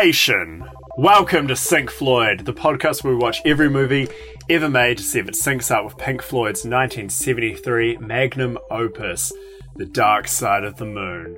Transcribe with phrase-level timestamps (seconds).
[0.00, 0.66] Syndication.
[0.96, 4.08] Welcome to Sync Floyd, the podcast where we watch every movie
[4.48, 9.30] ever made to see if it syncs up with Pink Floyd's 1973 magnum opus,
[9.76, 11.36] The Dark Side of the Moon.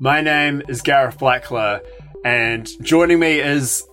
[0.00, 1.80] My name is Gareth Blackler,
[2.26, 3.84] and joining me is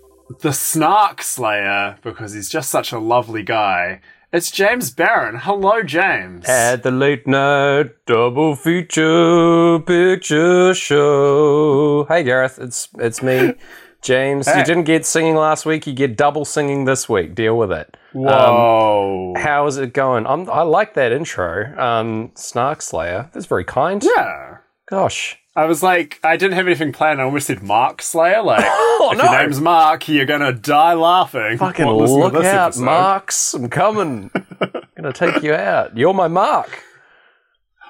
[0.42, 4.02] the Snark Slayer because he's just such a lovely guy.
[4.34, 5.38] It's James Barron.
[5.38, 6.48] Hello, James.
[6.50, 12.06] At the late night double feature picture show.
[12.06, 13.54] Hey Gareth, it's it's me,
[14.02, 14.48] James.
[14.48, 14.60] Hey.
[14.60, 15.86] You didn't get singing last week.
[15.86, 17.36] You get double singing this week.
[17.36, 17.96] Deal with it.
[18.14, 19.34] Whoa.
[19.38, 20.26] How is it going?
[20.26, 21.78] I'm, I like that intro.
[21.80, 23.30] Um, Snark Slayer.
[23.34, 24.04] That's very kind.
[24.04, 24.58] yeah.
[24.90, 25.38] Gosh.
[25.56, 27.20] I was like, I didn't have anything planned.
[27.20, 28.42] I almost said Mark Slayer.
[28.42, 29.26] Like, Oh if no!
[29.26, 31.58] your name's Mark, you're gonna die laughing.
[31.58, 32.84] Fucking while listening to look out, episode.
[32.86, 33.54] Marks!
[33.54, 34.32] I'm coming.
[34.96, 35.98] gonna take you out.
[35.98, 36.84] You're my Mark.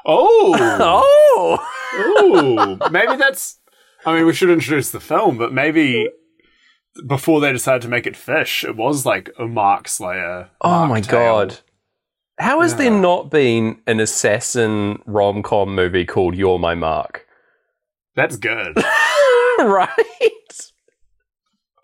[0.06, 0.56] Oh,
[1.94, 2.80] Oh.
[2.80, 3.58] ooh, maybe that's.
[4.06, 6.10] I mean, we should introduce the film, but maybe
[7.08, 10.50] before they decided to make it fish, it was like a Mark Slayer.
[10.62, 11.36] Oh Mark my tale.
[11.48, 11.60] god.
[12.40, 17.28] How has there not been an assassin rom com movie called You're My Mark?
[18.16, 18.76] That's good.
[19.60, 19.90] right?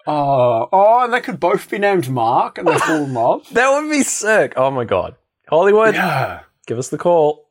[0.08, 3.48] oh, oh, and they could both be named Mark, and they fall in love.
[3.52, 4.54] That would be sick.
[4.58, 5.16] Oh my god.
[5.48, 7.48] Hollywood, Yeah, give us the call.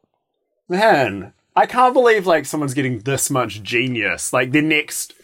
[0.69, 4.33] man, I can't believe like someone's getting this much genius.
[4.33, 5.15] Like the next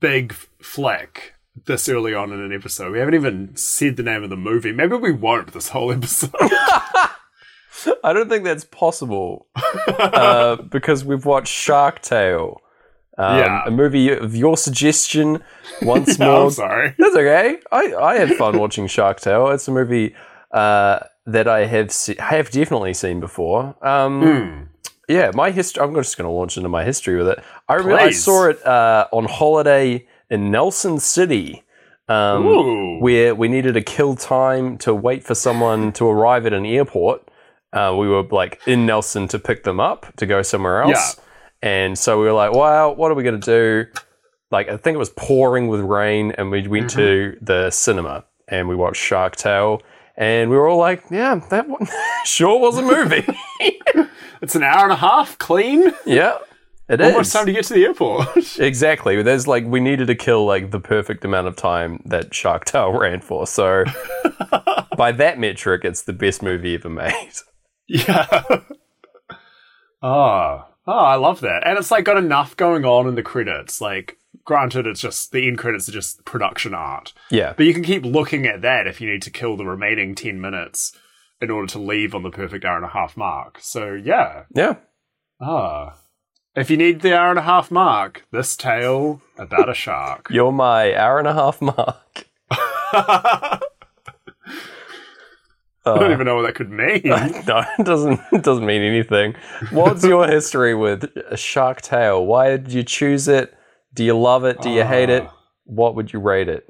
[0.00, 1.34] big flick
[1.66, 2.92] this early on in an episode.
[2.92, 4.72] We haven't even said the name of the movie.
[4.72, 6.30] Maybe we won't this whole episode.
[8.04, 9.46] I don't think that's possible
[9.98, 12.60] uh, because we've watched Shark Tale,
[13.18, 13.62] um, Yeah.
[13.66, 15.42] a movie of your suggestion.
[15.82, 16.94] Once No, more, I'm sorry.
[16.98, 17.58] That's okay.
[17.72, 19.48] I, I had fun watching Shark Tale.
[19.50, 20.14] It's a movie
[20.52, 23.74] uh, that I have se- have definitely seen before.
[23.86, 24.62] Um, Hmm.
[25.12, 25.82] Yeah, my history.
[25.82, 27.44] I'm just going to launch into my history with it.
[27.68, 31.62] I remember I saw it uh, on holiday in Nelson City,
[32.08, 36.64] um, where we needed to kill time to wait for someone to arrive at an
[36.64, 37.28] airport.
[37.74, 41.20] Uh, we were like in Nelson to pick them up to go somewhere else,
[41.62, 43.90] and so we were like, "Wow, what are we going to do?"
[44.50, 48.68] Like I think it was pouring with rain, and we went to the cinema and
[48.68, 49.82] we watched Shark Tale.
[50.14, 51.66] And we were all like, "Yeah, that
[52.26, 53.26] sure was a movie."
[54.42, 55.92] It's an hour and a half clean.
[56.04, 56.38] yeah,
[56.88, 57.12] it is.
[57.12, 58.28] Almost time to get to the airport.
[58.58, 59.22] Exactly.
[59.22, 62.92] There's like we needed to kill like the perfect amount of time that Shark Tale
[62.98, 63.46] ran for.
[63.46, 63.84] So
[64.96, 67.32] by that metric, it's the best movie ever made.
[67.86, 68.42] yeah.
[70.02, 70.64] Oh.
[70.84, 71.62] Oh, I love that.
[71.64, 73.80] And it's like got enough going on in the credits.
[73.80, 77.12] Like, granted, it's just the end credits are just production art.
[77.30, 77.54] Yeah.
[77.56, 80.40] But you can keep looking at that if you need to kill the remaining 10
[80.40, 80.96] minutes
[81.42, 83.58] in order to leave on the perfect hour and a half mark.
[83.60, 84.44] So, yeah.
[84.54, 84.76] Yeah.
[85.40, 85.98] Ah.
[86.54, 90.28] If you need the hour and a half mark, this tale about a shark.
[90.30, 92.26] You're my hour and a half mark.
[95.84, 97.02] I don't even know what that could mean.
[97.04, 99.34] no, it doesn't it doesn't mean anything.
[99.70, 102.24] What's your history with a Shark Tale?
[102.24, 103.52] Why did you choose it?
[103.94, 104.60] Do you love it?
[104.60, 105.24] Do you hate it?
[105.26, 105.36] Ah.
[105.64, 106.68] What would you rate it?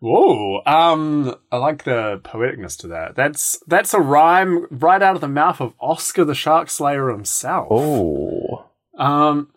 [0.00, 0.62] Whoa.
[0.64, 3.16] Um, I like the poeticness to that.
[3.16, 7.68] That's that's a rhyme right out of the mouth of Oscar the Shark Slayer himself.
[7.70, 8.66] Oh.
[8.96, 9.50] Um,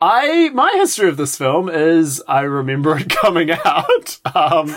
[0.00, 4.20] I my history of this film is I remember it coming out.
[4.26, 4.74] Um,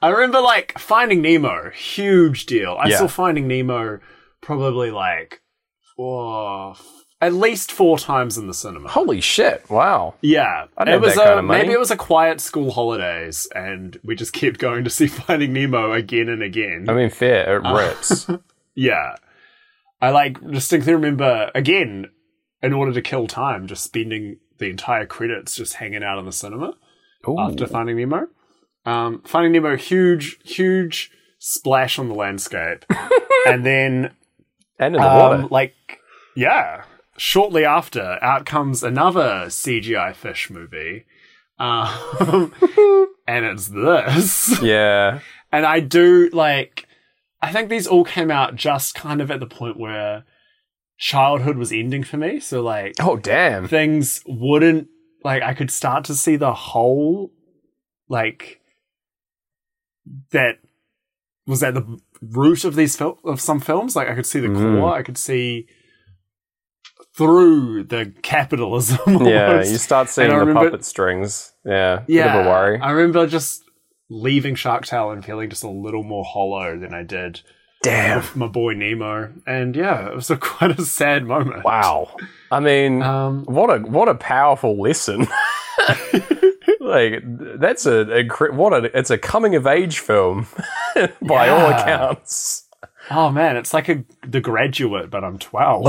[0.00, 2.76] I remember like Finding Nemo, huge deal.
[2.80, 2.98] I Yeah.
[2.98, 3.98] saw Finding Nemo
[4.40, 5.42] probably like
[5.96, 6.76] four,
[7.20, 8.88] at least four times in the cinema.
[8.88, 9.68] Holy shit.
[9.68, 10.14] Wow.
[10.20, 11.62] Yeah, it was that kind a, of money.
[11.62, 15.52] maybe it was a quiet school holidays, and we just kept going to see Finding
[15.52, 16.86] Nemo again and again.
[16.88, 18.30] I mean fair, it Uh, rips.
[18.74, 19.16] yeah,
[20.00, 22.06] I like distinctly remember again,
[22.62, 26.32] in order to kill time, just spending the entire credits just hanging out in the
[26.32, 26.74] cinema
[27.28, 27.38] Ooh.
[27.38, 28.26] after Finding Nemo.
[28.84, 32.84] Um, Finding Nemo, huge, huge splash on the landscape,
[33.46, 34.12] and then
[34.78, 35.42] and in the water.
[35.42, 35.74] um, like,
[36.36, 36.84] yeah.
[37.18, 41.04] Shortly after, out comes another CGI fish movie.
[41.58, 42.52] Um,
[43.26, 44.62] and it's this.
[44.62, 45.20] Yeah.
[45.50, 46.86] And I do, like,
[47.42, 50.24] I think these all came out just kind of at the point where
[50.98, 52.38] childhood was ending for me.
[52.40, 53.66] So, like, Oh damn.
[53.68, 54.88] things wouldn't,
[55.24, 57.32] like, I could start to see the whole,
[58.08, 58.60] like,
[60.30, 60.58] that
[61.46, 63.96] was at the root of these fil- of some films.
[63.96, 64.80] Like, I could see the Mm.
[64.80, 65.66] core, I could see
[67.18, 68.98] through the capitalism.
[69.26, 69.72] Yeah, almost.
[69.72, 71.52] you start seeing the remember- puppet strings.
[71.64, 72.04] Yeah.
[72.06, 72.80] yeah, Bit of a worry.
[72.80, 73.64] I remember just
[74.08, 77.42] leaving Shark Tale and feeling just a little more hollow than I did
[77.82, 78.18] Damn.
[78.18, 79.32] with my boy Nemo.
[79.46, 81.64] And yeah, it was a quite a sad moment.
[81.64, 82.16] Wow.
[82.50, 85.26] I mean, Um, what a what a powerful lesson.
[86.80, 87.22] like
[87.60, 90.46] that's a, a what a it's a coming of age film
[91.22, 92.64] by all accounts.
[93.10, 95.84] Oh man, it's like a The Graduate, but I'm 12.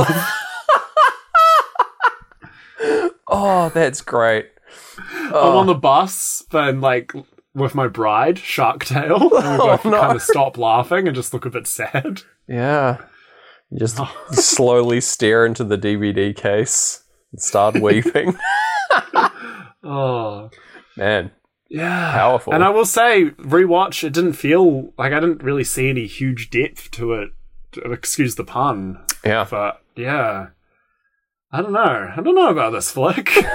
[3.28, 4.48] Oh, that's great.
[4.98, 5.74] I'm on oh.
[5.74, 7.14] the bus, then like
[7.54, 10.00] with my bride, Shark Tale, and we both Oh, no.
[10.02, 12.22] kind of stop laughing and just look a bit sad.
[12.48, 12.98] Yeah.
[13.70, 14.00] You just
[14.32, 18.36] slowly stare into the DVD case and start weeping.
[19.84, 20.50] Oh,
[20.98, 21.32] Man,
[21.70, 22.54] yeah, Powerful.
[22.54, 26.50] And I will say, rewatch, it didn't feel like I didn't really see any huge
[26.50, 27.30] depth to it.
[27.86, 29.46] Excuse the pun, yeah.
[29.50, 30.48] but yeah,
[31.52, 32.12] I don't know.
[32.16, 33.32] I don't know about this flick.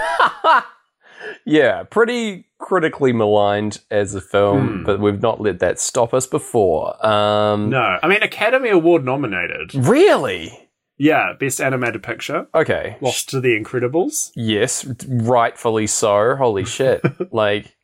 [1.46, 4.84] Yeah, pretty critically maligned as a film, Hmm.
[4.84, 7.04] but we've not let that stop us before.
[7.06, 9.74] Um, no, I mean Academy Award nominated.
[9.74, 10.70] Really?
[10.96, 12.46] Yeah, best animated picture.
[12.54, 12.96] Okay.
[13.02, 14.30] Lost to The Incredibles.
[14.34, 16.36] Yes, rightfully so.
[16.36, 17.02] Holy shit.
[17.32, 17.74] like,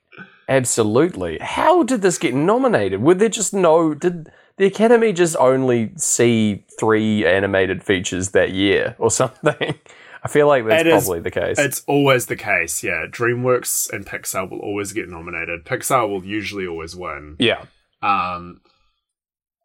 [0.49, 1.39] absolutely.
[1.41, 3.03] How did this get nominated?
[3.03, 3.93] Were there just no.
[3.95, 9.75] Did the Academy just only see three animated features that year or something?
[10.23, 11.59] I feel like that's It is- probably the case.
[11.59, 13.07] It's always the case, yeah.
[13.09, 15.65] DreamWorks and Pixar will always get nominated.
[15.65, 17.37] Pixar will usually always win.
[17.39, 17.65] yeah.
[18.03, 18.61] Um,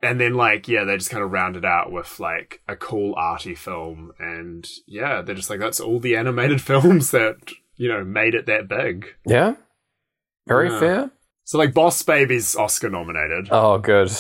[0.02, 3.14] and then like yeah, they just kind of round it out with like a cool
[3.18, 7.38] arty film, and yeah, they're just like that's all the animated films that
[7.76, 9.08] you know made it that big.
[9.26, 9.56] Yeah.
[10.48, 10.80] Very Yeah.
[10.80, 11.12] fair.
[11.46, 13.48] So like Boss Baby's Oscar nominated.
[13.52, 14.12] Oh, good.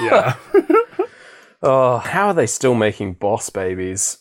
[0.00, 0.36] Yeah,
[1.62, 4.18] Oh, how are they still making boss babies?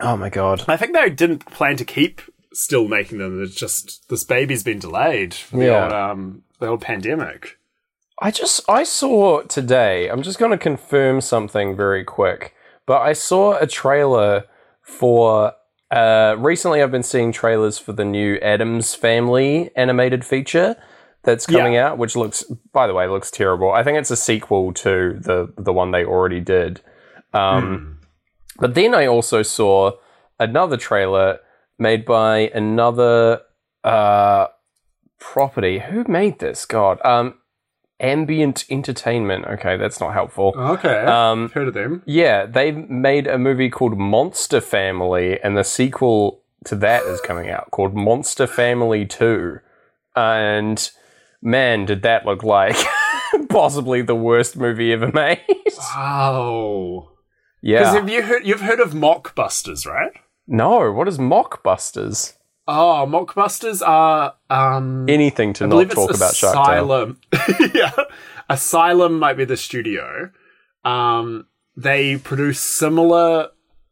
[0.00, 0.64] Oh my god.
[0.68, 2.20] I think they didn't plan to keep
[2.52, 3.42] still making them.
[3.42, 5.34] It's just this baby's been delayed.
[5.34, 5.84] for The Yeah.
[5.84, 7.58] old, um, the old pandemic.
[8.22, 10.08] I just I saw today.
[10.08, 12.54] I'm just going to confirm something very quick.
[12.86, 14.44] But I saw a trailer
[14.82, 15.52] for
[15.90, 20.76] uh recently I've been seeing trailers for the new Addams Family animated feature
[21.22, 22.42] that's coming out which looks
[22.72, 23.70] by the way looks terrible.
[23.72, 26.80] I think it's a sequel to the the one they already did.
[27.32, 27.99] Um
[28.60, 29.92] But then I also saw
[30.38, 31.38] another trailer
[31.78, 33.40] made by another
[33.82, 34.46] uh,
[35.18, 35.78] property.
[35.80, 36.66] Who made this?
[36.66, 37.34] God, um,
[38.00, 39.44] Ambient Entertainment.
[39.46, 40.54] Okay, that's not helpful.
[40.56, 42.02] Okay, Um, heard of them.
[42.06, 47.48] yeah, they made a movie called Monster Family, and the sequel to that is coming
[47.50, 49.60] out called Monster Family Two.
[50.16, 50.90] And
[51.42, 52.76] man, did that look like
[53.48, 55.40] possibly the worst movie ever made?
[55.78, 57.08] Wow.
[57.62, 57.92] Because yeah.
[57.92, 60.12] have you heard you've heard of mockbusters, right?
[60.46, 62.34] No, what is Mockbusters?
[62.66, 66.92] Oh, mockbusters are um Anything to I not talk about Shark Tale.
[66.92, 67.20] Asylum.
[67.74, 67.92] yeah.
[68.48, 70.30] Asylum might be the studio.
[70.84, 71.46] Um
[71.76, 73.48] they produce similar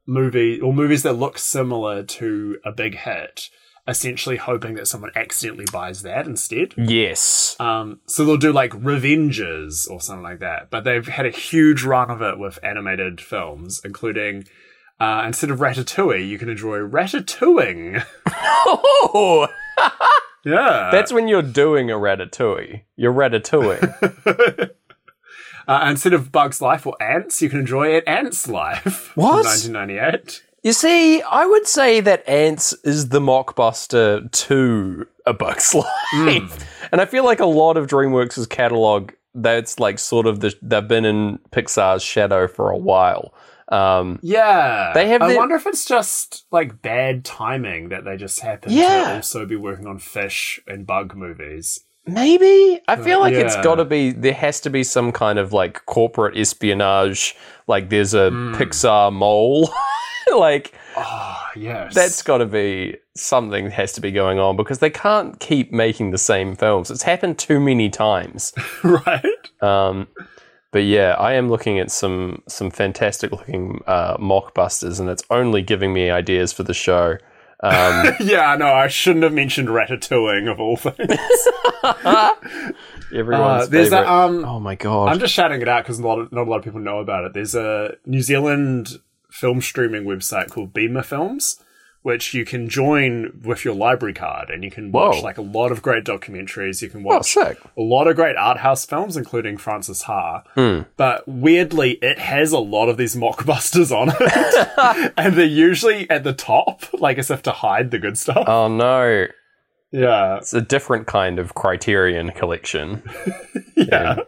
[0.06, 3.50] movie or movies that look similar to a big hit,
[3.88, 6.74] essentially hoping that someone accidentally buys that instead.
[6.76, 7.56] Yes.
[7.58, 10.70] Um, so they'll do like Revenges or something like that.
[10.70, 14.44] But they've had a huge run of it with animated films, including
[15.00, 18.04] uh, instead of Ratatouille, you can enjoy Ratatoing.
[18.26, 19.48] Oh,
[20.44, 22.82] yeah, that's when you're doing a ratatouille.
[22.96, 24.70] You're ratatouille.
[25.68, 29.16] uh, instead of Bugs Life or Ants, you can enjoy it Ants Life.
[29.16, 29.44] What?
[29.44, 30.42] 1998.
[30.68, 35.74] You see, I would say that Ants is the mockbuster to a Bug's
[36.14, 40.54] Life, and I feel like a lot of DreamWorks' catalog that's like sort of the,
[40.60, 43.32] they've been in Pixar's shadow for a while.
[43.68, 48.40] Um, Yeah, They have I wonder if it's just like bad timing that they just
[48.40, 49.04] happen Yeah.
[49.08, 51.80] to also be working on fish and bug movies.
[52.06, 54.12] Maybe I feel like it's got to be.
[54.12, 57.34] There has to be some kind of like corporate espionage.
[57.66, 59.70] Like there's a Pixar mole.
[60.36, 64.90] like Oh yes, that's got to be something has to be going on because they
[64.90, 66.90] can't keep making the same films.
[66.90, 68.52] It's happened too many times.
[68.84, 69.22] right.
[69.62, 70.08] Um,
[70.72, 75.62] but yeah, I am looking at some some fantastic looking uh, mockbusters, and it's only
[75.62, 77.16] giving me ideas for the show.
[77.62, 80.98] Um, Yeah, no, I shouldn't have mentioned ratatouille of all things.
[83.14, 84.06] everyone's Uh, there's favorite.
[84.06, 85.08] a, um, oh my god!
[85.08, 87.24] I'm just shouting it out because not, a- not a lot of people know about
[87.24, 87.34] it.
[87.34, 88.98] There's a New Zealand
[89.30, 91.62] film streaming website called Beamer Films,
[92.02, 95.22] which you can join with your library card, and you can watch Whoa.
[95.22, 96.80] like a lot of great documentaries.
[96.80, 97.58] You can oh, watch sick.
[97.76, 100.42] a lot of great art house films, including Frances Ha.
[100.54, 100.80] Hmm.
[100.96, 106.24] But weirdly, it has a lot of these mockbusters on it, and they're usually at
[106.24, 108.44] the top, like as if to hide the good stuff.
[108.46, 109.26] Oh no!
[109.90, 113.02] yeah, It's a different kind of Criterion collection.
[113.76, 114.20] yeah.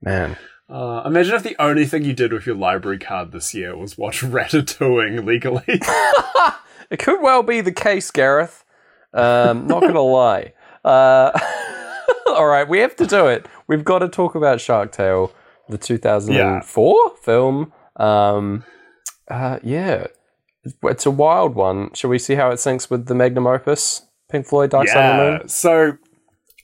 [0.00, 0.36] Man.
[0.68, 3.98] Uh, imagine if the only thing you did with your library card this year was
[3.98, 5.80] watch Ratatouille legally.
[6.92, 8.64] It could well be the case, Gareth.
[9.14, 10.52] Um, not gonna lie.
[10.84, 11.30] Uh,
[12.26, 13.46] all right, we have to do it.
[13.66, 15.32] We've got to talk about Shark Tale,
[15.70, 17.72] the 2004 film.
[17.96, 18.64] Um,
[19.26, 20.08] uh, yeah,
[20.82, 21.94] it's a wild one.
[21.94, 25.16] Shall we see how it syncs with the magnum opus, Pink Floyd, Dark Side of
[25.16, 25.48] the Moon?
[25.48, 25.96] So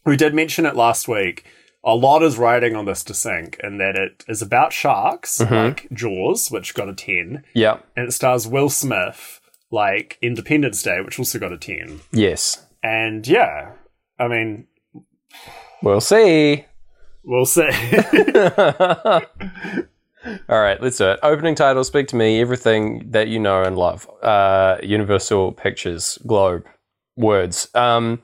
[0.04, 1.46] we did mention it last week.
[1.88, 5.88] A lot is riding on this to sync, in that it is about sharks, like
[5.90, 7.78] Jaws, which got a 10, Yeah.
[7.96, 9.40] and it stars Will Smith,
[9.70, 12.00] like Independence Day, which also got a 10.
[12.12, 12.66] Yes.
[12.82, 13.72] And yeah,
[14.18, 14.66] I mean,
[15.82, 16.66] We'll see.
[17.24, 17.62] we'll see.
[20.48, 21.20] All right, let's do it.
[21.22, 24.06] Opening title, Speak to Me, everything that you know and love.
[24.22, 26.64] Uh, Universal Pictures, Globe,
[27.16, 27.68] words.
[27.74, 28.20] Um,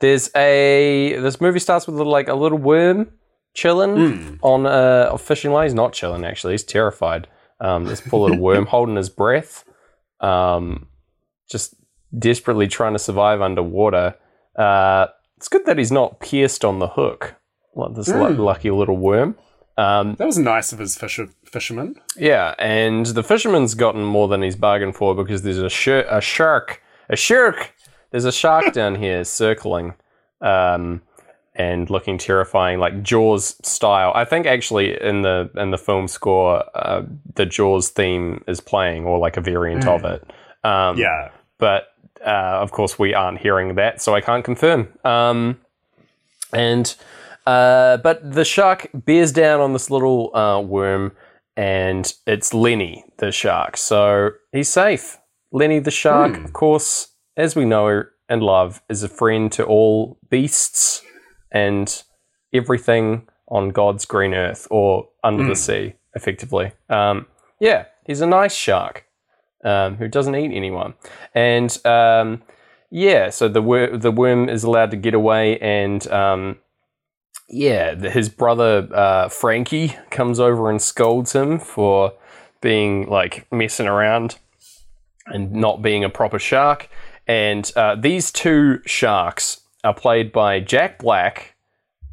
[0.00, 3.10] there's a, this movie starts with a, like a little worm
[3.54, 5.66] chilling on a, a fishing line.
[5.66, 6.54] He's not chilling, actually.
[6.54, 7.28] He's terrified.
[7.60, 9.64] Um, this poor little worm holding his breath,
[10.20, 10.88] um,
[11.50, 11.74] just
[12.18, 14.16] desperately trying to survive underwater.
[14.56, 17.34] Uh, it's good that he's not pierced on the hook,
[17.74, 19.36] like this lu- lucky little worm.
[19.76, 21.96] Um, that was nice of his fisher, fisherman.
[22.16, 26.20] yeah, and the fisherman's gotten more than he's bargained for because there's a, sh- a
[26.20, 27.73] shark, a shark.
[28.14, 29.94] There's a shark down here circling,
[30.40, 31.02] um,
[31.56, 34.12] and looking terrifying, like Jaws style.
[34.14, 37.02] I think actually in the in the film score, uh,
[37.34, 40.22] the Jaws theme is playing, or like a variant of it.
[40.62, 41.30] Um, Yeah.
[41.58, 41.88] but
[42.24, 44.86] uh, of course we aren't hearing that, so I can't confirm.
[45.04, 45.58] Um,
[46.52, 46.94] and
[47.46, 51.16] uh, but the shark bears down on this little uh, worm,
[51.56, 55.18] and it's Lenny the shark, so he's safe.
[55.50, 60.18] Lenny the shark, of course, as we know and love, is a friend to all
[60.30, 61.02] beasts
[61.52, 62.02] and
[62.52, 66.72] everything on God's green earth or under the sea, effectively.
[66.88, 67.26] Um,
[67.60, 69.04] yeah, he's a nice shark
[69.64, 70.94] um, who doesn't eat anyone.
[71.34, 72.42] And um,
[72.90, 76.58] yeah, so the wor- the worm is allowed to get away, and um,
[77.48, 82.14] yeah, his brother uh, Frankie comes over and scolds him for
[82.60, 84.38] being like messing around
[85.26, 86.88] and not being a proper shark.
[87.26, 91.56] And uh, these two sharks are played by Jack Black,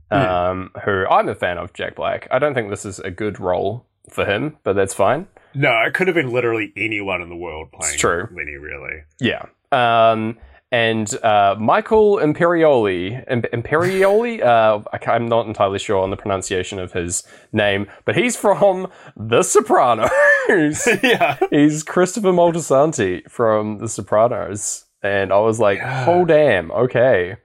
[0.10, 1.74] um, who I'm a fan of.
[1.74, 2.28] Jack Black.
[2.32, 5.28] I don't think this is a good role for him, but that's fine.
[5.54, 8.28] No, it could have been literally anyone in the world playing true.
[8.32, 9.04] Lenny, really.
[9.20, 9.46] Yeah.
[9.72, 10.38] Um,
[10.72, 16.94] and uh, Michael Imperioli, Im- Imperioli, uh, I'm not entirely sure on the pronunciation of
[16.94, 20.10] his name, but he's from The Sopranos.
[21.04, 21.38] yeah.
[21.50, 24.86] he's Christopher Moltisanti from The Sopranos.
[25.04, 27.38] And I was like, oh, damn, okay.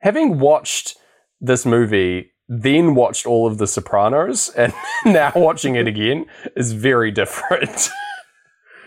[0.00, 0.96] Having watched
[1.40, 4.72] this movie, then watched all of The Sopranos, and
[5.04, 6.26] now watching it again
[6.56, 7.90] is very different.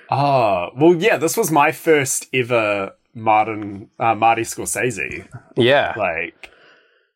[0.09, 5.27] Oh, well, yeah, this was my first ever Martin, uh, Marty Scorsese.
[5.55, 5.93] yeah.
[5.97, 6.51] Like,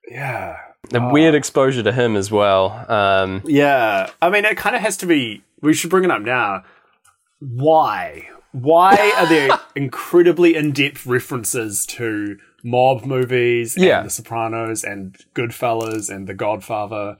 [0.07, 0.57] yeah.
[0.93, 2.85] A weird exposure to him as well.
[2.91, 4.09] Um, Yeah.
[4.21, 6.63] I mean, it kind of has to be, we should bring it up now.
[7.39, 8.27] Why?
[8.53, 14.03] Why are there incredibly in depth references to mob movies and Yeah.
[14.03, 17.17] The Sopranos and Goodfellas and The Godfather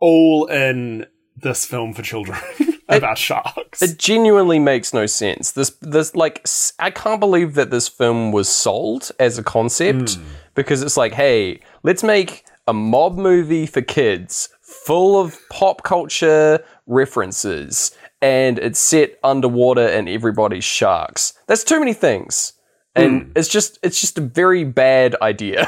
[0.00, 2.38] all in this film for children
[2.88, 3.82] about sharks?
[3.82, 5.52] It genuinely makes no sense.
[5.52, 6.46] This, this, like,
[6.78, 10.24] I can't believe that this film was sold as a concept hmm.
[10.54, 16.62] because it's like, hey, let's make a mob movie for kids full of pop culture
[16.86, 21.34] references and it's set underwater and everybody's sharks.
[21.46, 22.54] That's too many things.
[22.96, 25.66] And it's just, it's just a very bad idea.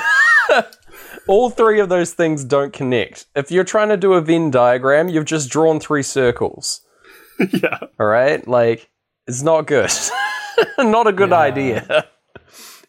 [1.28, 3.26] All three of those things don't connect.
[3.36, 6.80] If you're trying to do a Venn diagram, you've just drawn three circles.
[7.52, 7.78] yeah.
[7.98, 8.90] All right, like
[9.26, 9.90] it's not good,
[10.78, 12.06] not a good idea.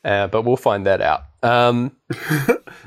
[0.03, 1.23] Uh, but we'll find that out.
[1.43, 1.95] Um,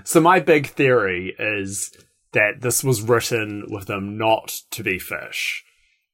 [0.07, 1.91] So my big theory is
[2.33, 5.65] that this was written with them not to be fish.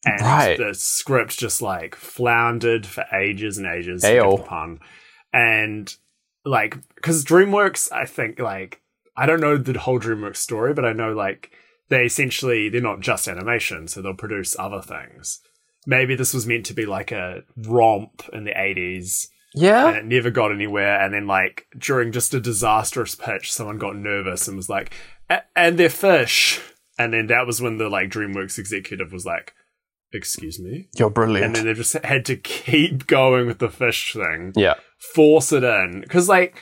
[0.04, 0.58] And Right.
[0.58, 4.02] the script just like floundered for ages and ages.
[4.02, 4.44] Ayo.
[4.44, 4.80] pun.
[5.32, 5.94] And
[6.44, 8.80] like, because DreamWorks, I think like,
[9.16, 11.52] I don't know the whole DreamWorks story, but I know like
[11.88, 15.40] they essentially, they're not just animation, so they'll produce other things.
[15.86, 19.88] Maybe this was meant to be like a romp in the 80s Yeah.
[19.88, 21.00] and it never got anywhere.
[21.00, 24.92] And then, like, during just a disastrous pitch, someone got nervous and was like,
[25.28, 26.60] "A- and they're fish.
[26.98, 29.52] And then that was when the, like, DreamWorks executive was like,
[30.12, 30.88] excuse me?
[30.96, 31.46] you're brilliant.
[31.46, 34.74] And then they just had to keep going with the fish thing, yeah,
[35.14, 36.00] force it in.
[36.00, 36.56] Because, like,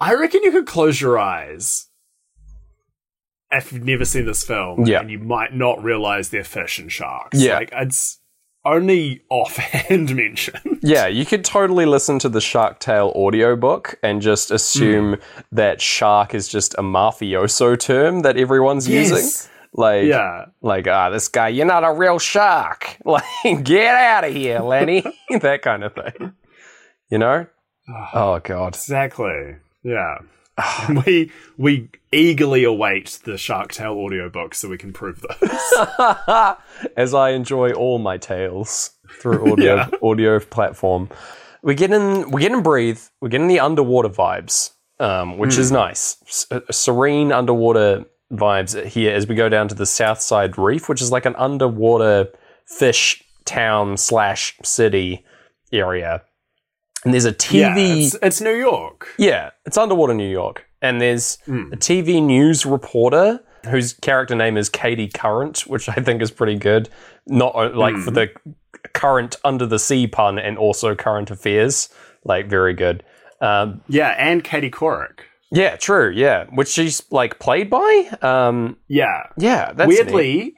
[0.00, 1.88] I reckon you could close your eyes
[3.50, 5.00] if you've never seen this film, Yeah.
[5.00, 7.38] and you might not realize they're fish and sharks.
[7.38, 7.56] Yeah.
[7.56, 8.18] Like, it's,
[8.64, 10.78] only offhand mention.
[10.82, 15.40] Yeah, you could totally listen to the Shark Tale audiobook and just assume hmm.
[15.52, 19.48] that shark is just a mafioso term that everyone's using.
[19.74, 20.46] Like, Yeah.
[20.60, 22.96] like, ah, this guy, you're not a real shark.
[23.04, 23.24] Like,
[23.64, 25.02] get out of here, Lenny.
[25.40, 26.32] that kind of thing.
[27.10, 27.46] You know?
[28.14, 28.74] Oh, God.
[28.74, 29.56] Exactly.
[29.82, 30.18] Yeah.
[31.06, 35.74] we we eagerly await the Shark Tale audiobook so we can prove this.
[36.96, 39.88] As I enjoy all my tales through audio Yeah.
[40.02, 41.08] audio platform.
[41.62, 43.00] We're getting we're getting breathe.
[43.20, 46.18] We're getting the underwater vibes, um, which is nice.
[46.28, 50.88] S- uh, serene underwater vibes here as we go down to the South Side Reef,
[50.88, 52.28] which is like an underwater
[52.64, 55.24] fish town slash city
[55.72, 56.22] area.
[57.04, 58.06] And there's a yeah, TV.
[58.06, 59.08] it's, it's New York.
[59.18, 60.66] Yeah, it's underwater New York.
[60.80, 66.22] And there's a TV news reporter whose character name is Katie Current, which I think
[66.22, 66.88] is pretty good.
[67.26, 68.30] Not like for the
[68.92, 71.88] current under the sea pun and also current affairs.
[72.24, 73.04] Like, very good.
[73.40, 75.20] Um, Yeah, and Katie Couric.
[75.52, 76.10] Yeah, true.
[76.10, 76.46] Yeah.
[76.52, 78.10] Which she's like played by.
[78.22, 79.28] Um, Yeah.
[79.38, 79.98] yeah, that's neat.
[80.04, 80.54] Weirdly,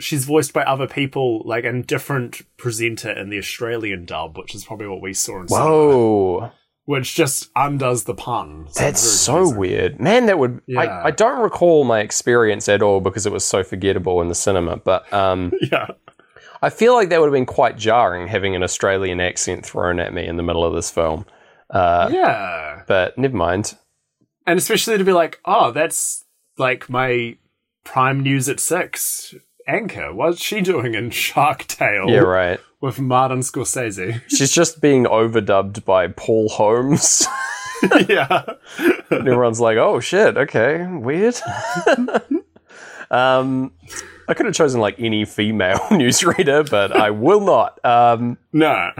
[0.00, 4.64] she's voiced by other people, like a different presenter in the Australian dub, which is
[4.64, 6.52] probably what we saw in cinema, Whoa.
[6.86, 8.66] which just undoes the pun.
[8.70, 10.00] So That's so weird.
[10.00, 10.60] Man, that would.
[10.66, 10.80] Yeah.
[10.80, 14.34] I, I don't recall my experience at all because it was so forgettable in the
[14.34, 14.76] cinema.
[14.76, 15.88] But um, Yeah.
[16.62, 20.12] I feel like that would have been quite jarring having an Australian accent thrown at
[20.12, 21.24] me in the middle of this film.
[21.70, 22.82] Uh, yeah.
[22.86, 23.74] But never mind.
[24.50, 26.24] And especially to be like, oh, that's
[26.58, 27.36] like my
[27.84, 29.32] Prime News at Six
[29.68, 30.12] anchor.
[30.12, 32.58] What's she doing in Shark Tale Yeah, right.
[32.80, 34.20] with Martin Scorsese?
[34.28, 37.24] She's just being overdubbed by Paul Holmes.
[38.08, 38.42] yeah.
[38.76, 41.36] and everyone's like, oh shit, okay, weird.
[43.12, 43.70] um,
[44.26, 47.78] I could have chosen like any female newsreader, but I will not.
[47.84, 48.90] Um, No.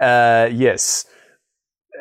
[0.00, 1.04] Uh, yes.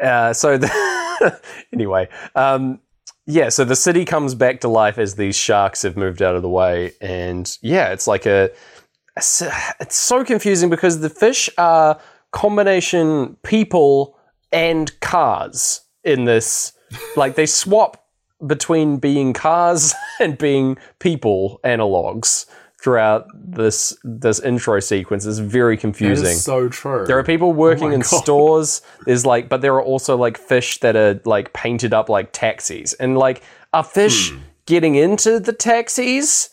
[0.01, 1.39] Uh, so the
[1.71, 2.79] anyway, um,
[3.27, 3.49] yeah.
[3.49, 6.49] So the city comes back to life as these sharks have moved out of the
[6.49, 9.43] way, and yeah, it's like a—it's
[9.89, 11.99] so confusing because the fish are
[12.31, 14.17] combination people
[14.51, 16.73] and cars in this.
[17.15, 18.05] Like they swap
[18.45, 22.45] between being cars and being people analogs
[22.81, 25.25] throughout this this intro sequence.
[25.25, 26.25] is very confusing.
[26.27, 27.05] is so true.
[27.07, 28.23] There are people working Oh in God.
[28.23, 28.81] stores.
[29.05, 32.93] There's like, but there are also like fish that are like painted up like taxis,
[32.93, 33.41] and like
[33.73, 34.37] are fish Hmm.
[34.65, 36.49] getting into the taxis?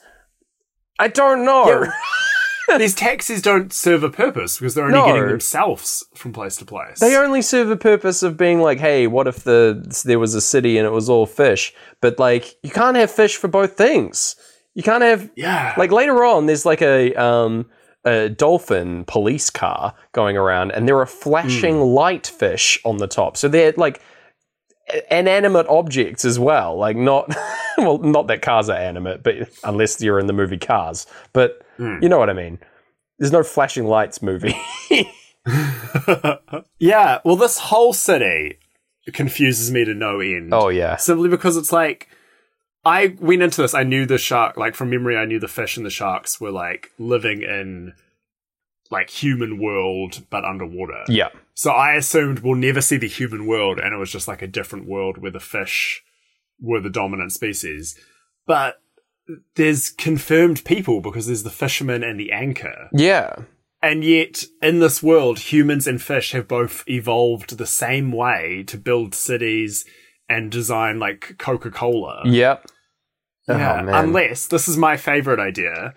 [0.99, 1.87] I don't know.
[2.79, 5.07] These taxis don't serve a purpose because they're only No.
[5.07, 6.99] getting themselves from place to place.
[6.99, 10.41] They only serve a purpose of being like, hey, what if the there was a
[10.41, 11.75] city and it was all fish?
[12.01, 14.37] But like, you can't have fish for both things.
[14.75, 15.75] You can't have yeah.
[15.77, 17.67] like later on there's like a um
[18.05, 23.37] a dolphin police car going around and there are flashing light fish on the top.
[23.37, 24.03] So they're like
[25.11, 26.77] inanimate objects as well.
[26.77, 27.35] Like not
[27.79, 31.07] well not that cars are animate but unless you're in the movie cars.
[31.33, 32.59] But you know what i mean.
[33.19, 34.57] There's no flashing lights movie.
[36.79, 37.19] Yeah.
[37.25, 38.59] Well, this whole city
[39.13, 40.53] confuses me to no end.
[40.53, 40.97] oh yeah.
[40.97, 42.09] Simply because it's like
[42.87, 45.77] I went into this, I knew the shark, like from memory, I knew the fish
[45.77, 47.95] and the sharks were like living in
[48.91, 51.05] like human world but underwater.
[51.09, 54.43] yeah So I assumed we'll never see the human world, and it was just like
[54.43, 56.03] a different world where the fish
[56.61, 57.99] were the dominant species.
[58.47, 58.81] But
[59.57, 62.89] there's confirmed people because there's the fisherman and the anchor.
[62.93, 63.35] yeah
[63.83, 68.77] And yet, in this world, humans and fish have both evolved the same way to
[68.77, 69.87] build cities
[70.29, 72.23] and design like Coca Cola.
[72.27, 72.67] yep
[73.49, 75.95] Yeah, oh unless this is my favorite idea,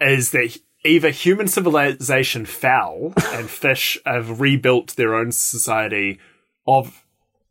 [0.00, 6.18] is that either human civilization fell and fish have rebuilt their own society
[6.66, 7.04] of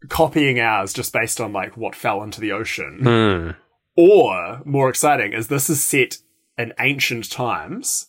[0.10, 3.50] copying ours just based on like what fell into the ocean, Hmm.
[3.98, 6.18] or more exciting is this is set
[6.58, 8.08] in ancient times,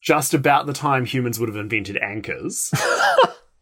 [0.00, 2.72] just about the time humans would have invented anchors.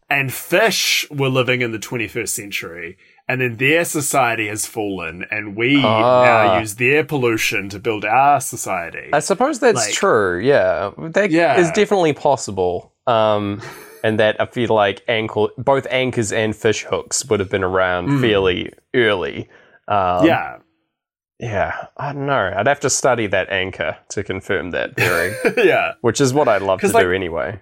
[0.09, 2.97] And fish were living in the 21st century,
[3.31, 6.23] and then their society has fallen, and we Ah.
[6.25, 9.09] now use their pollution to build our society.
[9.13, 10.39] I suppose that's Like- true.
[10.39, 11.71] Yeah, that is Yeah.
[11.73, 12.93] definitely possible.
[13.07, 13.61] Um,
[14.03, 18.19] and that I feel like ankle, both anchors and fish hooks would have been around
[18.19, 19.47] fairly early.
[19.87, 20.57] Um, yeah.
[21.39, 21.73] yeah.
[21.97, 22.53] I don't know.
[22.55, 25.35] I'd have to study that anchor to confirm that theory,
[25.67, 25.93] yeah.
[26.01, 27.59] which is what I'd love to like- do anyway.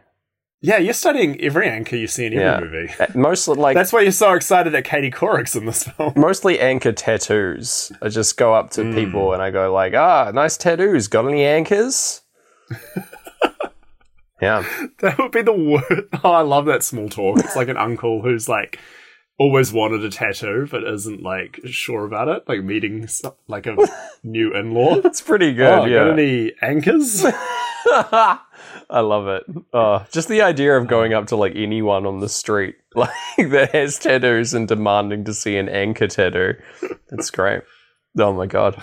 [0.61, 2.59] Yeah, you're studying every anchor you see in every Yeah.
[2.59, 2.93] movie.
[2.99, 6.13] Uh, Mostly like That's why you're so excited that Katie Couric's in this film.
[6.17, 7.91] mostly anchor tattoos.
[8.01, 11.07] I just go up to people and I go like, "Ah, nice tattoos.
[11.07, 12.21] Got any anchors?"
[14.41, 14.63] Yeah.
[15.01, 16.07] That would be the worst.
[16.23, 17.39] Oh, I love that small talk.
[17.39, 18.79] It's like an uncle who's like
[19.37, 22.43] always wanted a tattoo but isn't like sure about it.
[22.47, 23.75] Like meeting some, like a
[24.23, 25.01] new in-law.
[25.03, 25.67] It's pretty good.
[25.79, 26.05] Oh, yeah.
[26.05, 27.25] got any anchors?
[28.89, 29.43] I love it.
[29.73, 33.69] Oh, just the idea of going up to like anyone on the street like that
[33.73, 36.55] has tattoos and demanding to see an anchor tattoo.
[37.09, 37.61] That's great.
[38.17, 38.81] Oh my god.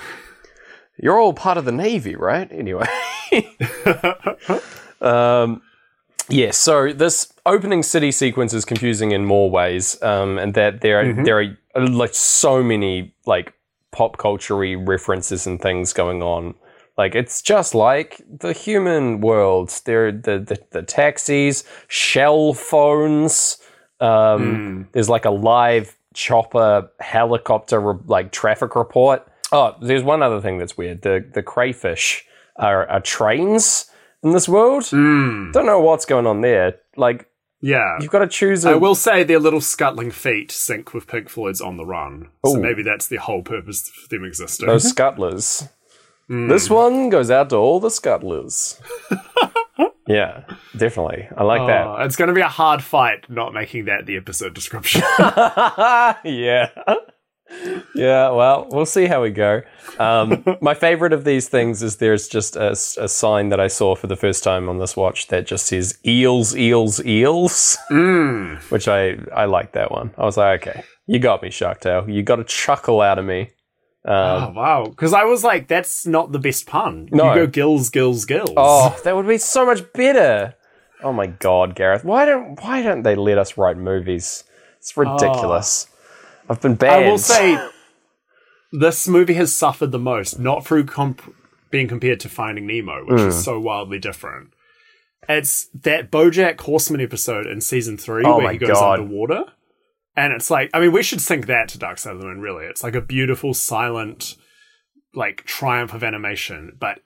[0.98, 2.50] You're all part of the navy, right?
[2.52, 2.86] Anyway.
[5.00, 5.62] um
[6.28, 11.00] yeah, so this opening city sequence is confusing in more ways, um, and that there
[11.00, 13.52] are, there are uh, like so many like
[13.92, 16.54] pop culture references and things going on.
[16.96, 19.72] Like it's just like the human world.
[19.84, 23.58] There, the, the the taxis, shell phones.
[24.00, 29.26] Um, There's like a live chopper helicopter re- like traffic report.
[29.52, 31.02] Oh, there's one other thing that's weird.
[31.02, 32.24] The the crayfish
[32.56, 33.90] are, are trains
[34.22, 34.86] in this world.
[34.88, 35.52] Hmm.
[35.52, 36.76] Don't know what's going on there.
[36.96, 37.28] Like
[37.60, 37.98] yeah.
[38.00, 41.28] you've got to choose a I will say their little scuttling feet sync with Pink
[41.28, 42.30] Floyd's On the Run.
[42.44, 44.66] So maybe that's the whole purpose for them existing.
[44.66, 45.68] those scuttlers.
[46.28, 46.48] Hmm.
[46.48, 48.80] This one goes out to all the scuttlers.
[50.08, 50.44] yeah,
[50.76, 51.28] definitely.
[51.36, 51.86] I like that.
[51.86, 55.02] Oh, it's going to be a hard fight not making that the episode description.
[55.18, 56.70] yeah.
[57.94, 59.62] Yeah, well, we'll see how we go.
[59.98, 64.08] Um, my favorite of these things is there's just a sign that I saw for
[64.08, 68.58] the first time on this watch that just says eels, eels, eels, mm.
[68.70, 70.12] which I, I like that one.
[70.18, 72.08] I was like, okay, you got me, Shark Tale.
[72.08, 73.50] You got a chuckle out of me.
[74.06, 74.84] Um, Oh, wow.
[74.84, 77.08] Because I was like, that's not the best pun.
[77.10, 77.30] No.
[77.30, 78.52] You go gills, gills, gills.
[78.56, 80.54] Oh, that would be so much better.
[81.02, 82.04] Oh my god, Gareth.
[82.04, 84.44] Why don't why don't they let us write movies?
[84.78, 85.88] It's ridiculous.
[86.48, 87.04] I've been banned.
[87.04, 87.58] I will say
[88.72, 91.34] this movie has suffered the most, not through comp-
[91.70, 93.28] being compared to Finding Nemo, which Hmm.
[93.28, 94.50] is so wildly different.
[95.28, 99.00] It's that BoJack Horseman episode in season three Oh where he goes God.
[99.00, 99.44] underwater,
[100.16, 102.40] and it's like, I mean, we should sync that to Dark Side of the Moon.
[102.40, 104.36] Really, it's like a beautiful, silent,
[105.14, 107.00] like triumph of animation, but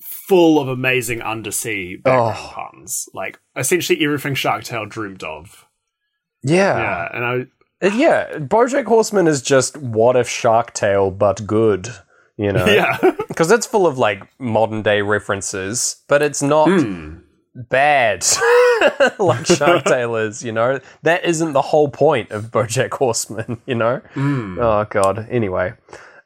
[0.00, 2.52] full of amazing undersea background Oh.
[2.54, 5.66] puns, like essentially everything Shark Tale dreamed of.
[6.42, 6.78] yeah.
[6.78, 11.88] Yeah, and I Uh, Yeah, BoJack Horseman is just what if Shark Tale but good,
[12.38, 12.64] you know?
[12.80, 12.96] yeah.
[13.28, 17.18] Because it's full of like modern day references, but it's not Hmm.
[17.54, 18.24] Bad
[19.18, 20.80] like Shark Tale is, you know?
[21.02, 24.00] That isn't the whole point of BoJack Horseman, you know?
[24.14, 24.58] Hmm.
[24.60, 25.26] Oh god.
[25.30, 25.74] Anyway,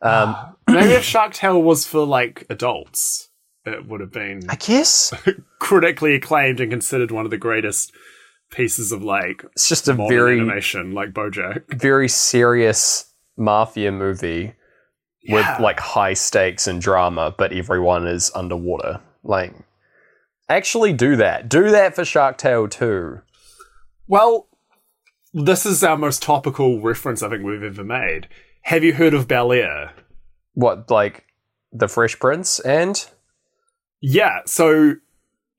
[0.03, 0.37] um,
[0.69, 3.29] Maybe if Shark Tale was for like adults,
[3.65, 5.13] it would have been I guess
[5.59, 7.93] critically acclaimed and considered one of the greatest
[8.51, 11.79] pieces of like it's just a very animation, like BoJack.
[11.79, 14.53] very serious mafia movie
[15.23, 15.35] Yeah.
[15.55, 19.01] with like high stakes and drama, but everyone is underwater.
[19.23, 19.55] Like,
[20.49, 21.49] actually do that.
[21.49, 23.21] Do that for Shark Tale too.
[24.07, 24.49] Well,
[25.33, 28.29] this is our most topical reference I think we've ever made.
[28.63, 29.93] Have you heard of Bel Air?
[30.55, 31.25] What, like
[31.73, 33.05] the Fresh Prince and
[34.01, 34.97] Yeah, so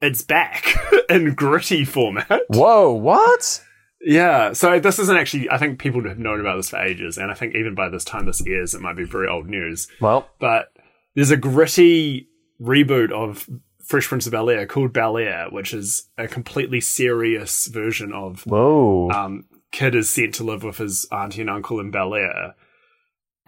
[0.02, 0.76] it's back
[1.10, 2.42] in gritty format.
[2.50, 3.62] whoa, what?
[4.02, 5.50] Yeah, so this isn't actually.
[5.50, 8.04] I think people have known about this for ages, and I think even by this
[8.04, 9.88] time this airs, it might be very old news.
[10.00, 10.68] Well, but
[11.16, 12.28] there's a gritty
[12.62, 13.50] reboot of
[13.86, 18.42] Fresh Prince of Bel Air called Bel Air, which is a completely serious version of
[18.46, 22.56] whoa, um, Kid is sent to live with his auntie and uncle in Bel Air,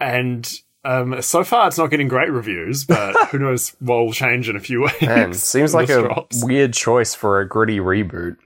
[0.00, 0.50] and
[0.84, 4.56] um, so far it's not getting great reviews, but who knows what will change in
[4.56, 5.02] a few weeks.
[5.02, 6.44] man, seems like a drops.
[6.44, 8.36] weird choice for a gritty reboot.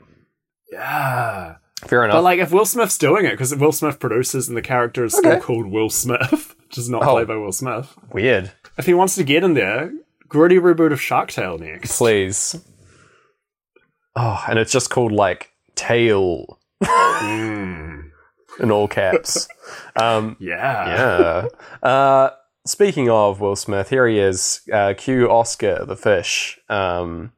[0.71, 1.57] yeah.
[1.87, 2.15] Fair enough.
[2.19, 5.17] But like, if Will Smith's doing it, because Will Smith produces and the character is
[5.17, 7.15] still called Will Smith, which is not Oh.
[7.15, 7.93] played by Will Smith.
[8.13, 8.53] weird.
[8.79, 9.93] If he wants to get in there,
[10.33, 11.99] gritty reboot of Shark Tale next.
[11.99, 12.57] Please.
[14.17, 18.11] Oh, and it's just called like Tail Mm,
[18.59, 19.47] in all caps.
[19.97, 21.47] um, yeah.
[21.83, 21.89] yeah.
[21.89, 22.31] Uh,
[22.67, 24.63] speaking of Will Smith, here he is.
[24.73, 27.33] Uh, cue Oscar the fish, um,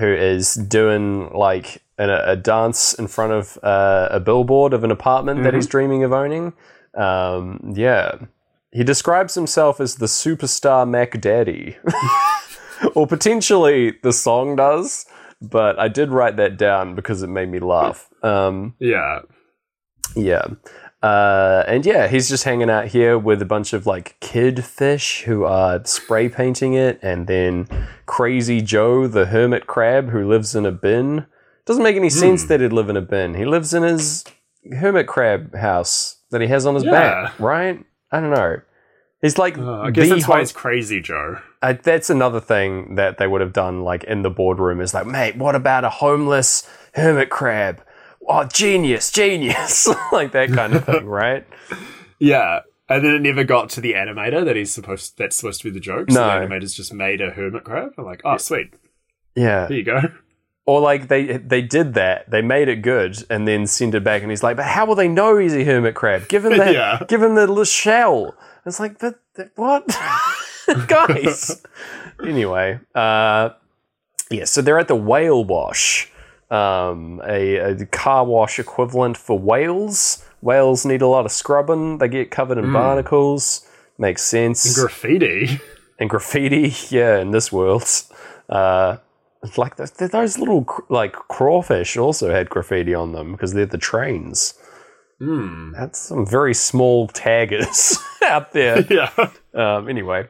[0.00, 4.90] who is doing like a, a dance in front of uh, a billboard of an
[4.90, 6.52] apartment that he's dreaming of owning.
[6.96, 8.16] Um, yeah.
[8.72, 11.76] He describes himself as the superstar Mac Daddy.
[12.94, 15.06] or potentially the song does,
[15.40, 18.08] but I did write that down because it made me laugh.
[18.22, 19.20] Um, Yeah.
[20.16, 20.46] yeah.
[21.02, 25.22] Uh, and yeah, he's just hanging out here with a bunch of like kid fish
[25.22, 27.66] who are spray painting it, and then
[28.06, 31.26] Crazy Joe, the hermit crab who lives in a bin.
[31.66, 33.34] Doesn't make any sense that he'd live in a bin.
[33.34, 34.24] He lives in his
[34.78, 36.90] hermit crab house that he has on his Yeah.
[36.92, 37.84] back, right?
[38.12, 38.60] I don't know.
[39.20, 41.38] He's like, Uh, I guess that's why it's crazy, Joe.
[41.62, 45.06] uh, that's another thing that they would have done, like in the boardroom, is like,
[45.06, 47.80] mate, what about a homeless hermit crab?
[48.28, 51.46] Oh, genius, genius, like that kind of thing, right?
[52.18, 52.60] Yeah.
[52.88, 55.70] And then it never got to the animator that he's supposed that's supposed to be
[55.72, 56.08] the joke.
[56.10, 56.26] So No.
[56.40, 57.92] the animators just made a hermit crab.
[57.98, 58.74] I'm like, oh sweet.
[59.34, 59.66] Yeah.
[59.66, 60.00] there you go.
[60.64, 64.22] Or like they they did that, they made it good, and then sent it back,
[64.22, 66.28] and he's like, "But how will they know he's a hermit crab?
[66.28, 67.00] Give him the Yeah.
[67.08, 69.88] give him the little shell." It's like, but, but what,
[70.86, 71.60] guys?
[72.24, 73.50] anyway, uh,
[74.30, 74.44] yeah.
[74.44, 76.10] So they're at the whale wash,
[76.50, 80.24] um, a, a car wash equivalent for whales.
[80.42, 81.98] Whales need a lot of scrubbing.
[81.98, 83.66] They get covered in barnacles.
[83.98, 85.60] Makes sense And Graffiti.
[85.98, 86.72] and graffiti.
[86.96, 87.84] Yeah, in this world,
[88.48, 88.96] uh,
[89.56, 93.78] like th- th- those little like crawfish also had graffiti on them because they're the
[93.78, 94.54] trains.
[95.18, 95.72] Hmm.
[95.72, 98.82] That's some very small taggers out there.
[98.90, 99.10] Yeah.
[99.54, 100.28] Um, anyway,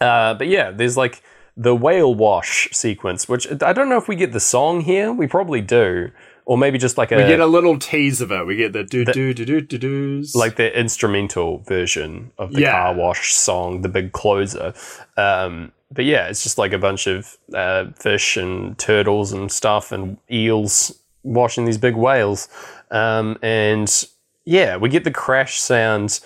[0.00, 1.22] uh, but yeah, there's like
[1.56, 5.12] the whale wash sequence, which I don't know if we get the song here.
[5.12, 6.10] We probably do,
[6.44, 8.46] or maybe just like a, We get a little tease of it.
[8.46, 10.34] We get the do do do do do doos.
[10.34, 12.72] like the instrumental version of the Yeah.
[12.72, 14.74] car wash song, the big closer.
[15.16, 19.92] Um, but yeah, it's just like a bunch of uh, fish and turtles and stuff
[19.92, 22.48] and eels washing these big whales.
[22.90, 24.06] Um, and
[24.44, 26.20] yeah, we get the crash sound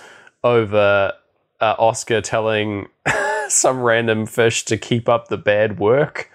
[0.44, 1.12] over
[1.60, 2.88] uh, Oscar telling
[3.48, 6.30] some random fish to keep up the bad work.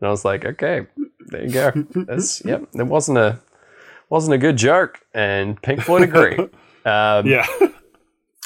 [0.00, 0.86] And I was like, okay,
[1.26, 1.72] there you go.
[1.94, 2.68] That's yep.
[2.74, 3.40] It wasn't a
[4.10, 6.38] wasn't a good joke, and Pink Floyd agree.
[6.86, 7.46] Um, yeah.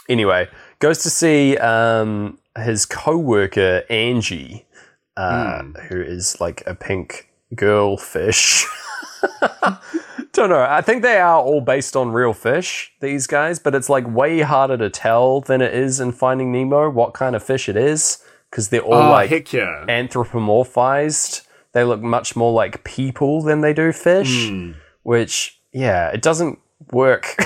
[0.08, 4.66] anyway, goes to see um, his co-worker Angie,
[5.16, 8.64] uh, who is like a pink girl fish.
[10.32, 10.66] Don't know.
[10.68, 14.40] I think they are all based on real fish, these guys, but it's like way
[14.40, 18.22] harder to tell than it is in Finding Nemo what kind of fish it is
[18.50, 19.84] because they're all Oh like yeah.
[19.88, 21.42] anthropomorphized.
[21.72, 24.72] They look much more like people than they do fish, Hmm.
[25.02, 26.58] which, yeah, it doesn't
[26.92, 27.34] work.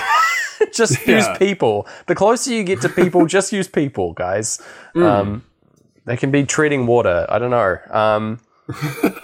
[0.73, 1.87] just use people.
[2.07, 4.61] The closer you get to people, just use people, guys.
[4.93, 5.03] Hmm.
[5.03, 5.43] Um,
[6.05, 7.25] they can be treading water.
[7.27, 7.77] I don't know.
[7.89, 8.39] Um,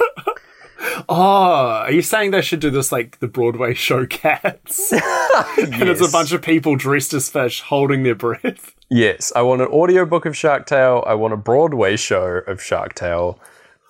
[1.08, 4.92] Oh, are you saying they should do this like the Broadway show Cats?
[4.92, 5.58] yes.
[5.58, 8.76] and it's a bunch of people dressed as fish holding their breath.
[8.90, 11.04] Yes, I want an audiobook of Shark Tale.
[11.06, 13.40] I want a Broadway show of Shark Tale.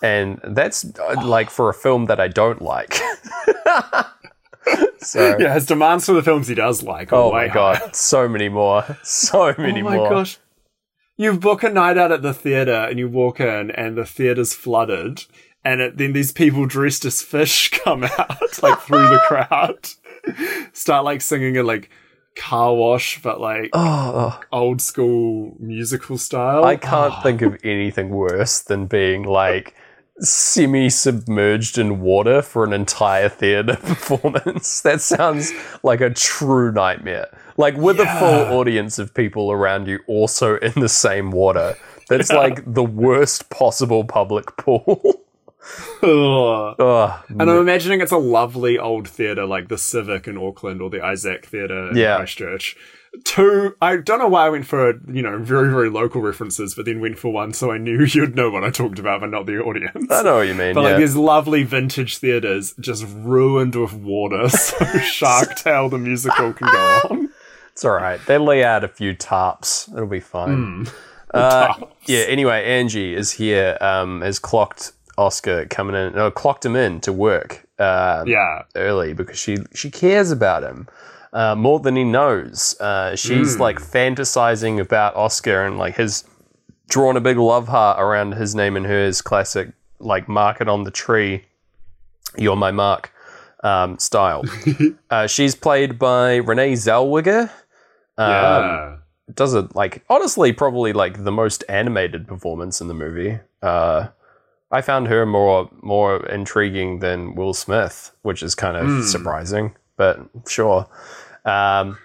[0.01, 2.99] And that's uh, like for a film that I don't like.
[4.99, 7.11] so, Yeah, his demands for the films he does like.
[7.13, 8.97] oh my god, so many more.
[9.03, 9.61] So high.
[9.61, 10.09] many Oh my more.
[10.09, 10.37] gosh.
[11.17, 14.53] You book a night out at the theater and you walk in and the theater's
[14.53, 15.25] flooded
[15.65, 19.89] and it, then these people dressed as fish come out like through the crowd.
[20.73, 21.89] Start like singing a like
[22.37, 24.41] car wash but like Oh, oh.
[24.53, 26.63] old school musical style.
[26.63, 27.47] I can't think ah.
[27.47, 29.75] of anything worse than being like
[30.21, 34.81] semi submerged in water for an entire theater performance.
[34.81, 35.51] That sounds
[35.83, 37.27] like a true nightmare.
[37.57, 41.75] Like with a full audience of people around you also in the same water.
[42.07, 45.21] That's like the worst possible public pool.
[46.01, 46.75] Ugh.
[46.79, 47.23] Ugh.
[47.29, 51.01] And I'm imagining it's a lovely old theatre like the Civic in Auckland or the
[51.03, 52.17] Isaac Theatre in Yeah.
[52.17, 52.75] Christchurch.
[53.23, 56.85] Two, I don't know why I went for, you know, very, very local references, but
[56.85, 59.45] then went for one so I knew you'd know what I talked about, but not
[59.45, 60.11] the audience.
[60.11, 60.73] I know what you mean.
[60.75, 60.89] But yeah.
[60.89, 66.67] like these lovely vintage theatres just ruined with water, so Shark Tale the musical can
[66.67, 67.29] go on.
[67.71, 68.19] It's all right.
[68.25, 69.91] They lay out a few tarps.
[69.93, 70.83] It'll be fine.
[70.83, 70.83] Hmm.
[71.33, 71.73] Uh,
[72.05, 72.25] yeah.
[72.27, 73.77] Anyway, Angie is here.
[73.79, 76.13] Um, has clocked Oscar coming in.
[76.13, 77.65] No, clocked him in to work.
[77.79, 78.63] Um, Yeah.
[78.75, 80.87] early because she she cares about him
[81.33, 82.79] uh, more than he knows.
[82.79, 83.61] Uh, she's Hmm.
[83.61, 86.23] like fantasizing about Oscar and like has
[86.89, 90.83] drawn a big love heart around his name and hers classic like mark it on
[90.83, 91.43] the tree.
[92.37, 93.11] You're my mark
[93.63, 94.43] um, style.
[95.09, 97.49] uh, she's played by Renee Zellweger.
[98.17, 98.95] Um, Yeah.
[99.33, 103.39] does it like honestly probably like the most animated performance in the movie.
[103.61, 104.07] Uh,
[104.71, 110.21] I found her more more intriguing than Will Smith, which is kind of surprising, but
[110.47, 110.87] sure.
[111.43, 111.97] Um,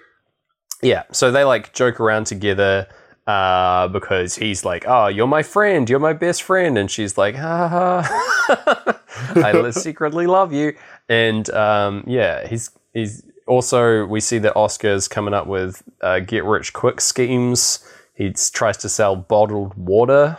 [0.83, 2.89] yeah, so they like joke around together
[3.29, 7.37] uh, because he's like, "Oh, you're my friend, you're my best friend," and she's like,
[7.37, 9.01] "Ha ha, ha.
[9.37, 10.77] I secretly love you."
[11.09, 16.45] And um, yeah, he's he's also we see that Oscar's coming up with uh, get
[16.45, 17.79] rich quick schemes.
[18.15, 20.37] He tries to sell bottled water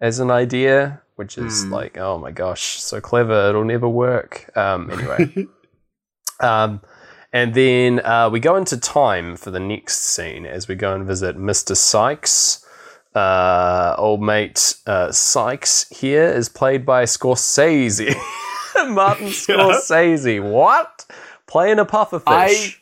[0.00, 4.50] as an idea, which is like, oh my gosh, so clever, it'll never work.
[4.56, 5.46] Um, anyway,
[6.40, 6.80] um,
[7.32, 11.06] And then uh, we go into time for the next scene as we go and
[11.06, 11.76] visit Mr.
[11.76, 12.66] Sykes.
[13.14, 18.14] Uh, old mate uh, Sykes here is played by Scorsese.
[18.88, 20.42] Martin Scorsese.
[20.42, 21.06] What?
[21.46, 22.24] Playing a pufferfish.
[22.26, 22.74] I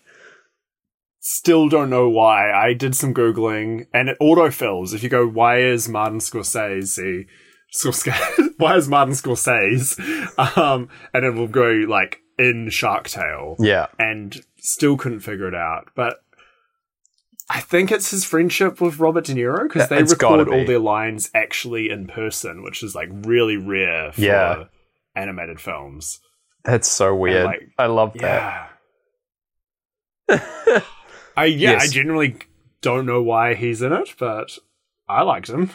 [1.21, 2.51] still don't know why.
[2.53, 4.95] I did some googling, and it autofills.
[4.95, 7.27] If you go, why is Martin Scorsese?
[7.75, 9.99] Scorsese why is Martin Scorsese?
[10.57, 13.57] Um, and it will go like in Shark Tale.
[13.59, 13.87] Yeah.
[13.99, 15.89] and still couldn't figure it out.
[15.95, 16.17] But
[17.51, 20.79] I think it's his friendship with Robert De Niro because they It's record all their
[20.79, 24.65] lines actually in person, which is like really rare for Yeah.
[25.15, 26.21] animated films.
[26.65, 27.45] That's so weird.
[27.47, 28.71] like, I love that.
[30.29, 30.81] Yeah.
[31.37, 31.93] I yeah, I Yes.
[31.93, 32.37] genuinely
[32.83, 34.59] don't know why he's in it, but
[35.09, 35.71] I liked him.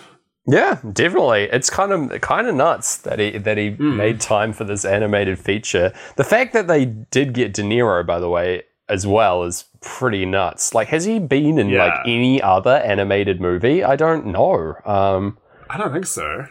[0.46, 1.44] Yeah, definitely.
[1.44, 3.96] It's kind of kind of nuts that he that he Hmm.
[3.96, 5.94] made time for this animated feature.
[6.18, 10.26] The fact that they did get De Niro, by the way, as well, is pretty
[10.26, 10.74] nuts.
[10.74, 11.86] Like, has he been in Yeah.
[11.86, 13.84] like any other animated movie?
[13.86, 14.76] I don't know.
[14.86, 15.38] Um,
[15.70, 16.48] I don't think so.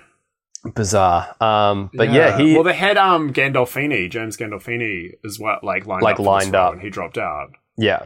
[0.75, 1.35] bizarre.
[1.43, 6.03] Um, but yeah, he well, they had um Gandolfini, James Gandolfini, as well, like lined
[6.03, 6.73] Like, up, lined up.
[6.75, 7.51] and he dropped out.
[7.77, 8.05] yeah,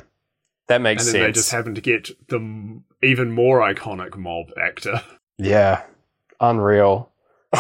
[0.68, 1.27] that And makes then sense.
[1.27, 5.03] they just happened to get the even more iconic mob actor.
[5.38, 5.83] Yeah,
[6.40, 7.11] unreal.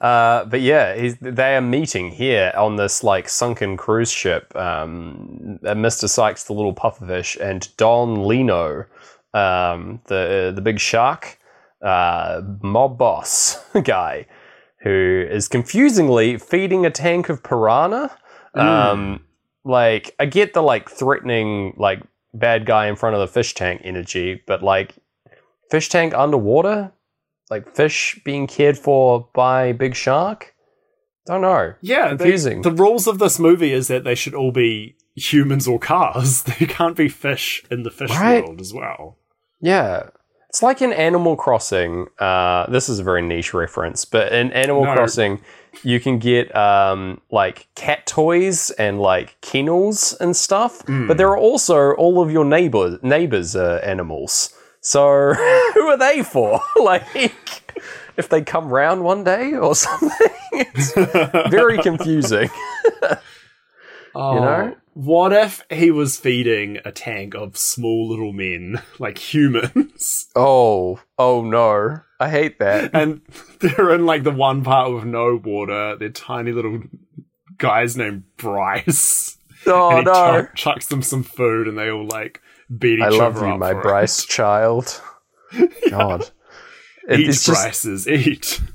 [0.00, 4.54] uh, but yeah, he's, they are meeting here on this like sunken cruise ship.
[4.56, 6.08] Um, Mr.
[6.08, 8.84] Sykes, the little pufferfish, and Don Lino,
[9.34, 11.38] um, the the big shark,
[11.82, 14.26] uh, mob boss guy,
[14.80, 18.16] who is confusingly feeding a tank of piranha.
[18.54, 19.24] Um,
[19.64, 23.80] like I get the like threatening like bad guy in front of the fish tank
[23.84, 24.94] energy, but like
[25.70, 26.92] fish tank underwater,
[27.50, 30.54] like fish being cared for by big shark.
[31.26, 31.74] Don't know.
[31.80, 32.62] Yeah, they- Confusing.
[32.62, 36.42] the rules of this movie is that they should all be humans or cars.
[36.58, 38.44] They can't be fish in the fish Right.
[38.44, 39.16] world as well.
[39.60, 40.10] Yeah.
[40.50, 42.06] It's like in Animal Crossing.
[42.18, 44.94] Uh, this is a very niche reference, but in Animal No.
[44.94, 45.40] Crossing,
[45.82, 50.82] you can get um, like cat toys and like kennels and stuff.
[50.82, 51.08] Hmm.
[51.08, 54.54] But there are also all of your neighbor neighbors' uh, animals.
[54.86, 55.32] So
[55.74, 56.60] who are they for?
[56.76, 57.02] like,
[58.18, 60.10] if they come round one day or something,
[60.52, 60.92] it's
[61.50, 62.50] very confusing.
[64.14, 64.76] Oh, know?
[64.92, 71.42] What if he was feeding a tank of small little men, like humans, Oh, oh
[71.42, 72.00] no!
[72.20, 72.90] I hate that.
[72.92, 73.22] and
[73.60, 75.96] they're in like the one part with no water.
[75.96, 76.82] They're tiny little
[77.58, 79.38] guys named Bryce.
[79.66, 80.12] Oh and he no!
[80.12, 82.40] chuck- chucks them some food, and they all like
[82.78, 83.82] beat each I love other you, up my for it.
[83.82, 85.00] Bryce child.
[85.90, 86.22] God.
[87.08, 88.60] It- Eat it's just Bryces, eat.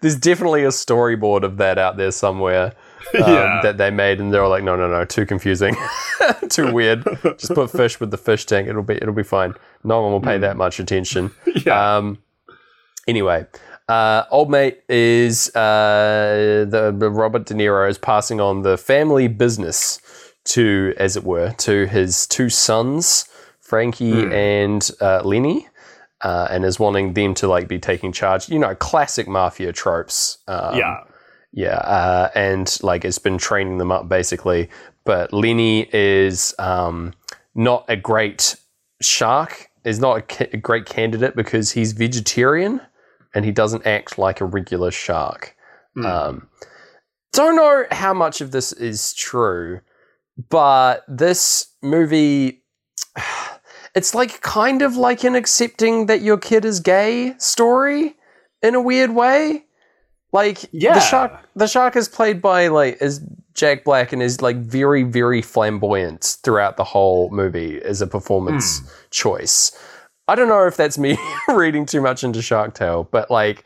[0.00, 2.66] there's definitely a storyboard of that out there somewhere
[3.14, 3.60] um, Yeah.
[3.64, 5.74] that they made, and they were like, no, no, no, too confusing,
[6.48, 7.04] too weird.
[7.38, 9.54] Just put fish with the fish tank; it'll be it'll be fine.
[9.82, 11.32] No one will pay that much attention.
[11.66, 11.96] Yeah.
[11.96, 12.18] Um,
[13.08, 13.46] anyway,
[13.88, 19.26] uh, old mate is uh, the, the Robert De Niro is passing on the family
[19.26, 20.00] business
[20.46, 23.26] to, as it were, to his two sons,
[23.60, 25.66] Frankie and uh, Lenny.
[26.22, 28.50] Uh, and is wanting them to like be taking charge.
[28.50, 30.36] You know, classic mafia tropes.
[30.46, 31.04] Um, yeah.
[31.50, 34.68] yeah, uh, and like it's been training them up basically.
[35.04, 37.14] But Lenny is um,
[37.54, 38.56] not a great
[39.00, 39.70] shark.
[39.84, 42.82] Is not a, ca- a great candidate because he's vegetarian
[43.34, 45.56] and he doesn't act like a regular shark.
[46.04, 46.48] Um,
[47.32, 49.80] don't know how much of this is true,
[50.48, 52.62] but this movie.
[53.92, 58.14] It's like kind of like an accepting that your kid is gay story
[58.62, 59.64] in a weird way.
[60.32, 60.94] Like Yeah.
[60.94, 63.20] the shark the shark is played by like is
[63.54, 68.78] Jack Black and is like very, very flamboyant throughout the whole movie as a performance
[68.78, 68.86] hmm.
[69.10, 69.76] choice.
[70.28, 73.64] I don't know if that's me reading too much into Shark Tale, but like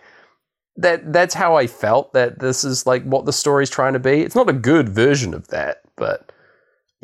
[0.76, 4.22] that that's how I felt that this is like what the story's trying to be.
[4.22, 6.32] It's not a good version of that, but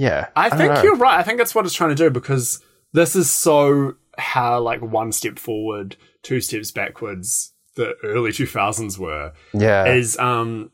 [0.00, 0.28] yeah.
[0.34, 1.18] I don't think you're right.
[1.18, 2.60] I think that's what it's trying to do because
[2.92, 7.52] this is so how like one step forward, two steps backwards.
[7.76, 9.84] The early two thousands were Yeah.
[9.86, 10.70] is um.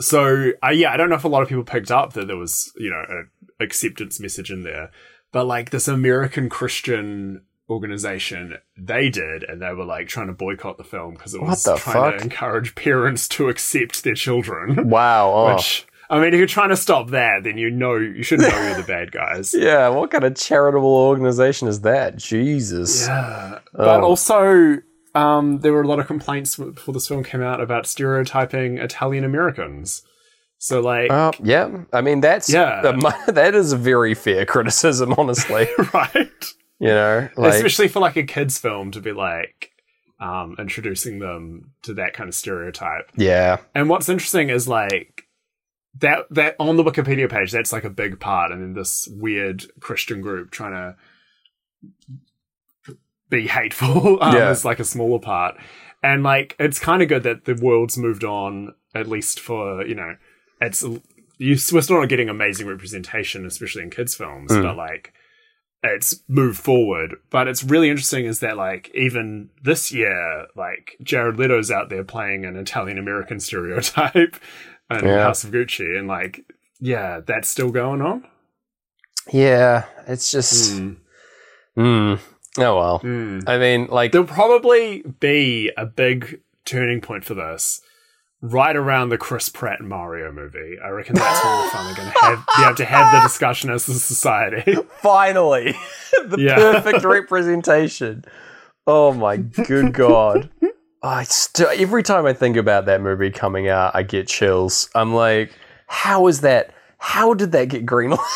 [0.00, 2.36] So uh, yeah, I don't know if a lot of people picked up that there
[2.36, 3.30] was you know an
[3.60, 4.90] acceptance message in there,
[5.30, 10.76] but like this American Christian organization, they did, and they were like trying to boycott
[10.78, 12.16] the film because it was trying fuck?
[12.18, 14.88] to encourage parents to accept their children.
[14.88, 15.30] wow.
[15.34, 15.54] Oh.
[15.54, 18.48] Which I mean, if you're trying to stop that, then you know you should know
[18.48, 19.54] you're the bad guys.
[19.58, 22.16] yeah, what kind of charitable organization is that?
[22.16, 23.06] Jesus.
[23.06, 24.04] Yeah, but Oh.
[24.04, 24.78] also
[25.14, 29.24] um, there were a lot of complaints before this film came out about stereotyping Italian
[29.24, 30.02] Americans.
[30.58, 32.80] So like, Uh, yeah, I mean that's Yeah.
[32.84, 35.66] uh, that is a very fair criticism, honestly.
[35.92, 36.30] right?
[36.78, 39.70] you know, like Especially for like a kids film to be like
[40.20, 43.10] um, introducing them to that kind of stereotype.
[43.16, 45.11] yeah, And what's interesting is like
[46.00, 49.64] that that on the Wikipedia page, that's like a big part, and then this weird
[49.80, 50.96] Christian group trying to
[53.28, 54.50] be hateful um, Yeah.
[54.50, 55.56] is like a smaller part.
[56.02, 59.94] And like it's kind of good that the world's moved on, at least for you
[59.94, 60.16] know,
[60.60, 60.82] it's
[61.38, 64.62] you we're still not getting amazing representation, especially in kids films, Mm.
[64.62, 65.12] but like
[65.84, 67.16] it's moved forward.
[67.30, 72.04] But it's really interesting is that like even this year, like Jared Leto's out there
[72.04, 74.36] playing an Italian American stereotype
[75.00, 75.22] in Yeah.
[75.24, 76.44] House of Gucci, and like
[76.80, 78.26] yeah, that's still going on.
[79.32, 79.84] yeah.
[80.08, 80.96] It's just, Mm.
[81.78, 82.18] mm.
[82.58, 83.00] oh well.
[83.00, 83.44] Mm.
[83.48, 87.80] I mean, like, There'll probably be a big turning point for this
[88.40, 90.76] right around the Chris Pratt Mario movie.
[90.84, 93.70] I reckon that's when we're finally going to have be able to have the discussion
[93.70, 94.74] as a society.
[95.00, 95.74] finally,
[96.24, 96.56] the Yeah.
[96.56, 98.24] perfect representation.
[98.88, 100.50] Oh my good god!
[101.02, 104.88] I still every time I think about that movie coming out, I get chills.
[104.94, 105.52] I'm like,
[105.86, 106.74] how is that?
[106.98, 108.18] How did that get greenlit?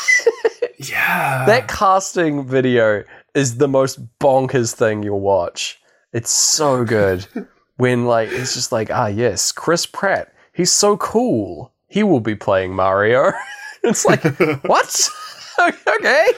[0.79, 3.03] Yeah, that casting video
[3.35, 5.81] is the most bonkers thing you'll watch.
[6.13, 7.27] It's so good.
[7.77, 10.33] when like it's just like, ah yes, Chris Pratt.
[10.53, 11.73] He's so cool.
[11.89, 13.33] He will be playing Mario.
[13.83, 14.23] it's like,
[14.65, 15.11] what?
[15.59, 16.29] okay.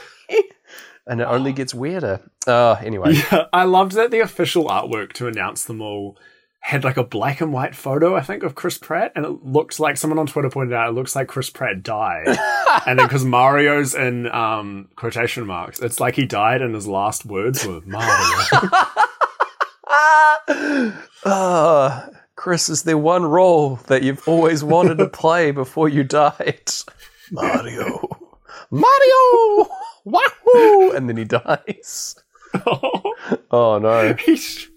[1.09, 2.21] And it only gets weirder.
[2.47, 3.13] Uh anyway.
[3.13, 6.17] Yeah, I loved that the official artwork to announce them all
[6.61, 9.79] had like a black and white photo, I think, of Chris Pratt, and it looked
[9.79, 12.27] like someone on Twitter pointed out it looks like Chris Pratt died.
[12.85, 17.25] and then because Mario's in um, quotation marks, it's like he died and his last
[17.25, 18.69] words were Mario.
[21.25, 26.69] uh, Chris is the one role that you've always wanted to play before you died.
[27.31, 28.18] Mario.
[28.71, 29.69] Mario!
[30.05, 30.91] Wahoo!
[30.91, 32.15] And then he dies.
[33.51, 34.13] Oh no.
[34.15, 34.67] He's-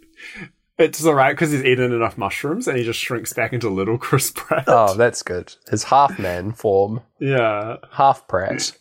[0.79, 4.31] it's alright because he's eaten enough mushrooms and he just shrinks back into little Chris
[4.31, 4.65] Pratt.
[4.67, 5.55] Oh, that's good.
[5.71, 7.01] His half man form.
[7.21, 7.77] Yeah.
[7.93, 8.73] Half Pratt.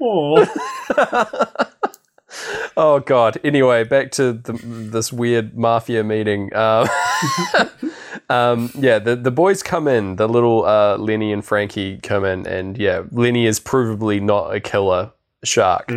[0.00, 0.46] Oh.
[2.76, 3.38] Oh god.
[3.42, 6.54] Anyway, back to the, this weird mafia meeting.
[6.54, 6.88] Um,
[8.30, 10.16] um, yeah, the the boys come in.
[10.16, 14.60] The little uh, Lenny and Frankie come in, and yeah, Lenny is provably not a
[14.60, 15.12] killer
[15.44, 15.90] shark,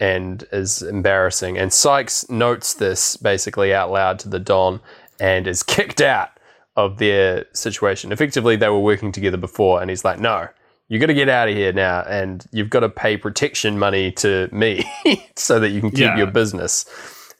[0.00, 1.58] and is embarrassing.
[1.58, 4.80] And Sykes notes this basically out loud to the Don,
[5.20, 6.30] and is kicked out
[6.76, 8.12] of their situation.
[8.12, 10.48] Effectively, they were working together before, and he's like, "No,
[10.88, 14.10] you got to get out of here now, and you've got to pay protection money
[14.12, 14.84] to me
[15.36, 16.16] so that you can keep Yeah.
[16.16, 16.84] your business."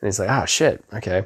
[0.00, 1.24] And he's like, "Ah, shit, okay."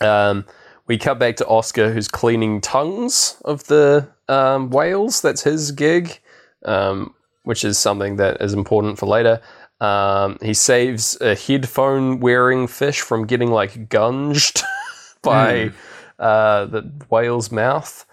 [0.00, 0.44] Um,
[0.86, 5.20] we cut back to Oscar, who's cleaning tongues of the um, whales.
[5.22, 6.18] That's his gig,
[6.64, 7.14] um,
[7.44, 9.40] which is something that is important for later.
[9.80, 14.62] Um, he saves a headphone wearing fish from getting like gunged
[15.22, 15.70] by
[16.18, 18.04] uh, the whale's mouth.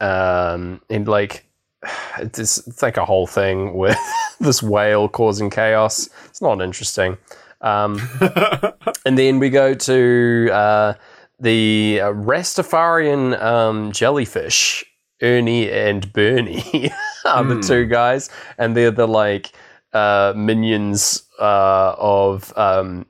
[0.00, 1.46] Um, and like,
[2.18, 3.98] it's, it's like a whole thing with
[4.40, 6.08] this whale causing chaos.
[6.26, 7.18] It's not interesting.
[7.60, 8.00] Um,
[9.06, 10.94] and then we go to uh,
[11.40, 14.84] the uh, Rastafarian um, jellyfish.
[15.22, 16.90] Ernie and Bernie
[17.24, 18.28] are the two guys,
[18.58, 19.52] and they're the like
[19.94, 23.06] uh, minions uh, of um,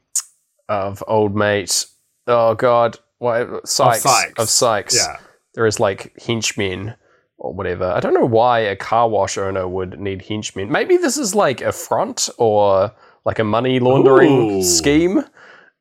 [0.69, 1.87] of old mate.
[2.27, 4.33] Oh God, what Sykes Sykes.
[4.39, 4.97] of Sykes.
[4.97, 5.19] yeah.
[5.55, 6.95] There is like henchmen
[7.39, 7.91] or whatever.
[7.91, 10.71] I don't know why a car wash owner would need henchmen.
[10.71, 12.93] Maybe this is like a front or
[13.25, 14.63] like a money laundering Ooh.
[14.63, 15.25] scheme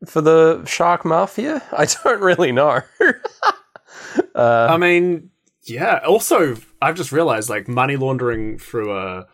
[0.05, 1.61] for the shark mafia.
[1.71, 2.81] I don't really know.
[4.35, 5.29] I mean,
[5.63, 5.99] yeah.
[6.05, 9.27] Also, I've just realized like money laundering through a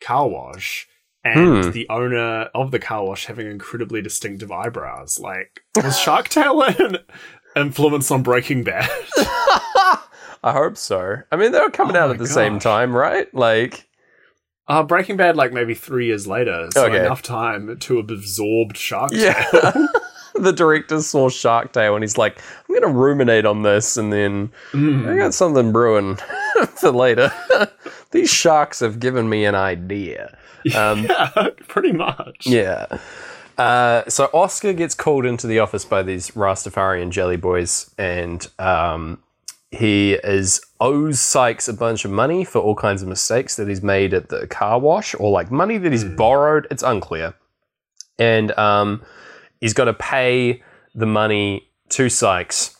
[0.00, 0.88] car wash
[1.24, 1.70] and Hmm.
[1.72, 5.18] the owner of the car wash having incredibly distinctive eyebrows.
[5.18, 6.98] Like, was Shark Tale an
[7.56, 8.88] influence on Breaking Bad?
[10.46, 11.16] I hope so.
[11.32, 13.32] I mean, they were coming Oh out at the same time, right?
[13.34, 13.88] Like,
[14.68, 16.98] Uh, Breaking Bad, like maybe three years later, so Okay.
[17.04, 19.20] enough time to have absorbed Shark Tale.
[19.20, 19.72] yeah.
[20.34, 22.38] the director saw Shark Tale and he's like,
[22.68, 25.08] I'm going to ruminate on this and then Mm.
[25.08, 26.16] I got something brewing
[26.76, 27.32] for later.
[28.12, 30.36] These sharks have given me an idea.
[30.76, 32.46] Um, yeah, pretty much.
[32.46, 32.86] Yeah.
[33.58, 39.18] Uh, so Oscar gets called into the office by these Rastafarian jelly boys, and um,
[39.70, 43.82] he is owes Sykes a bunch of money for all kinds of mistakes that he's
[43.82, 46.66] made at the car wash, or like money that he's borrowed.
[46.70, 47.34] It's unclear,
[48.18, 49.02] and um,
[49.60, 50.62] he's got to pay
[50.94, 52.76] the money to Sykes.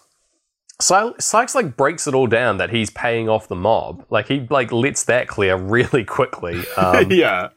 [0.81, 4.05] Sy- Sykes like breaks it all down that he's paying off the mob.
[4.11, 6.63] Like he like lets that clear really quickly.
[6.77, 7.49] Um, yeah.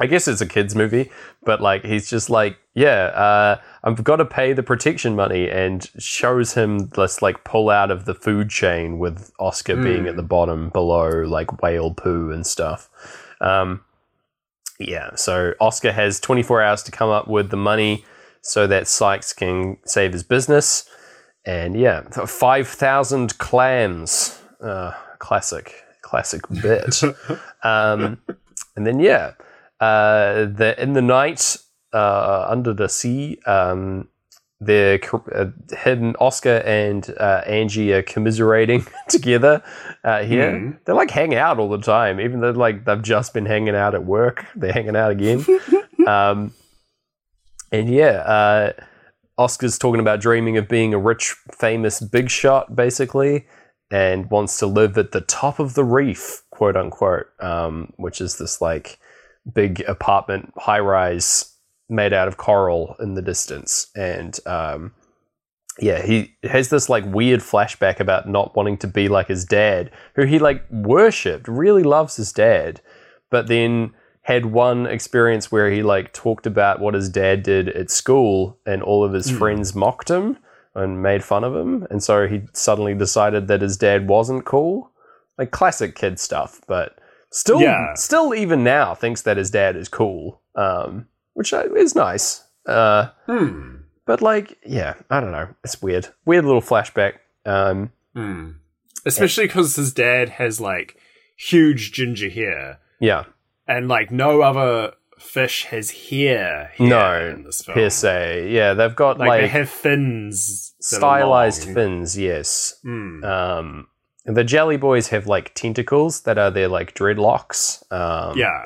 [0.00, 1.10] I guess it's a kids movie,
[1.44, 5.88] but like he's just like, yeah, uh, I've got to pay the protection money, and
[5.98, 10.22] shows him this like pull out of the food chain with Oscar being at the
[10.22, 12.88] bottom below like whale poo and stuff.
[13.40, 13.84] Um,
[14.78, 18.04] yeah, so Oscar has 24 hours to come up with the money
[18.40, 20.88] so that Sykes can save his business,
[21.44, 27.02] and yeah, 5,000 clams, uh, classic, classic bit.
[27.64, 28.20] um,
[28.76, 29.32] and then yeah
[29.80, 31.56] uh, the in the night
[31.92, 33.38] uh, under the sea.
[33.46, 34.08] Um,
[34.60, 34.98] they're
[35.32, 39.62] uh, him, Oscar, and uh, Angie are commiserating together
[40.02, 40.50] uh, here.
[40.52, 40.78] Mhm.
[40.84, 43.94] They like hang out all the time, even though like they've just been hanging out
[43.94, 44.44] at work.
[44.56, 45.44] They're hanging out again.
[46.08, 46.52] um,
[47.70, 48.72] and yeah, uh,
[49.36, 53.46] Oscar's talking about dreaming of being a rich, famous big shot, basically,
[53.92, 58.38] and wants to live at the top of the reef, quote unquote, um, which is
[58.38, 58.98] this like
[59.52, 61.54] big apartment high rise
[61.88, 63.88] made out of coral in the distance.
[63.96, 64.92] And um,
[65.80, 69.90] yeah, he has this like weird flashback about not wanting to be like his dad,
[70.14, 72.80] who he like worshipped, really loves his dad,
[73.30, 73.92] but then
[74.22, 78.82] had one experience where he like talked about what his dad did at school and
[78.82, 79.38] all of his Hmm.
[79.38, 80.36] friends mocked him
[80.74, 84.92] and made fun of him and so he suddenly decided that his dad wasn't cool
[85.38, 86.98] like classic kid stuff but
[87.30, 87.94] still Yeah.
[87.94, 93.76] still even now thinks that his dad is cool um which is nice uh Hmm.
[94.06, 97.14] but like yeah i don't know it's weird weird little flashback
[97.46, 98.50] um Hmm.
[99.06, 100.96] Especially because his dad has like
[101.36, 103.24] huge ginger hair, yeah
[103.66, 106.72] and like no other fish has hair.
[106.74, 107.74] here No, in this film.
[107.74, 113.22] per se yeah they've got Like, like, they have fins, stylized fins yes Hmm.
[113.24, 113.86] um
[114.36, 118.62] the jelly boys have like tentacles that are their like dreadlocks um yeah.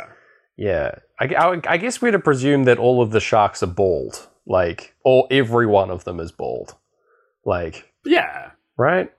[0.59, 4.29] Yeah, I, I, I guess we're to presume that all of the sharks are bald.
[4.47, 6.77] Like, or every one of them is bald.
[7.45, 8.51] Like, Yeah.
[8.77, 9.11] right?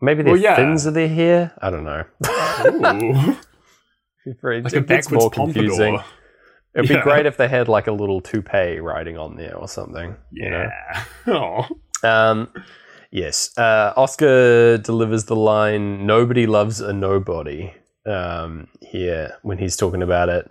[0.00, 0.56] Maybe their Well, yeah.
[0.56, 1.52] fins are their hair.
[1.62, 2.04] I don't know.
[4.42, 5.94] Very- like it gets backwards more confusing.
[5.96, 6.04] pompadour.
[6.74, 10.16] It'd be great if they had like a little toupee riding on there or something.
[10.32, 10.68] You know?
[10.68, 11.04] Yeah.
[11.28, 11.66] Oh.
[12.02, 12.48] Um,
[13.10, 13.56] yes.
[13.56, 17.72] Uh, Oscar delivers the line "Nobody loves a nobody."
[18.06, 20.50] Um, here when he's talking about it,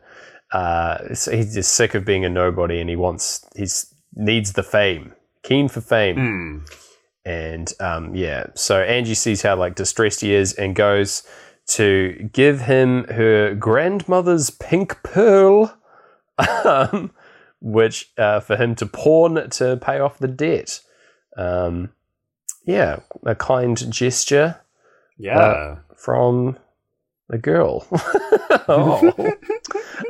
[0.51, 4.63] uh, so he's just sick of being a nobody, and he wants he's needs the
[4.63, 6.57] fame, keen for fame, Hmm.
[7.25, 8.47] and um, yeah.
[8.53, 11.23] So Angie sees how like distressed he is, and goes
[11.69, 15.73] to give him her grandmother's pink pearl.
[16.63, 17.11] Um,
[17.59, 20.81] which uh, for him to pawn to pay off the debt.
[21.35, 21.89] Um,
[22.67, 24.59] yeah, a kind gesture
[25.17, 25.77] Yeah.
[25.95, 26.57] from
[27.29, 27.87] the girl.
[28.69, 29.33] oh.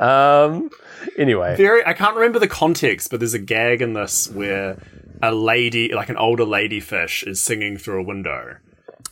[0.00, 0.70] um,
[1.16, 1.84] anyway, Very.
[1.86, 4.76] I can't remember the context, but there's a gag in this where
[5.22, 8.56] a lady, like an older lady fish, is singing through a window.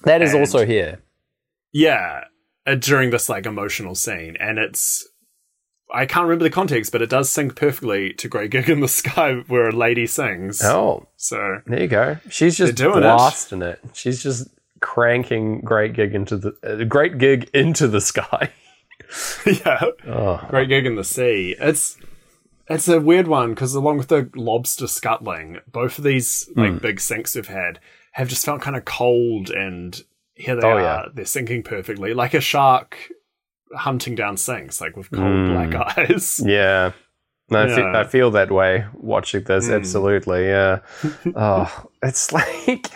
[0.03, 1.01] that is and- also here.
[1.73, 2.25] Yeah,
[2.67, 5.07] uh, during this like emotional scene, and it's.
[5.95, 8.89] I can't remember the context, but it does sync perfectly to "Great Gig in the
[8.89, 10.63] Sky," where a lady sings.
[10.65, 12.17] Oh, So there you go.
[12.29, 13.01] She's just doing it.
[13.03, 13.79] blasting it.
[13.95, 14.49] She's just
[14.81, 18.51] cranking great gig into the uh, great gig into the sky.
[19.47, 21.55] yeah, Oh, Great Gig in the Sea.
[21.61, 21.97] It's
[22.69, 26.79] it's a weird one because along with the lobster scuttling, both of these like Hmm.
[26.79, 27.79] big syncs we've had
[28.13, 30.03] have just felt kind of cold, and
[30.35, 30.81] here they Oh, are.
[30.81, 31.05] yeah.
[31.15, 32.97] They're syncing perfectly, like a shark
[33.75, 35.71] hunting down syncs, like with cold Mm.
[35.71, 36.41] black eyes.
[36.45, 36.93] Yeah.
[37.51, 38.01] No, I, fe- Yeah.
[38.01, 39.69] I feel that way watching this.
[39.69, 39.77] Mm.
[39.77, 40.81] Absolutely, yeah.
[41.37, 42.87] oh, it's like,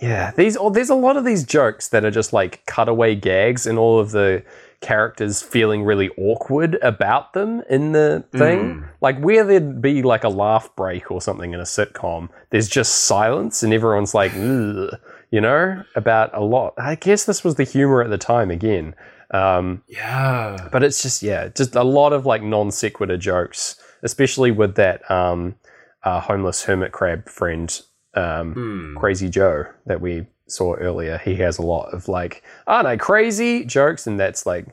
[0.00, 0.30] yeah.
[0.36, 3.78] These, oh, there's a lot of these jokes that are just like cutaway gags, and
[3.78, 4.44] all of the
[4.82, 8.58] characters feeling really awkward about them in the thing.
[8.82, 8.88] Mm.
[9.00, 13.04] Like where there'd be like a laugh break or something in a sitcom, there's just
[13.06, 16.74] silence, and everyone's like, you know, about a lot.
[16.78, 18.94] I guess this was the humor at the time again.
[19.30, 20.68] Um, Yeah.
[20.70, 25.08] but it's just yeah, just a lot of like non sequitur jokes, especially with that
[25.10, 25.56] um,
[26.04, 27.80] uh, homeless hermit crab friend,
[28.14, 28.96] um, Hmm.
[28.96, 31.18] Crazy Joe, that we saw earlier.
[31.18, 34.66] He has a lot of like, aren't I crazy jokes, and that's like,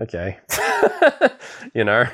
[0.00, 0.38] okay,
[1.74, 2.04] you know,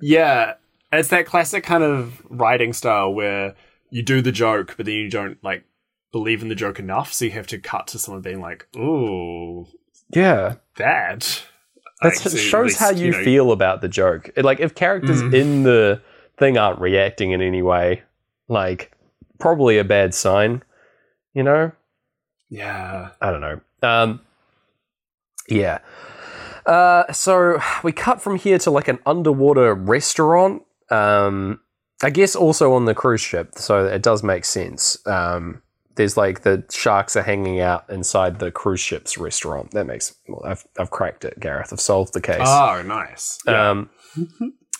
[0.00, 0.54] Yeah,
[0.92, 3.54] it's that classic kind of writing style where
[3.90, 5.64] you do the joke, but then you don't like
[6.12, 9.66] believe in the joke enough, so you have to cut to someone being like, "Ooh,
[10.10, 10.54] yeah.
[10.76, 11.42] that."
[12.02, 14.30] That Like, so at shows least, how you, know- feel about the joke.
[14.36, 15.34] It- like if characters Mhm.
[15.34, 16.00] in the
[16.38, 18.02] thing aren't reacting in any way,
[18.48, 18.90] like
[19.38, 20.62] probably a bad sign,
[21.32, 21.72] you know.
[22.50, 23.10] Yeah.
[23.20, 23.60] I don't know.
[23.82, 24.20] Um,
[25.48, 25.78] yeah.
[26.66, 30.62] Uh, so we cut from here to like an underwater restaurant.
[30.90, 31.60] Um,
[32.02, 34.98] I guess also on the cruise ship, so it does make sense.
[35.06, 35.62] Um,
[35.96, 39.70] there's like the sharks are hanging out inside the cruise ship's restaurant.
[39.72, 41.72] That makes well, I've I've cracked it, Gareth.
[41.72, 42.40] I've solved the case.
[42.40, 43.38] Oh, nice.
[43.46, 43.70] Yeah.
[43.70, 43.90] Um,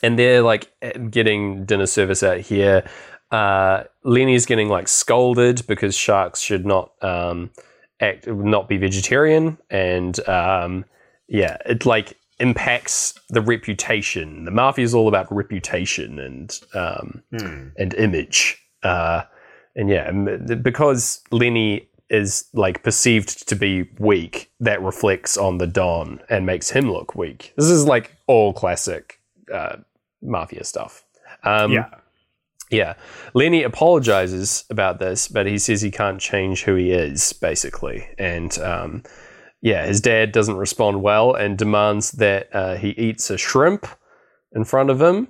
[0.02, 0.70] and they're like
[1.10, 2.84] getting dinner service out here.
[3.30, 7.50] Uh, Lenny's getting like scolded because sharks should not um,
[8.00, 10.84] act, not be vegetarian, and um,
[11.26, 14.44] yeah, it like impacts the reputation.
[14.44, 17.68] The mafia is all about reputation and um, Hmm.
[17.78, 18.60] and image.
[18.82, 19.22] Uh,
[19.76, 26.20] and yeah, because Lenny is like perceived to be weak, that reflects on the Don
[26.28, 27.52] and makes him look weak.
[27.56, 29.20] This is like all classic
[29.52, 29.76] uh,
[30.22, 31.04] mafia stuff.
[31.42, 31.88] Um, yeah.
[32.70, 32.94] yeah.
[33.34, 38.08] Lenny apologizes about this, but he says he can't change who he is, basically.
[38.18, 39.02] And um,
[39.60, 43.86] yeah, his dad doesn't respond well and demands that uh, he eats a shrimp
[44.52, 45.28] in front of him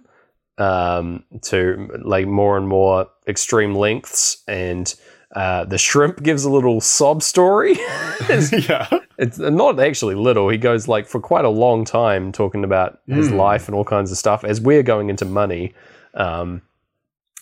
[0.59, 4.43] um, to like more and more extreme lengths.
[4.49, 4.95] And
[5.35, 7.73] uh, the shrimp gives a little sob story.
[8.29, 8.89] yeah.
[9.19, 10.49] it's not actually little.
[10.49, 13.37] He goes like for quite a long time talking about his Mm.
[13.37, 15.75] life and all kinds of stuff as we're going into money.
[16.15, 16.63] Um,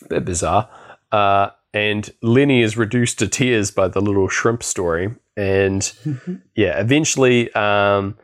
[0.09, 0.69] bit bizarre.
[1.11, 5.13] Uh, and Lenny is reduced to tears by the little shrimp story.
[5.37, 5.91] And
[6.55, 8.17] yeah, eventually um,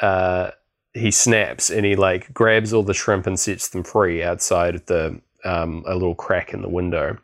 [0.00, 0.50] uh,
[0.96, 4.86] he snaps and he like grabs all the shrimp and sets them free outside of
[4.86, 7.18] the um, a little crack in the window.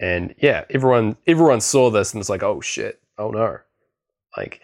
[0.00, 3.00] And yeah, everyone everyone saw this and was like, "Oh shit!
[3.18, 3.58] Oh no!"
[4.36, 4.62] Like,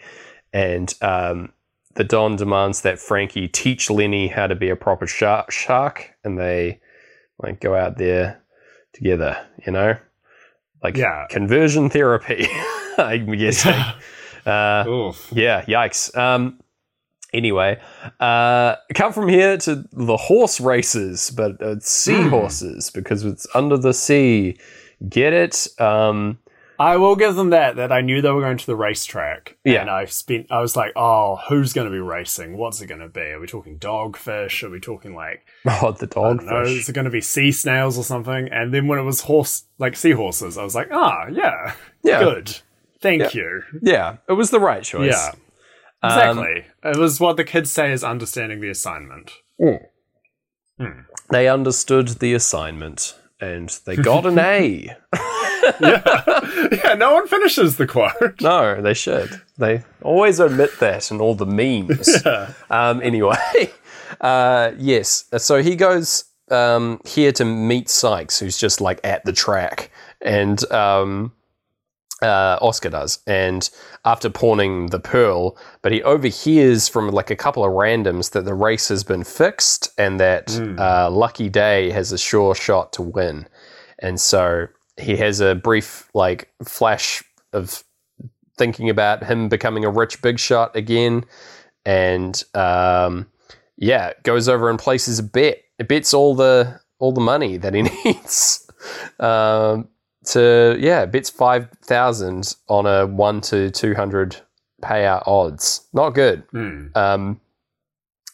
[0.51, 1.53] and um,
[1.93, 6.39] the Don demands that Frankie teach Lenny how to be a proper shark, shark and
[6.39, 6.79] they
[7.41, 8.41] like go out there
[8.93, 9.37] together.
[9.65, 9.97] You know,
[10.83, 11.27] like Yeah.
[11.29, 12.47] conversion therapy.
[12.97, 13.73] I'm guessing.
[14.47, 16.17] uh, yeah, yikes.
[16.17, 16.59] Um,
[17.33, 17.79] anyway,
[18.19, 23.93] uh, come from here to the horse races, but uh, seahorses because it's under the
[23.93, 24.57] sea.
[25.07, 25.67] Get it?
[25.79, 26.39] Um,
[26.79, 27.75] I will give them that.
[27.77, 29.57] That I knew they were going to the racetrack.
[29.63, 29.81] Yeah.
[29.81, 30.47] And I spent.
[30.51, 32.55] I was like, oh, who's going to be racing?
[32.57, 33.21] What's it going to be?
[33.21, 34.63] Are we talking dogfish?
[34.63, 36.51] Are we talking like oh, the I don't know?
[36.53, 36.77] dogfish.
[36.79, 38.47] Is it going to be sea snails or something?
[38.49, 41.73] And then when it was horse, like seahorses, I was like, ah, yeah,
[42.03, 42.57] Yeah, good.
[43.01, 43.29] Thank Yeah.
[43.41, 43.61] you.
[43.81, 45.11] yeah, it was the right choice.
[45.11, 45.31] Yeah,
[46.03, 46.65] Um, exactly.
[46.83, 49.31] it was what the kids say is understanding the assignment.
[51.31, 54.95] they understood the assignment and they got an A.
[55.79, 56.01] yeah,
[56.71, 56.93] yeah.
[56.97, 58.41] No one finishes the quote.
[58.41, 59.41] No, they should.
[59.57, 62.09] They always omit that in all the memes.
[62.69, 63.71] Um, anyway,
[64.21, 65.25] uh, yes.
[65.37, 69.91] So he goes um, here to meet Sykes, who's just like at the track,
[70.21, 71.31] and um,
[72.21, 73.19] uh, Oscar does.
[73.27, 73.69] And
[74.05, 78.53] after pawning the pearl, but he overhears from like a couple of randoms that the
[78.53, 83.47] race has been fixed and that uh, Lucky Day has a sure shot to win.
[83.99, 87.83] And so he has a brief like flash of
[88.57, 91.23] thinking about him becoming a rich big shot again,
[91.85, 93.27] and um,
[93.77, 95.59] yeah, goes over and places a bet.
[95.79, 98.69] It bets all the all the money that he needs.
[99.19, 99.87] Um,
[100.31, 104.37] to yeah, bits five thousand on a one to two hundred
[104.81, 105.87] payout odds.
[105.93, 106.43] Not good.
[106.51, 106.87] Hmm.
[106.95, 107.41] Um,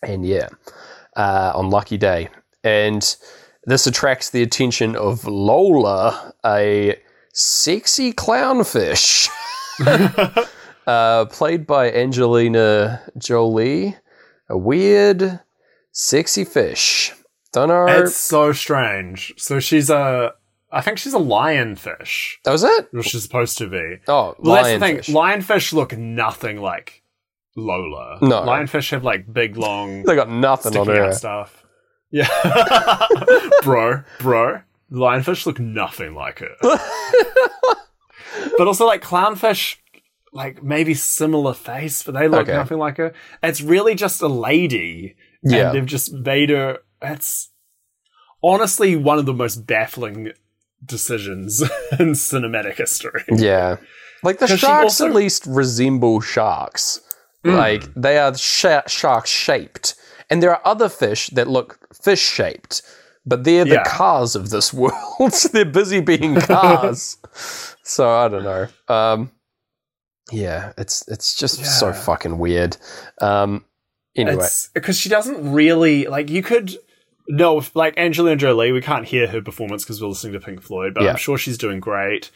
[0.02, 0.50] and yeah,
[1.16, 2.30] uh, on Lucky Day.
[2.64, 3.16] And
[3.66, 7.00] this attracts the attention of Lola, a
[7.34, 9.30] sexy clownfish,
[10.88, 13.98] uh, played by Angelina Jolie.
[14.50, 15.39] A weird,
[15.91, 17.14] sexy fish.
[17.54, 17.86] Don't know.
[17.88, 19.34] It's so strange.
[19.38, 20.34] So she's a,
[20.76, 22.88] I think she's a lionfish, that was it?
[22.91, 23.97] which she's supposed to be.
[24.07, 25.05] Oh, Well, that's the lionfish.
[25.05, 25.15] thing.
[25.15, 27.03] Lionfish look nothing like
[27.55, 28.17] Lola.
[28.21, 28.41] No.
[28.41, 31.11] lionfish have like big, long, they got nothing on her.
[31.13, 31.63] stuff.
[32.11, 32.28] Yeah,
[33.63, 34.61] bro, bro.
[34.91, 36.55] Lionfish look nothing like her.
[38.57, 39.78] but also, like clownfish,
[40.32, 42.53] like maybe similar face, but they look Okay.
[42.53, 43.13] nothing like her.
[43.41, 45.67] It's really just a lady, Yeah.
[45.69, 46.80] and they've just made her.
[47.01, 47.49] It's
[48.43, 50.32] honestly one of the most baffling
[50.86, 51.61] decisions
[51.99, 53.23] in cinematic history.
[53.29, 53.77] Yeah.
[54.23, 57.01] Like the sharks also- at least resemble sharks.
[57.45, 57.57] Mm.
[57.57, 59.95] Like they are sh- shark shaped.
[60.29, 62.81] And there are other fish that look fish shaped,
[63.25, 63.84] but they're the Yeah.
[63.84, 64.93] cars of this world.
[65.51, 67.17] they're busy being cars.
[67.84, 68.67] so I don't know.
[68.88, 69.31] Um,
[70.31, 72.77] yeah, it's it's just so fucking weird.
[73.19, 73.65] Um,
[74.15, 76.75] anyway, because she doesn't really like you could
[77.28, 80.93] no like Angelina Jolie we can't hear her performance because we're listening to Pink Floyd
[80.93, 81.11] but Yeah.
[81.11, 82.32] I'm sure she's doing great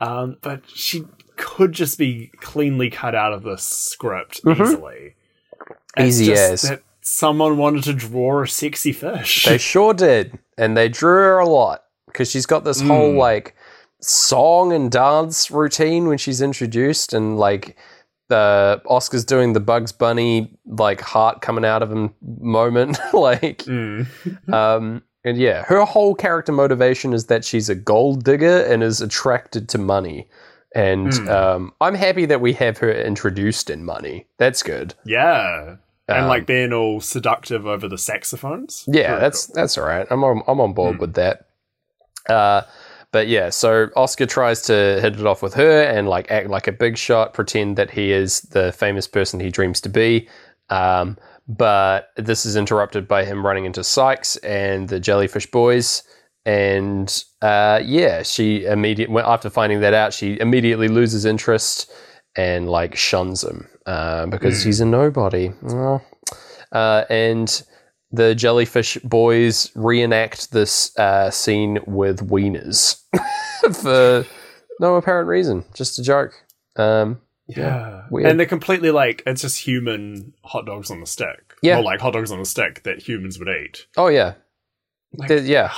[0.00, 1.04] um, but she
[1.36, 5.14] could just be cleanly cut out of the script easily.
[5.96, 6.62] It's Easy just as.
[6.62, 9.44] that someone wanted to draw a sexy fish.
[9.44, 13.18] They sure did, and they drew her a lot because she's got this whole Mm.
[13.18, 13.54] like
[14.00, 17.76] song and dance routine when she's introduced, and like
[18.30, 24.06] the Oscar's doing the Bugs Bunny like heart coming out of him moment, like Mm.
[24.52, 25.02] um.
[25.22, 29.68] And yeah, her whole character motivation is that she's a gold digger and is attracted
[29.68, 30.26] to money.
[30.74, 31.28] And Mm.
[31.28, 34.26] um, I'm happy that we have her introduced in money.
[34.38, 34.94] That's good.
[35.04, 35.76] Yeah.
[36.08, 38.84] And Um, like being all seductive over the saxophones.
[38.88, 39.54] Yeah, Very that's cool.
[39.56, 40.06] that's all right.
[40.10, 41.00] I'm on, I'm on board Mm.
[41.00, 41.44] with that.
[42.28, 42.62] Uh,
[43.12, 46.66] but yeah, so Oscar tries to hit it off with her and like act like
[46.66, 50.28] a big shot, pretend that he is the famous person he dreams to be.
[50.68, 51.16] Um,
[51.48, 56.02] but this is interrupted by him running into Sykes and the Jellyfish Boys.
[56.46, 61.90] And uh, yeah, she immediately after finding that out, she immediately loses interest
[62.36, 64.64] and like shuns him uh, because Mm.
[64.64, 65.50] he's a nobody.
[66.72, 67.62] Uh, and
[68.12, 73.00] the jellyfish boys reenact this uh, scene with wieners
[73.80, 74.26] for
[74.80, 76.32] no apparent reason, just a joke.
[76.76, 78.04] Um, Yeah.
[78.10, 78.28] Weird.
[78.30, 81.54] And they're completely like, it's just human hot dogs on the stick.
[81.62, 81.78] Yeah.
[81.78, 83.86] Or like hot dogs on a stick that humans would eat.
[83.96, 84.34] oh yeah,
[85.14, 85.72] Like- yeah.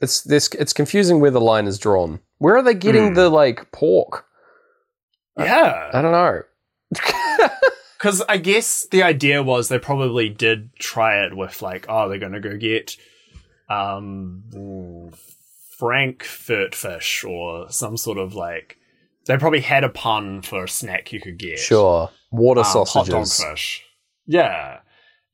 [0.00, 0.48] It's this.
[0.58, 2.18] It's confusing where the line is drawn.
[2.38, 3.14] Where are they getting Hmm.
[3.14, 4.26] the like pork?
[5.38, 5.90] Yeah.
[5.92, 6.42] I don't know.
[8.02, 12.18] Because I guess the idea was they probably did try it with like, oh, they're
[12.18, 12.96] gonna go get
[13.70, 14.42] um
[15.78, 18.76] Frankfurt fish or some sort of like.
[19.26, 21.60] They probably had a pun for a snack you could get.
[21.60, 23.84] sure, water um, hot dog fish.
[24.26, 24.80] Yeah.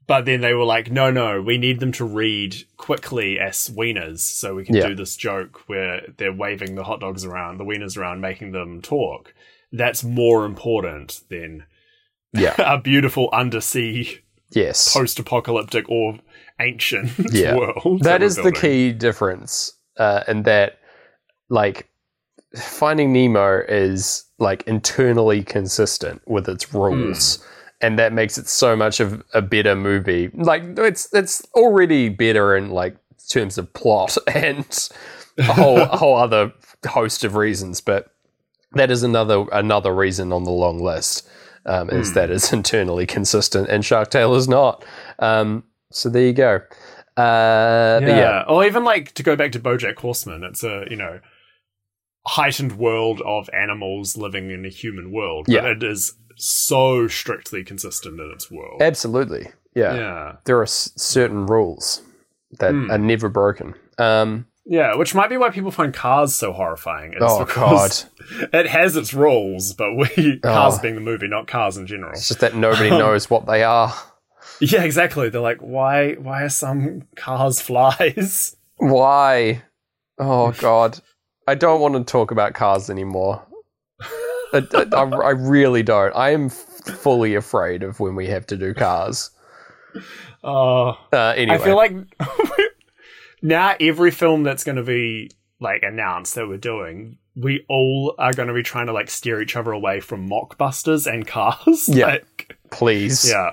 [0.06, 4.18] But then they were like, no, no, we need them to read quickly as wieners
[4.20, 4.88] so we can Yeah.
[4.88, 8.82] do this joke where they're waving the hot dogs around, the wieners around, making them
[8.82, 9.32] talk.
[9.72, 11.64] That's more important than
[12.32, 12.54] Yeah.
[12.58, 14.20] a beautiful undersea
[14.50, 16.18] Yes, post apocalyptic or
[16.60, 17.54] ancient Yeah.
[17.84, 18.02] world.
[18.02, 20.78] that we're the key difference, uh, and that
[21.50, 21.88] like
[22.56, 27.44] Finding Nemo is like internally consistent with its rules.
[27.80, 30.30] And that makes it so much of a better movie.
[30.34, 32.96] Like it's it's already better in like
[33.28, 34.88] terms of plot and
[35.36, 36.52] a whole a whole other
[36.86, 38.10] host of reasons, but
[38.72, 41.28] that is another another reason on the long list.
[41.68, 42.14] Um, is Hmm.
[42.14, 44.84] that it's internally consistent and Shark Tale is not.
[45.18, 46.62] Um, so there you go.
[47.16, 48.08] Uh, Yeah.
[48.16, 51.20] yeah, Or even like to go back to Bojack Horseman, it's a, you know,
[52.26, 55.46] heightened world of animals living in a human world.
[55.46, 55.66] But Yeah.
[55.70, 58.80] it is so strictly consistent in its world.
[58.82, 59.48] absolutely.
[59.74, 59.94] Yeah.
[59.94, 60.32] yeah.
[60.44, 62.02] there are s- certain rules
[62.58, 62.90] that Hmm.
[62.90, 63.74] are never broken.
[63.98, 67.12] Um, Yeah, which might be why people find Cars so horrifying.
[67.14, 67.90] It's oh god,
[68.52, 70.82] It has its rules, but we Cars Oh.
[70.82, 72.12] being the movie, not Cars in general.
[72.12, 73.92] it's just that nobody Um, knows what they are.
[74.60, 75.28] Yeah, exactly.
[75.28, 78.56] They're like, why why are some cars flies?
[78.78, 79.62] Why?
[80.18, 80.98] Oh god,
[81.46, 83.40] I don't want to talk about cars anymore.
[84.52, 86.14] I, I, I really don't.
[86.16, 89.30] I am fully afraid of when we have to do cars.
[90.44, 91.92] Oh, Uh, anyway, I feel like
[93.42, 95.30] now every film that's going to be
[95.60, 99.40] like announced that we're doing, we all are going to be trying to like steer
[99.40, 101.88] each other away from mockbusters and cars.
[101.88, 102.18] Yeah.
[102.40, 103.28] Like, please.
[103.28, 103.52] yeah.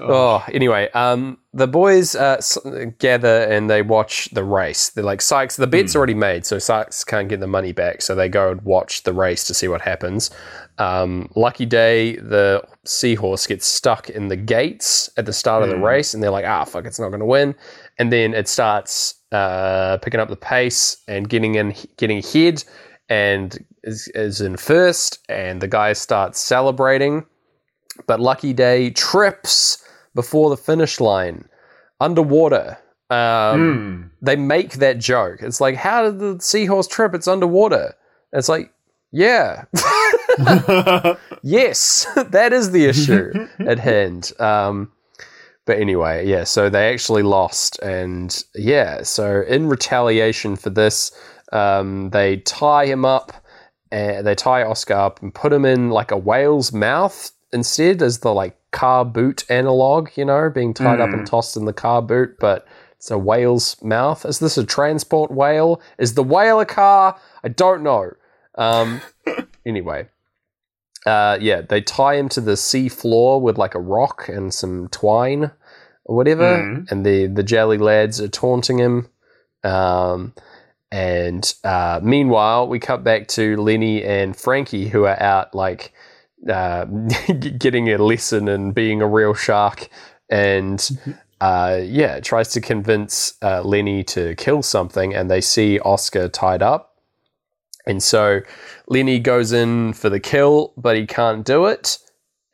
[0.00, 2.58] Oh, anyway, um, the boys uh, s-
[2.98, 4.88] gather and they watch the race.
[4.90, 8.02] They're like, Sykes, the bet's already made, so Sykes can't get the money back.
[8.02, 10.30] So they go and watch the race to see what happens.
[10.78, 15.76] Um, lucky day, the seahorse gets stuck in the gates at the start of the
[15.76, 15.84] Hmm.
[15.84, 17.54] race, and they're like, ah, fuck, it's not going to win.
[17.98, 22.62] And then it starts uh, picking up the pace and getting in, getting ahead,
[23.08, 25.18] and is, is in first.
[25.28, 27.24] And the guys start celebrating
[28.06, 31.48] but Lucky Day trips before the finish line
[32.00, 32.78] underwater.
[33.10, 33.18] Um,
[33.60, 34.10] Mm.
[34.22, 35.42] They make that joke.
[35.42, 37.14] It's like, how did the seahorse trip?
[37.14, 37.94] It's underwater.
[38.32, 38.72] And it's like,
[39.10, 39.64] yeah,
[41.42, 44.32] yes, that is the issue at hand.
[44.38, 44.90] Um,
[45.64, 47.78] but anyway, yeah, so they actually lost.
[47.80, 51.12] And yeah, so in retaliation for this,
[51.52, 53.32] um, they tie him up
[53.90, 58.20] and they tie Oscar up and put him in like a whale's mouth instead as
[58.20, 62.02] the like car boot analog, you know, being tied up and tossed in the car
[62.02, 64.24] boot, but it's a whale's mouth.
[64.24, 65.80] Is this a transport whale?
[65.98, 67.18] Is the whale a car?
[67.44, 68.12] I don't know.
[68.56, 69.02] Um,
[69.66, 70.08] anyway,
[71.06, 74.88] uh, yeah, they tie him to the sea floor with like a rock and some
[74.88, 75.50] twine
[76.04, 76.90] or whatever, Mhm.
[76.90, 79.08] and the the jelly lads are taunting him.
[79.64, 80.32] Um,
[80.94, 85.92] And uh, meanwhile, we cut back to Lenny and Frankie, who are out like
[86.46, 86.84] uh,
[87.58, 89.88] getting a lesson and being a real shark.
[90.28, 90.86] And
[91.40, 96.62] uh, yeah, tries to convince uh, Lenny to kill something, and they see Oscar tied
[96.62, 96.91] up.
[97.86, 98.40] And so
[98.86, 101.98] Lenny goes in for the kill, but he can't do it.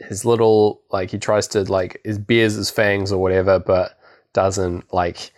[0.01, 3.99] His little, like, he tries to, like, his bears his fangs or whatever, but
[4.33, 5.33] doesn't, like,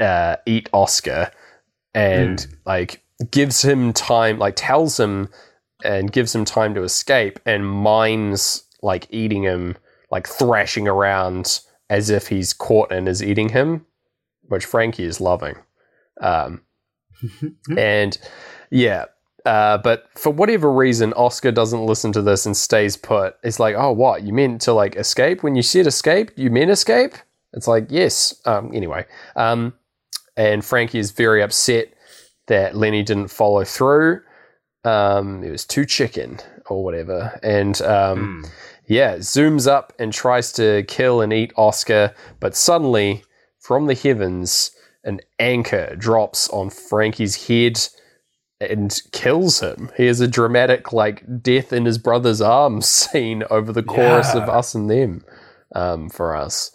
[0.00, 1.30] uh, eat Oscar
[1.94, 2.56] and mm.
[2.64, 5.28] like gives him time, like tells him
[5.84, 9.76] and gives him time to escape and mines like eating him,
[10.10, 13.86] like thrashing around as if he's caught and is eating him,
[14.42, 15.56] which Frankie is loving.
[16.20, 16.62] Um,
[17.76, 18.16] and
[18.70, 19.06] yeah,
[19.46, 23.36] uh, but for whatever reason, Oscar doesn't listen to this and stays put.
[23.44, 24.24] It's like, oh, what?
[24.24, 25.44] You meant to like escape?
[25.44, 27.12] When you said escape, you meant escape?
[27.52, 28.34] It's like, yes.
[28.44, 29.72] Um, anyway, um,
[30.36, 31.94] and Frankie is very upset
[32.48, 34.20] that Lenny didn't follow through.
[34.84, 38.50] Um, it was too chicken or whatever, and um, mm.
[38.88, 43.22] yeah, zooms up and tries to kill and eat Oscar, but suddenly
[43.60, 44.72] from the heavens,
[45.04, 47.78] an anchor drops on Frankie's head
[48.60, 49.90] and kills him.
[49.96, 54.42] He has a dramatic like death in his brother's arms scene over the chorus yeah.
[54.42, 55.24] of us and them
[55.74, 56.70] um, for us.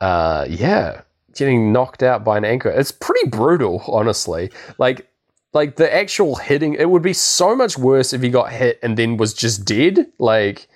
[0.00, 1.02] Uh, yeah,
[1.34, 2.70] getting knocked out by an anchor.
[2.70, 4.50] It's pretty brutal, honestly.
[4.78, 5.08] Like
[5.54, 8.96] like the actual hitting it would be so much worse if he got hit and
[8.96, 10.06] then was just dead.
[10.18, 10.68] Like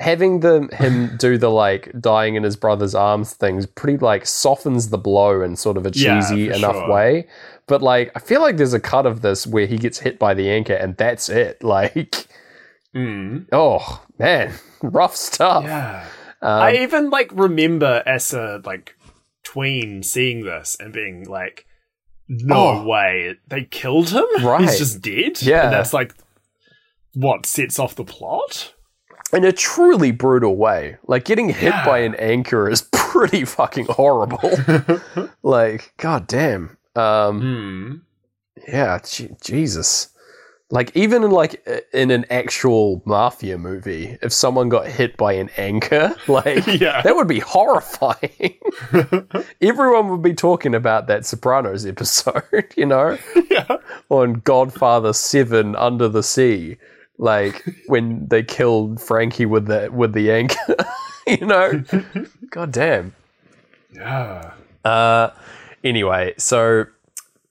[0.00, 4.88] having the him do the like dying in his brother's arms things pretty like softens
[4.88, 6.90] the blow in sort of a cheesy yeah, enough sure.
[6.90, 7.26] way.
[7.66, 10.34] But like I feel like there's a cut of this where he gets hit by
[10.34, 11.62] the anchor and that's it.
[11.64, 12.26] Like
[12.94, 13.46] mm.
[13.52, 14.52] oh man,
[14.82, 15.64] rough stuff.
[15.64, 16.06] Yeah.
[16.42, 18.96] Um, I even like remember as a like
[19.44, 21.66] tween seeing this and being like,
[22.28, 22.86] "No oh.
[22.86, 24.26] way, they killed him!
[24.42, 24.60] Right.
[24.62, 26.14] He's just dead." Yeah, and that's like
[27.14, 28.74] what sets off the plot
[29.34, 30.96] in a truly brutal way.
[31.06, 31.84] Like getting hit yeah.
[31.84, 34.50] by an anchor is pretty fucking horrible.
[35.42, 36.76] like, god damn.
[36.96, 37.94] Um, hmm.
[38.68, 38.98] Yeah,
[39.42, 40.08] Jesus.
[40.70, 45.50] Like even in like in an actual mafia movie, if someone got hit by an
[45.56, 47.02] anchor, like yeah.
[47.02, 48.58] that would be horrifying.
[49.60, 53.18] Everyone would be talking about that Sopranos episode, you know,
[53.50, 53.76] yeah.
[54.08, 56.76] on Godfather Seven Under the Sea,
[57.18, 60.76] like when they killed Frankie with the with the anchor,
[61.26, 61.84] you know.
[62.50, 63.14] God damn.
[63.92, 64.54] Yeah.
[64.84, 65.30] Uh.
[65.84, 66.86] Anyway, so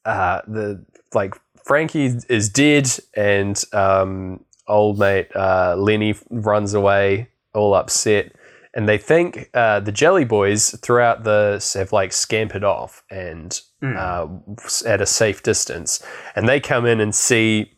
[0.05, 7.73] uh, the like Frankie is dead, and um, old mate uh, Lenny runs away, all
[7.73, 8.33] upset.
[8.75, 13.95] And they think uh, the Jelly Boys throughout the have like scampered off and mm.
[13.95, 16.03] uh, at a safe distance,
[16.35, 17.71] and they come in and see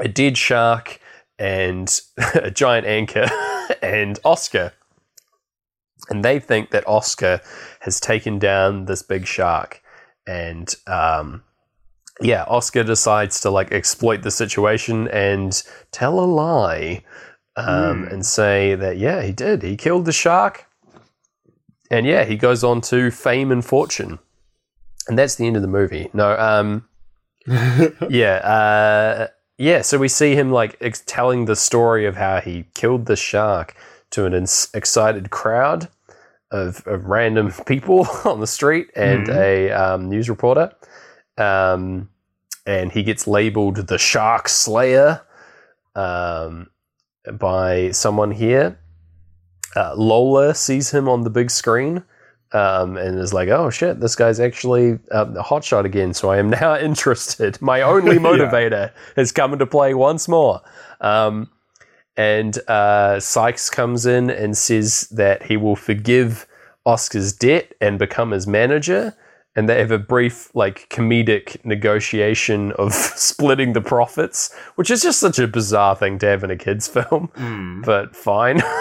[0.00, 1.00] a dead shark
[1.38, 2.00] and
[2.34, 3.28] a giant anchor
[3.82, 4.72] and Oscar,
[6.10, 7.40] and they think that Oscar
[7.86, 9.82] has taken down this big shark,
[10.26, 11.42] and um,
[12.20, 17.02] yeah, Oscar decides to like exploit the situation and tell a lie
[17.56, 18.12] um, mm.
[18.12, 19.62] and say that, yeah, he did.
[19.62, 20.66] He killed the shark.
[21.90, 24.18] And yeah, he goes on to fame and fortune.
[25.08, 26.10] And that's the end of the movie.
[26.12, 26.88] No, um,
[28.08, 29.82] yeah, uh, yeah.
[29.82, 33.76] So we see him like ex- telling the story of how he killed the shark
[34.10, 35.88] to an ins- excited crowd
[36.50, 39.36] of, of, random people on the street and mm.
[39.36, 40.72] a um, news reporter.
[41.38, 42.08] Um,
[42.66, 45.22] and he gets labeled the Shark Slayer
[45.94, 46.68] um,
[47.32, 48.78] by someone here.
[49.74, 52.02] Uh, Lola sees him on the big screen
[52.52, 56.38] um, and is like, "Oh shit, this guy's actually uh, a hotshot again." So I
[56.38, 57.60] am now interested.
[57.60, 58.90] My only motivator yeah.
[59.16, 60.60] has come into play once more.
[61.00, 61.50] Um,
[62.16, 66.46] and uh, Sykes comes in and says that he will forgive
[66.84, 69.14] Oscar's debt and become his manager
[69.56, 75.18] and they have a brief like comedic negotiation of splitting the profits, which is just
[75.18, 77.84] such a bizarre thing to have in a kids film, mm.
[77.84, 78.62] but fine.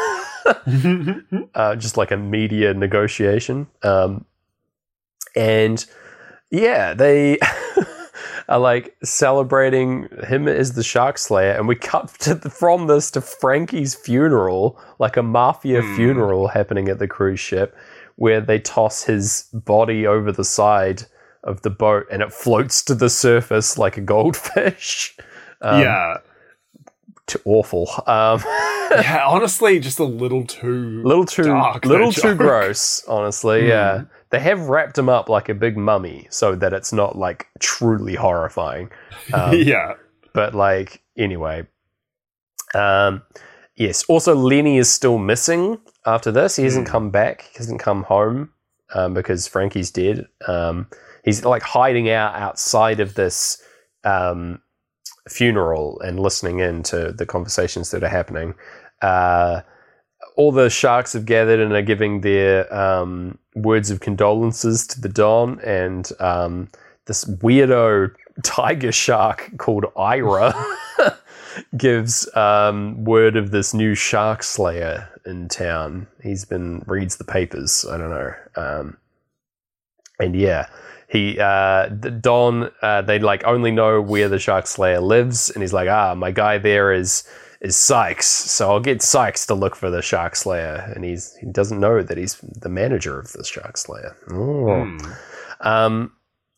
[1.55, 4.25] uh, just like a media negotiation, um,
[5.35, 5.87] and
[6.51, 7.39] yeah, they
[8.47, 13.21] are like celebrating him as the Shark Slayer, and we cut the, from this to
[13.21, 15.95] Frankie's funeral, like a mafia mm.
[15.95, 17.75] funeral happening at the cruise ship
[18.15, 21.03] where they toss his body over the side
[21.43, 25.15] of the boat and it floats to the surface like a goldfish.
[25.61, 26.17] Um, yeah.
[27.27, 27.89] T- awful.
[28.05, 28.39] Um,
[28.91, 33.03] yeah, honestly, just a little too, little too, dark, little too gross.
[33.07, 33.69] Honestly, mm.
[33.69, 34.03] yeah.
[34.35, 38.15] They have wrapped him up like a big mummy so that it's not like truly
[38.15, 38.89] horrifying.
[39.33, 39.93] Um, yeah.
[40.33, 41.65] But like anyway,
[42.73, 43.21] um,
[43.77, 44.03] yes.
[44.09, 46.57] Also, Lenny is still missing after this.
[46.57, 46.91] He hasn't Hmm.
[46.91, 47.43] come back.
[47.43, 48.49] He hasn't come home
[48.93, 50.27] um, because Frankie's dead.
[50.49, 50.87] Um,
[51.23, 53.63] he's like hiding out outside of this
[54.03, 54.59] um,
[55.29, 58.53] funeral and listening in to the conversations that are happening.
[59.01, 59.61] Uh,
[60.35, 65.09] all the sharks have gathered and are giving their um, words of condolences to the
[65.09, 66.69] Don, and um,
[67.05, 68.13] this weirdo
[68.43, 70.53] tiger shark called Ira
[71.77, 76.07] gives um, word of this new shark slayer in town.
[76.21, 77.85] He's been reads the papers.
[77.89, 78.97] I don't know, um,
[80.19, 80.67] and yeah,
[81.07, 82.71] he uh, the Don.
[82.81, 86.31] Uh, they like only know where the shark slayer lives, and he's like, ah, my
[86.31, 87.23] guy there is
[87.65, 91.47] is Sykes, so I'll get Sykes to look for the shark slayer, and he's he
[91.47, 94.15] doesn't know that he's the manager of the shark slayer.
[94.27, 94.97] Hmm.
[95.61, 96.11] Um,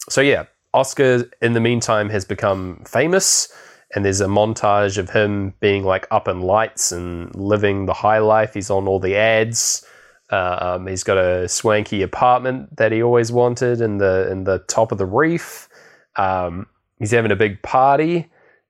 [0.09, 3.47] so yeah, Oscar in the meantime has become famous,
[3.95, 8.19] and there's a montage of him being like up in lights and living the high
[8.19, 8.53] life.
[8.53, 9.85] He's on all the ads.
[10.29, 14.59] Uh, um, he's got a swanky apartment that he always wanted in the in the
[14.67, 15.69] top of the reef.
[16.17, 16.67] Um,
[16.99, 18.29] he's having a big party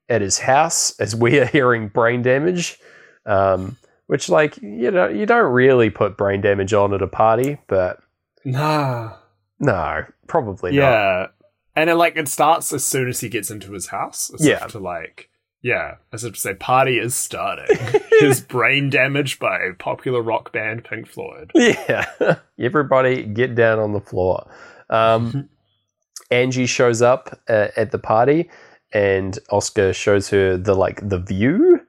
[0.10, 2.80] at his house as we are hearing brain damage.
[3.26, 3.78] Um,
[4.08, 8.00] which, like, you know, you don't really put brain damage on at a party, but
[8.46, 9.16] Nah.
[9.60, 10.78] no, probably not.
[10.78, 11.28] Yeah.
[11.76, 14.32] And it like it starts as soon as he gets into his house.
[14.40, 14.66] Yeah.
[14.68, 15.30] to like
[15.62, 17.66] yeah, as if to say party is starting.
[18.20, 21.52] His brain damaged by popular rock band Pink Floyd.
[21.54, 22.06] Yeah.
[22.60, 24.50] Everybody get down on the floor.
[24.90, 25.50] Um,
[26.32, 28.50] Angie shows up uh, at the party
[28.94, 31.82] and Oscar shows her the like the view.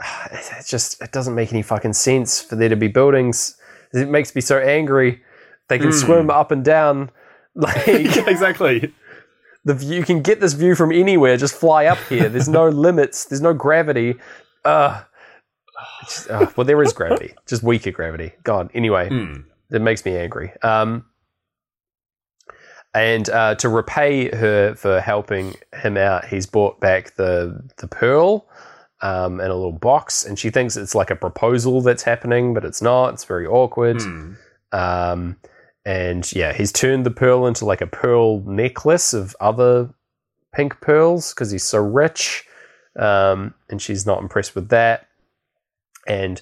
[0.32, 3.56] It just it doesn't make any fucking sense for there to be buildings.
[3.92, 5.22] It makes me so angry.
[5.68, 6.00] They can Mm.
[6.04, 7.10] swim up and down.
[7.54, 8.94] Like exactly.
[9.66, 11.36] the view, you can get this view from anywhere.
[11.36, 12.30] Just fly up here.
[12.30, 13.26] There's no limits.
[13.26, 14.14] There's no gravity.
[14.64, 15.02] Uh,
[16.02, 18.32] it's- uh, well, there is gravity, just weaker gravity.
[18.42, 18.70] God.
[18.72, 19.42] Anyway, Hmm.
[19.70, 20.52] it makes me angry.
[20.62, 21.04] Um,
[22.94, 28.48] and uh, to repay her for helping him out, he's brought back the the pearl
[29.00, 32.64] um, in a little box, and she thinks it's like a proposal that's happening, but
[32.64, 33.14] it's not.
[33.14, 34.00] It's very awkward.
[34.00, 34.32] Hmm.
[34.72, 35.36] Um,
[35.84, 39.92] and yeah, he's turned the pearl into like a pearl necklace of other
[40.54, 42.46] pink pearls because he's so rich.
[42.96, 45.08] Um, and she's not impressed with that.
[46.06, 46.40] And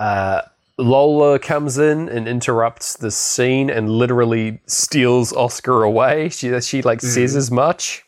[0.00, 0.42] uh,
[0.78, 6.28] Lola comes in and interrupts the scene and literally steals Oscar away.
[6.30, 7.36] She she like says Mhm.
[7.38, 8.04] as much.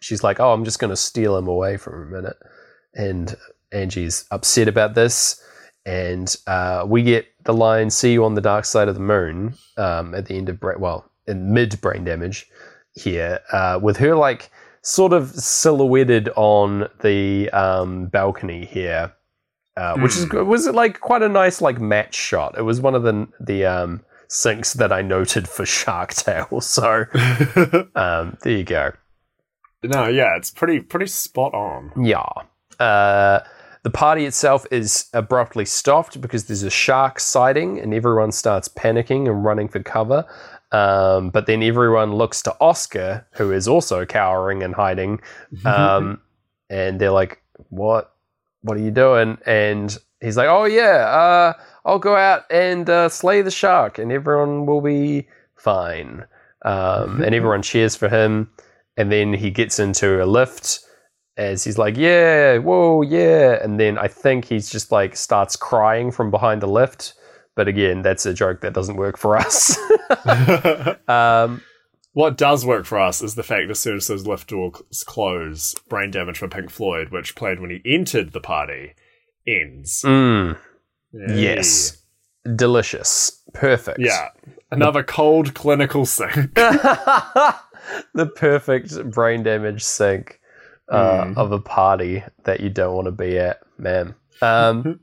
[0.00, 2.36] She's like, "Oh, I'm just going to steal him away for a minute,"
[2.94, 3.36] and
[3.70, 5.40] Angie's upset about this.
[5.86, 9.54] And uh, we get the line "See you on the dark side of the moon"
[9.76, 12.48] um, at the end of bra- well, in mid brain damage
[12.94, 14.50] here, uh, with her like
[14.82, 19.12] sort of silhouetted on the um, balcony here,
[19.76, 22.56] uh, which is was like quite a nice like match shot.
[22.58, 26.60] It was one of the the um, syncs that I noted for Shark Tale.
[26.60, 27.04] So
[27.94, 28.92] um, there you go.
[29.82, 31.92] no, yeah, it's pretty pretty spot on.
[32.02, 32.26] Yeah.
[32.78, 33.40] Uh,
[33.82, 39.28] the party itself is abruptly stopped because there's a shark sighting and everyone starts panicking
[39.28, 40.24] and running for cover.
[40.70, 45.20] Um, but then everyone looks to Oscar, who is also cowering and hiding.
[45.64, 46.20] Um,
[46.70, 48.11] and they're like, "What?
[48.62, 51.52] What are you doing?" And he's like, "Oh yeah, uh,
[51.84, 56.24] I'll go out and uh, slay the shark, and everyone will be fine."
[56.64, 58.50] Um, and everyone cheers for him.
[58.96, 60.80] And then he gets into a lift
[61.36, 66.10] as he's like, "Yeah, whoa, yeah," and then I think he's just like starts crying
[66.10, 67.14] from behind the lift.
[67.54, 69.78] But again, that's a joke that doesn't work for us.
[71.08, 71.62] um,
[72.12, 75.74] what does work for us is the fact as soon as those lift doors close,
[75.88, 78.94] brain damage for Pink Floyd, which played when he entered the party,
[79.46, 80.02] ends.
[80.04, 80.56] mm,
[81.12, 82.02] yes,
[82.56, 83.98] delicious, perfect.
[84.00, 84.28] Yeah.
[84.70, 86.54] Another cold clinical sync.
[86.54, 90.38] the perfect brain damage sync
[90.90, 91.36] uh, Mm.
[91.38, 94.14] of a party that you don't want to be at, man.
[94.42, 95.00] Um,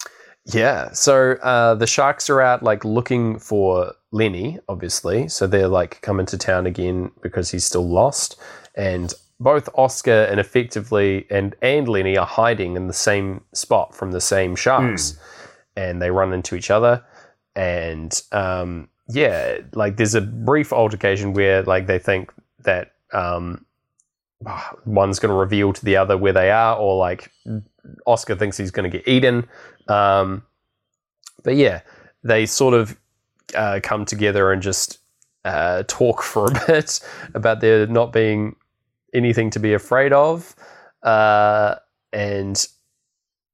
[0.46, 5.26] yeah, so uh, the sharks are out like looking for Lenny, obviously.
[5.28, 8.38] So they're like coming to town again because he's still lost,
[8.76, 14.12] and both Oscar and effectively and and Lenny are hiding in the same spot from
[14.12, 15.18] the same sharks,
[15.76, 17.04] and they run into each other,
[17.56, 23.64] and um, yeah, like there's a brief altercation where like they think that um,
[24.84, 27.30] one's going to reveal to the other where they are, or like
[28.06, 29.48] Oscar thinks he's going to get eaten.
[29.88, 30.44] Um,
[31.42, 31.80] but yeah,
[32.22, 32.96] they sort of
[33.54, 34.98] uh, come together and just
[35.44, 37.00] uh, talk for a bit
[37.34, 38.56] about there not being
[39.14, 40.54] anything to be afraid of.
[41.02, 41.76] Uh,
[42.12, 42.66] and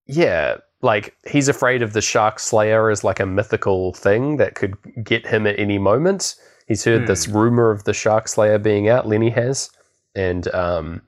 [0.06, 4.76] yeah, like he's afraid of the Shark Slayer as like a mythical thing that could
[5.02, 6.36] get him at any moment.
[6.66, 9.08] He's heard this rumor of the Shark Slayer being out.
[9.08, 9.70] Lenny has,
[10.14, 11.00] and um,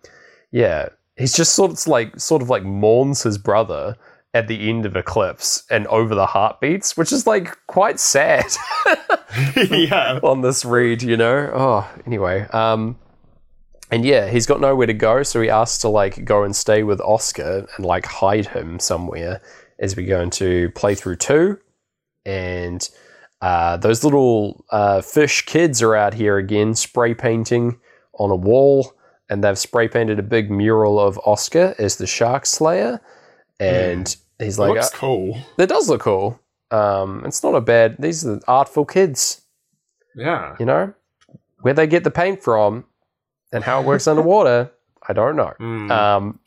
[0.52, 3.94] yeah, he's just sort of like sort of like mourns his brother
[4.32, 8.46] at the end of Eclipse and over the heartbeats, which is like quite sad
[9.70, 10.20] yeah.
[10.22, 11.50] on this read, you know.
[11.52, 12.96] Oh, anyway, um,
[13.90, 16.82] and yeah, he's got nowhere to go, so he asks to like go and stay
[16.82, 19.40] with Oscar and like hide him somewhere
[19.80, 21.58] as we go into playthrough two,
[22.24, 22.88] and
[23.40, 27.80] uh, those little uh, fish kids are out here again, spray painting
[28.18, 28.92] on a wall,
[29.28, 33.00] and they've spray painted a big mural of Oscar as the Shark Slayer,
[33.60, 35.38] and he's It like, looks uh, cool.
[35.56, 36.40] "That does look cool."
[36.72, 37.96] Um, it's not a bad.
[37.98, 39.42] These are the artful kids
[40.16, 40.56] Yeah.
[40.58, 40.92] you know
[41.62, 42.84] where they get the paint from
[43.52, 44.70] and how it works underwater
[45.08, 45.90] i don't know Mm.
[45.90, 46.38] um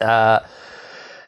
[0.00, 0.40] uh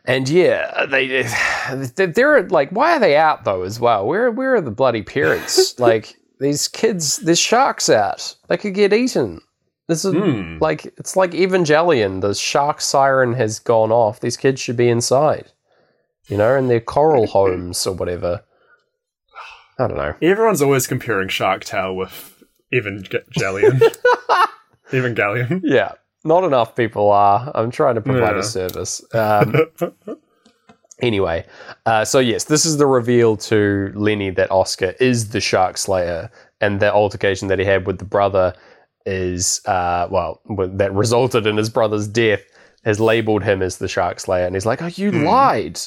[0.04, 1.22] and yeah they
[2.06, 5.78] they're like why are they out though as well where where are the bloody parents
[5.88, 9.40] like these kids there's sharks out they could get eaten
[9.88, 10.58] this is Hmm.
[10.60, 15.52] like it's like evangelion the shark siren has gone off these kids should be inside
[16.28, 18.42] you know in their coral homes or whatever
[19.78, 23.80] i don't know Everyone's always comparing Shark Tale with Evangelion.
[24.90, 25.60] Evangelion.
[25.64, 25.92] Yeah,
[26.24, 27.50] not enough people are.
[27.54, 28.40] I'm trying to provide Yeah.
[28.40, 29.02] a service.
[29.14, 29.54] Um,
[31.00, 31.44] anyway,
[31.84, 36.30] uh, so yes, this is the reveal to Lenny that Oscar is the Shark Slayer,
[36.60, 38.54] and the altercation that he had with the brother
[39.06, 42.42] is, uh, well, that resulted in his brother's death,
[42.84, 45.80] has labeled him as the Shark Slayer, and he's like, "Oh, you lied."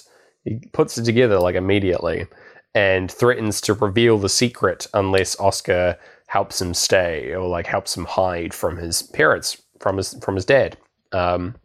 [0.45, 2.25] He puts it together like immediately,
[2.73, 5.97] and threatens to reveal the secret unless Oscar
[6.27, 10.45] helps him stay or like helps him hide from his parents, from his from his
[10.45, 10.77] dad.
[11.11, 11.55] Um,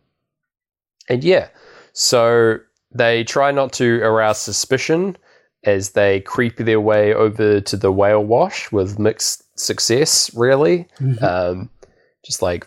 [1.08, 1.48] and yeah,
[1.92, 2.58] so
[2.92, 5.16] they try not to arouse suspicion
[5.64, 10.88] as they creep their way over to the whale wash with mixed success, really.
[11.20, 11.70] Um,
[12.24, 12.66] just like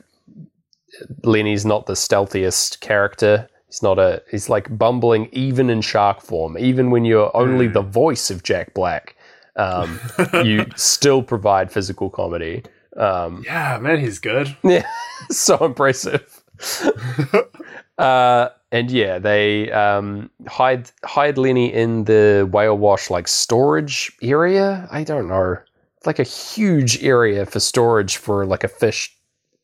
[1.24, 3.50] Lenny's not the stealthiest character.
[3.68, 4.22] He's not a.
[4.30, 6.58] He's like bumbling even in shark form.
[6.58, 9.16] Even when you're only the voice of Jack Black,
[9.58, 10.00] um,
[10.44, 12.64] you still provide physical comedy.
[12.96, 14.56] Um, yeah, man, he's good.
[14.64, 14.88] yeah,
[15.30, 16.42] so impressive.
[17.98, 24.88] uh, and yeah, they um, hide hide Lenny in the whale wash like storage area.
[24.90, 25.58] I don't know,
[26.08, 29.16] like a huge area for storage for like a fish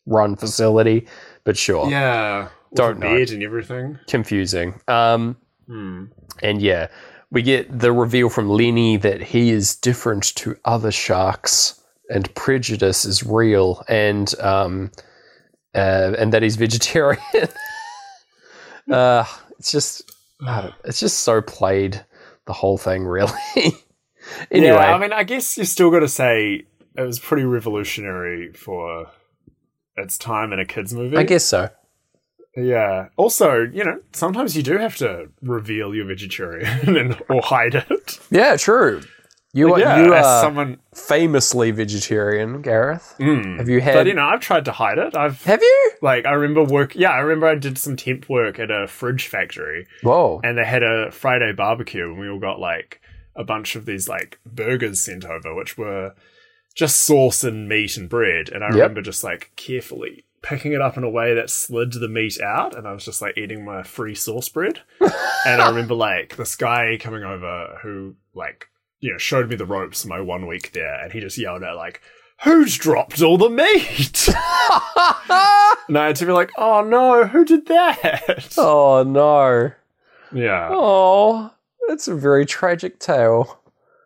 [0.06, 1.08] run facility.
[1.46, 2.50] But sure, Yeah.
[2.76, 3.16] Don't know.
[3.16, 4.00] and everything.
[4.08, 4.80] confusing.
[4.88, 5.38] Um,
[5.68, 6.06] Hmm.
[6.42, 6.88] and yeah,
[7.32, 11.80] we get the reveal from Lenny that he is different to other sharks,
[12.10, 14.92] and prejudice is real, and um,
[15.76, 17.22] uh, and that he's vegetarian.
[18.92, 19.24] uh,
[19.60, 20.12] it's just,
[20.84, 22.04] it's just so played
[22.46, 23.32] the whole thing, really.
[24.52, 26.64] anyway, Yeah, I mean, I guess you still got to say
[26.96, 29.08] it was pretty revolutionary for
[29.96, 31.18] its time in a kids movie.
[31.18, 31.70] I guess so.
[32.56, 33.08] Yeah.
[33.16, 36.68] Also, you know, sometimes you do have to reveal you're vegetarian
[36.98, 38.20] and or hide it.
[38.30, 39.02] Yeah, true.
[39.56, 40.80] You are yeah, you as are someone.
[40.96, 43.14] famously vegetarian, Gareth.
[43.20, 43.58] Mm.
[43.60, 43.94] Have you had?
[43.94, 45.16] But you know, I've tried to hide it.
[45.16, 45.92] I've have you?
[46.02, 46.96] like I remember work.
[46.96, 50.42] Yeah, I remember I did some temp work at a fridge factory, Whoa.
[50.44, 53.00] and they had a Friday barbecue, and we all got like
[53.36, 56.14] a bunch of these like burgers sent over, which were
[56.76, 58.50] just sauce and meat and bread.
[58.50, 58.74] And I Yep.
[58.76, 62.76] remember just like carefully picking it up in a way that slid the meat out,
[62.76, 64.82] and I was just like eating my free sauce bread.
[65.46, 68.68] and I remember like this guy coming over who like
[69.00, 71.78] you know showed me the ropes my one week there, and he just yelled out
[71.78, 72.02] like.
[72.46, 74.28] Who's dropped all the meat?
[75.88, 78.54] and I had to be like, oh no, who did that?
[78.58, 79.72] oh no.
[80.34, 80.68] Yeah.
[80.72, 81.53] Oh,
[81.88, 83.60] that's a very tragic tale.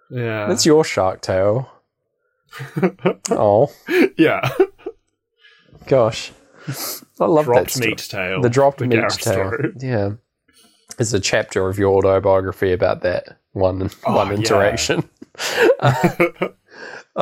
[0.09, 0.47] Yeah.
[0.47, 1.69] That's your shark tale.
[3.31, 3.69] oh
[4.17, 4.49] yeah.
[5.87, 6.31] gosh,
[7.19, 7.89] I love that Dropped story.
[7.89, 8.41] meat tale.
[8.41, 9.33] The dropped meat Gareth tale.
[9.33, 9.73] story.
[9.79, 10.11] Yeah,
[10.97, 14.33] there's a chapter of your autobiography about that one Oh, one yeah.
[14.35, 15.09] interaction.
[17.15, 17.19] uh,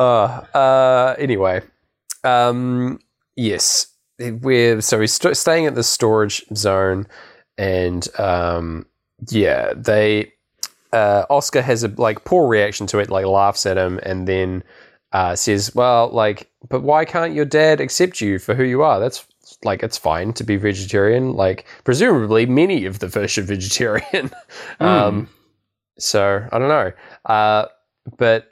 [0.54, 1.62] uh, anyway,
[2.24, 2.98] um,
[3.34, 3.88] yes,
[4.18, 7.06] we're so we're st- staying at the storage zone,
[7.58, 8.86] and um,
[9.28, 10.32] yeah, they
[10.92, 14.62] uh, Oscar has a like poor reaction to it, like laughs at him, and then
[15.12, 19.00] uh, says, "Well, like, but why can't your dad accept you for who you are?
[19.00, 19.26] That's
[19.64, 21.32] like it's fine to be vegetarian.
[21.32, 24.30] Like, presumably, many of the fish are vegetarian.
[24.80, 25.28] um,
[25.98, 26.92] so I don't know,
[27.24, 27.66] uh,
[28.16, 28.50] but."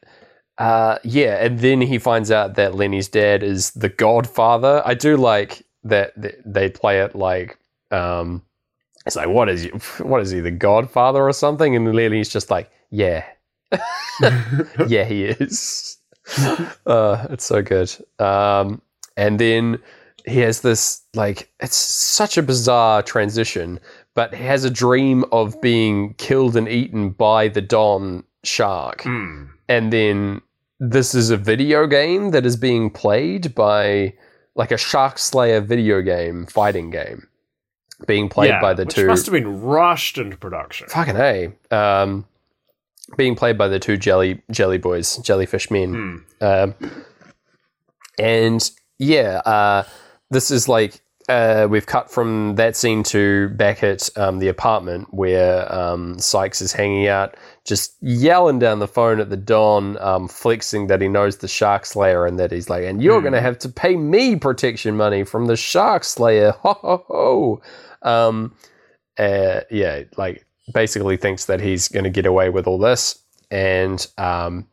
[0.58, 4.82] uh, yeah, and then he finds out that Lenny's dad is the Godfather.
[4.84, 7.58] I do like that th- they play it like
[7.90, 8.42] um,
[9.06, 9.68] it's like what is he,
[10.02, 11.76] what is he the Godfather or something?
[11.76, 13.24] And Lenny's just like, yeah,
[14.86, 15.98] yeah, he is.
[16.86, 17.94] uh, it's so good.
[18.18, 18.80] Um,
[19.16, 19.78] and then
[20.26, 23.78] he has this like it's such a bizarre transition,
[24.14, 29.48] but he has a dream of being killed and eaten by the Don shark, Mm.
[29.68, 30.40] and then
[30.80, 34.12] this is a video game that is being played by
[34.54, 37.26] like a Shark Slayer video game fighting game
[38.06, 40.88] being played Yeah, by the which two must have been rushed into production.
[40.88, 42.24] fucking a um,
[43.16, 46.44] being played by the two jelly jelly boys jellyfish men Hmm.
[46.46, 46.74] um,
[48.18, 49.82] and yeah, uh,
[50.30, 55.08] this is like uh, we've cut from that scene to back at um, the apartment
[55.12, 60.28] where um, Sykes is hanging out, just yelling down the phone at the Don, um,
[60.28, 63.22] flexing that he knows the Shark Slayer and that he's like, and you're Hmm.
[63.24, 66.52] going to have to pay me protection money from the Shark Slayer.
[66.62, 67.62] Ho ho ho.
[68.04, 68.54] Um,
[69.18, 73.18] uh, yeah, like basically thinks that he's going to get away with all this.
[73.50, 74.66] And um,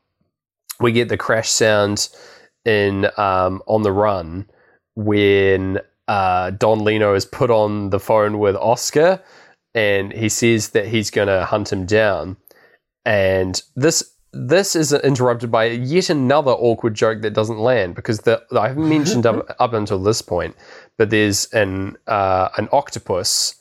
[0.80, 2.10] we get the crash sound
[2.66, 4.50] in um, On the Run
[4.96, 9.22] when uh, Don Lino is put on the phone with Oscar
[9.74, 12.38] and he says that he's going to hunt him down.
[13.06, 18.42] And this this is interrupted by yet another awkward joke that doesn't land because the
[18.58, 20.56] I haven't mentioned up, up until this point,
[20.98, 23.56] but there's an uh, an octopus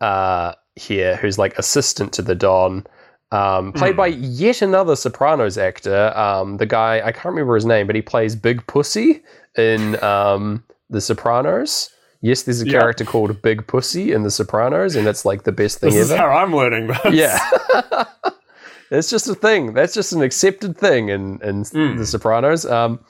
[0.00, 2.84] uh, here who's like assistant to the Don,
[3.30, 3.96] um, played Hmm.
[3.98, 6.12] by yet another Sopranos actor.
[6.16, 9.22] Um, the guy I can't remember his name, but he plays Big Pussy
[9.56, 11.90] in um, The Sopranos.
[12.24, 12.78] Yes, there's a Yeah.
[12.78, 16.10] character called Big Pussy in The Sopranos, and that's like the best thing This is
[16.12, 16.22] ever.
[16.30, 17.14] how I'm learning this.
[17.14, 18.04] Yeah.
[18.90, 19.72] It's just a thing.
[19.72, 21.96] That's just an accepted thing in, in Mm.
[21.96, 22.66] The Sopranos.
[22.66, 23.00] Um,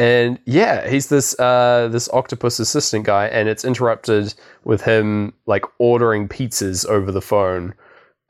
[0.00, 4.32] and yeah, he's this uh, this octopus assistant guy, and it's interrupted
[4.64, 7.74] with him like ordering pizzas over the phone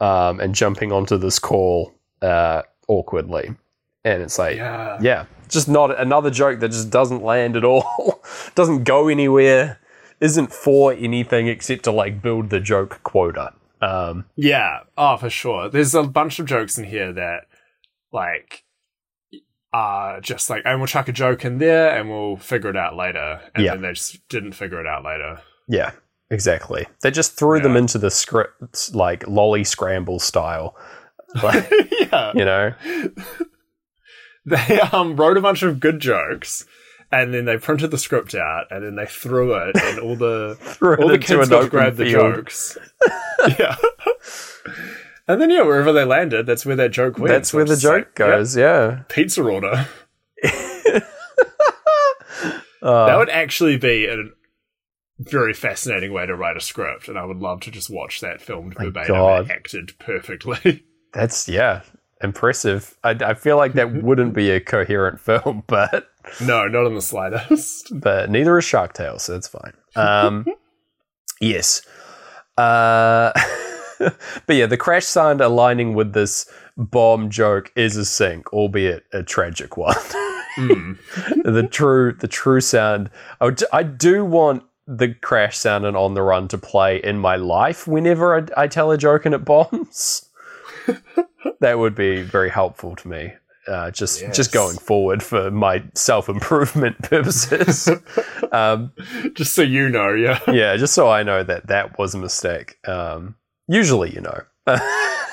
[0.00, 3.54] um, and jumping onto this call uh, awkwardly.
[4.04, 4.98] And it's like, Yeah.
[5.00, 8.20] yeah, just not another joke that just doesn't land at all,
[8.56, 9.78] doesn't go anywhere,
[10.20, 13.52] isn't for anything except to like build the joke quota.
[13.80, 15.68] Um, Yeah, oh, for sure.
[15.68, 17.44] There's a bunch of jokes in here that,
[18.12, 18.64] like,
[19.72, 22.96] are just like, and we'll chuck a joke in there and we'll figure it out
[22.96, 23.40] later.
[23.54, 23.72] And Yeah.
[23.72, 25.40] then they just didn't figure it out later.
[25.68, 25.92] Yeah,
[26.30, 26.86] exactly.
[27.02, 30.76] They just threw them into the script like lolly scramble style.
[31.44, 31.70] Like,
[32.00, 32.32] yeah.
[32.34, 32.74] you know?
[34.46, 36.64] They um, wrote a bunch of good jokes
[37.12, 40.56] and then they printed the script out and then they threw it and all the
[41.00, 42.34] all the kids got to grab the field.
[42.36, 42.78] jokes.
[43.58, 43.76] yeah.
[45.32, 47.28] And then yeah, wherever they landed, that's where that joke went.
[47.28, 49.02] That's So where the joke like, goes, yeah.
[49.08, 49.86] pizza order.
[52.82, 54.16] Uh, That would actually be a
[55.18, 58.40] very fascinating way to write a script, and I would love to just watch that
[58.40, 59.50] filmed verbatim God.
[59.50, 60.82] acted perfectly.
[61.12, 61.82] that's, yeah,
[62.22, 62.96] impressive.
[63.04, 66.08] I, I feel like that wouldn't be a coherent film, but
[66.40, 67.92] no, not in the slightest.
[68.00, 69.74] but neither is Shark Tale, so it's fine.
[69.94, 70.46] Um,
[71.38, 71.82] yes.
[72.56, 73.32] Uh,
[74.46, 79.22] but yeah, the crash sound aligning with this bomb joke is a sync, albeit a
[79.22, 79.94] tragic one.
[80.56, 80.98] Mm.
[81.44, 83.10] the true the true sound.
[83.40, 87.18] I, would, I do want the crash sound and on the run to play in
[87.18, 90.28] my life whenever I, I tell a joke and it bombs.
[91.60, 93.32] that would be very helpful to me.
[93.68, 94.34] Uh, just Yes.
[94.34, 97.88] just going forward for my self improvement purposes.
[98.50, 98.90] um,
[99.34, 100.40] Just so you know, yeah.
[100.48, 102.78] yeah, just so I know that that was a mistake.
[102.88, 103.36] Um,
[103.70, 104.40] usually, you know.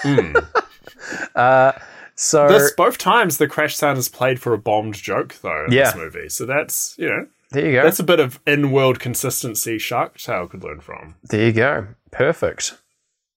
[0.03, 0.47] Mm.
[1.35, 1.71] uh,
[2.15, 5.65] so This both times the crash sound is played for a bombed joke, though.
[5.65, 5.85] In Yeah.
[5.91, 7.83] this movie, so that's you know there you go.
[7.83, 11.15] that's a bit of in-world consistency Shark Tale could learn from.
[11.23, 11.87] There you go.
[12.11, 12.77] Perfect.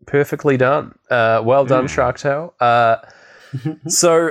[0.06, 0.94] Perfectly done.
[1.10, 2.54] Uh, well done, Shark Tale.
[2.58, 2.96] Uh,
[3.88, 4.30] so,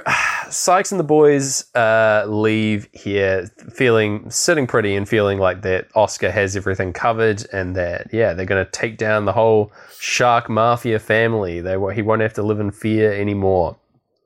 [0.49, 6.31] Sykes and the boys uh, leave here feeling, sitting pretty and feeling like that Oscar
[6.31, 10.99] has everything covered and that, yeah, they're going to take down the whole shark mafia
[10.99, 11.61] family.
[11.61, 13.77] They, He won't have to live in fear anymore.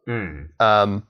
[0.08, 0.50] Mm.
[0.60, 1.08] Um,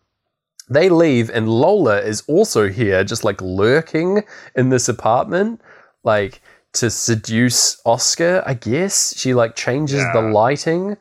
[0.69, 4.23] they leave, and Lola is also here, just like lurking
[4.56, 5.61] in this apartment,
[6.03, 6.41] like
[6.73, 8.44] to seduce Oscar.
[8.45, 10.98] I guess she like changes the lighting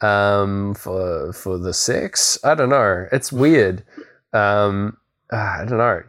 [0.00, 2.38] um, for for the sex.
[2.44, 3.06] I don't know.
[3.12, 3.84] It's weird.
[4.32, 4.96] Um,
[5.32, 6.02] ah, I don't know.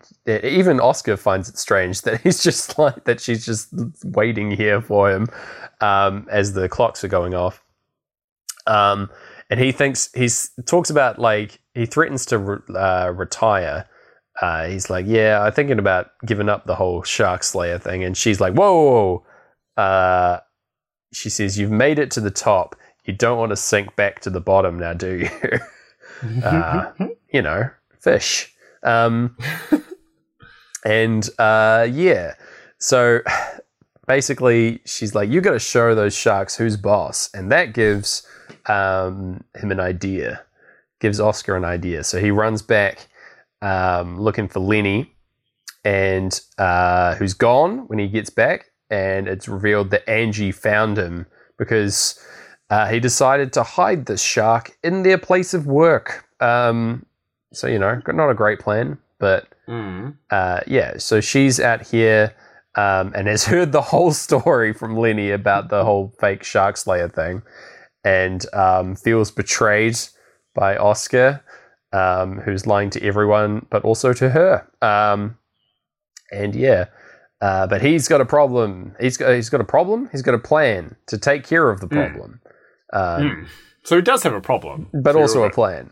[0.44, 3.22] Even Oscar finds it strange that he's just like that.
[3.22, 3.70] She's just
[4.04, 5.28] waiting here for him
[5.82, 7.64] um, as the clocks are going off.
[8.66, 9.10] Um,
[9.50, 13.88] and he thinks he's talks about like he threatens to re- uh, retire.
[14.42, 18.16] Uh, he's like, yeah, I'm thinking about giving up the whole shark slayer thing, and
[18.16, 19.24] she's like, whoa, whoa,
[19.78, 19.82] whoa.
[19.82, 20.40] Uh,
[21.14, 22.76] she says, you've made it to the top.
[23.08, 26.44] You don't want to sink back to the bottom now, do you?
[26.44, 26.92] uh,
[27.32, 27.70] you know,
[28.00, 28.54] fish.
[28.84, 29.38] Um,
[30.86, 32.36] and uh, yeah,
[32.80, 33.22] so
[34.08, 38.28] basically, she's like, "You got to show those sharks who's boss," and that gives
[38.66, 40.42] um, him an idea.
[41.00, 42.04] Gives Oscar an idea.
[42.04, 43.08] So he runs back,
[43.62, 45.14] um, looking for Lenny,
[45.86, 51.26] and uh, who's gone when he gets back, and it's revealed that Angie found him
[51.58, 52.20] because.
[52.70, 56.26] Uh, he decided to hide this shark in their place of work.
[56.40, 57.06] Um,
[57.54, 59.48] so you know, not a great plan, but
[60.30, 60.98] uh, yeah.
[60.98, 62.36] So she's out here
[62.76, 67.10] um, and has heard the whole story from Lenny about the whole fake shark slayer
[67.10, 67.42] thing,
[68.04, 69.98] and um, feels betrayed
[70.54, 71.42] by Oscar,
[71.94, 74.68] um, who's lying to everyone, but also to her.
[74.82, 75.38] Um,
[76.32, 76.86] and yeah.
[77.40, 78.96] Uh, but he's got a problem.
[79.00, 80.10] He's got he's got a problem.
[80.12, 82.42] He's got a plan to take care of the problem.
[82.94, 83.48] Um,
[83.84, 85.92] So he does have a problem, but So also a plan.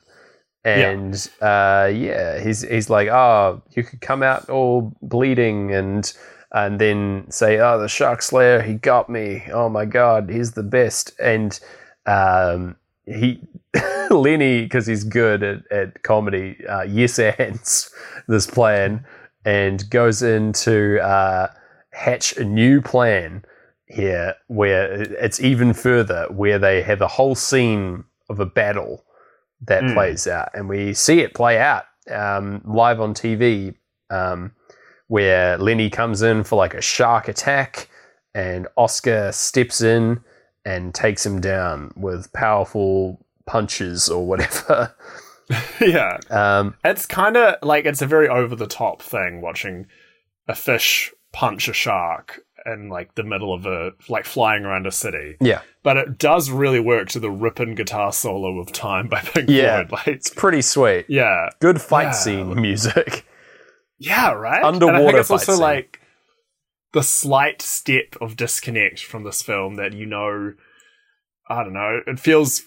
[0.66, 6.12] And uh, yeah, he's he's like, oh, you could come out all bleeding and
[6.52, 9.44] and then say, oh, the shark slayer, he got me.
[9.52, 11.14] Oh my god, he's the best.
[11.20, 11.60] And
[12.06, 13.48] um, he
[14.10, 17.18] Lenny, because he's good at, at comedy, uh, yes
[18.28, 19.06] this plan
[19.46, 21.48] and goes into uh,
[21.92, 23.46] hatch a new plan
[23.88, 29.06] here where it's even further, where they have a whole scene of a battle
[29.62, 29.94] that Mm.
[29.94, 33.74] plays out, and we see it play out um, live on TV,
[34.12, 34.52] um,
[35.08, 37.90] where Lenny comes in for like a shark attack,
[38.34, 40.22] and Oscar steps in
[40.66, 44.96] and takes him down with powerful punches or whatever.
[45.82, 49.86] yeah, Um, it's kind of like it's a very over the top thing watching
[50.48, 54.92] a fish punch a shark in like the middle of a like flying around a
[54.92, 55.36] city.
[55.42, 59.50] yeah, But it does really work to the ripping guitar solo of "Time" by Pink
[59.50, 59.86] Yeah.
[59.86, 59.92] Floyd.
[59.92, 61.06] Like, it's pretty sweet.
[61.08, 62.12] yeah, Good fight Yeah.
[62.12, 63.26] scene music.
[63.98, 64.64] yeah, right.
[64.64, 64.98] Underwater.
[64.98, 65.62] and I think it's also scene.
[65.62, 66.00] like
[66.94, 70.54] the slight step of disconnect from this film that you know.
[71.48, 72.02] I don't know.
[72.08, 72.64] It feels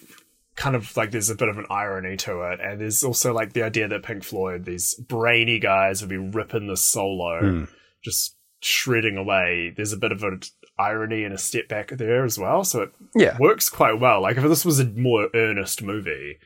[0.55, 3.53] kind of like there's a bit of an irony to it, and there's also like
[3.53, 7.65] the idea that Pink Floyd, these brainy guys, would be ripping the solo, Hmm.
[8.05, 9.73] just shredding away.
[9.77, 10.41] There's a bit of an
[10.79, 14.23] irony and a step back there as well, so it Yeah, works quite well.
[14.23, 16.39] Like if this was a more earnest movie,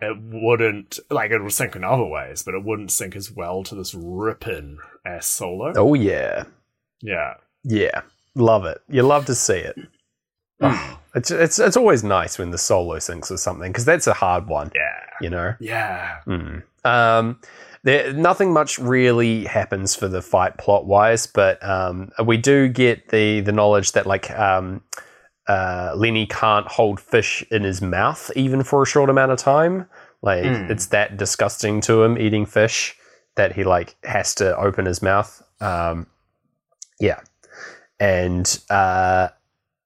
[0.00, 3.62] it wouldn't like it would sync in other ways, but it wouldn't sync as well
[3.64, 5.72] to this ripping ass solo.
[5.76, 6.44] oh yeah,
[7.02, 7.34] Yeah.
[7.64, 8.02] yeah,
[8.34, 8.80] love it.
[8.88, 9.76] You love to see it.
[10.62, 14.12] Oh, it's it's it's always nice when the solo syncs with something because that's a
[14.14, 15.00] hard one, Yeah.
[15.20, 15.54] you know.
[15.58, 16.18] Yeah.
[16.26, 16.62] Mm.
[16.84, 17.40] Um,
[17.84, 23.08] there nothing much really happens for the fight plot wise, but um, we do get
[23.08, 24.82] the the knowledge that like um,
[25.48, 29.86] uh, Lenny can't hold fish in his mouth even for a short amount of time.
[30.22, 30.70] Like Mm.
[30.70, 32.94] it's that disgusting to him eating fish
[33.36, 35.42] that he like has to open his mouth.
[35.62, 36.06] Um,
[36.98, 37.20] yeah,
[37.98, 39.28] and uh,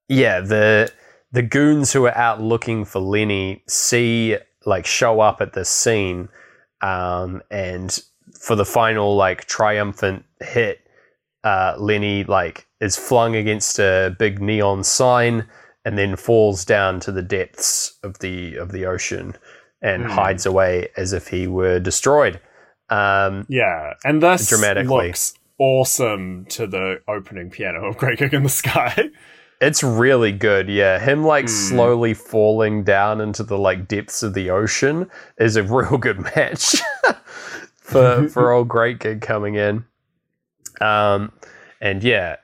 [0.09, 0.91] yeah, the
[1.31, 6.29] the goons who are out looking for Lenny see like show up at this scene,
[6.85, 7.99] um, and
[8.39, 10.81] for the final like triumphant hit,
[11.43, 15.47] uh, Lenny like is flung against a big neon sign
[15.85, 19.35] and then falls down to the depths of the of the ocean
[19.83, 20.11] and Hmm.
[20.11, 22.41] hides away as if he were destroyed.
[22.91, 23.95] Um, Yeah.
[24.05, 25.09] And thus Dramatically.
[25.09, 28.95] looks awesome to the opening piano of Great Gig in the Sky.
[29.61, 30.99] It's really good, yeah.
[30.99, 31.49] Him like Hmm.
[31.49, 36.77] slowly falling down into the like depths of the ocean is a real good match
[37.77, 39.85] for for old great gig coming in.
[40.81, 41.33] Um,
[41.81, 42.37] and yeah,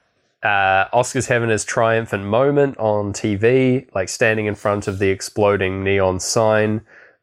[0.42, 5.82] uh, Oscar's having his triumphant moment on TV, like standing in front of the exploding
[5.84, 6.82] neon sign.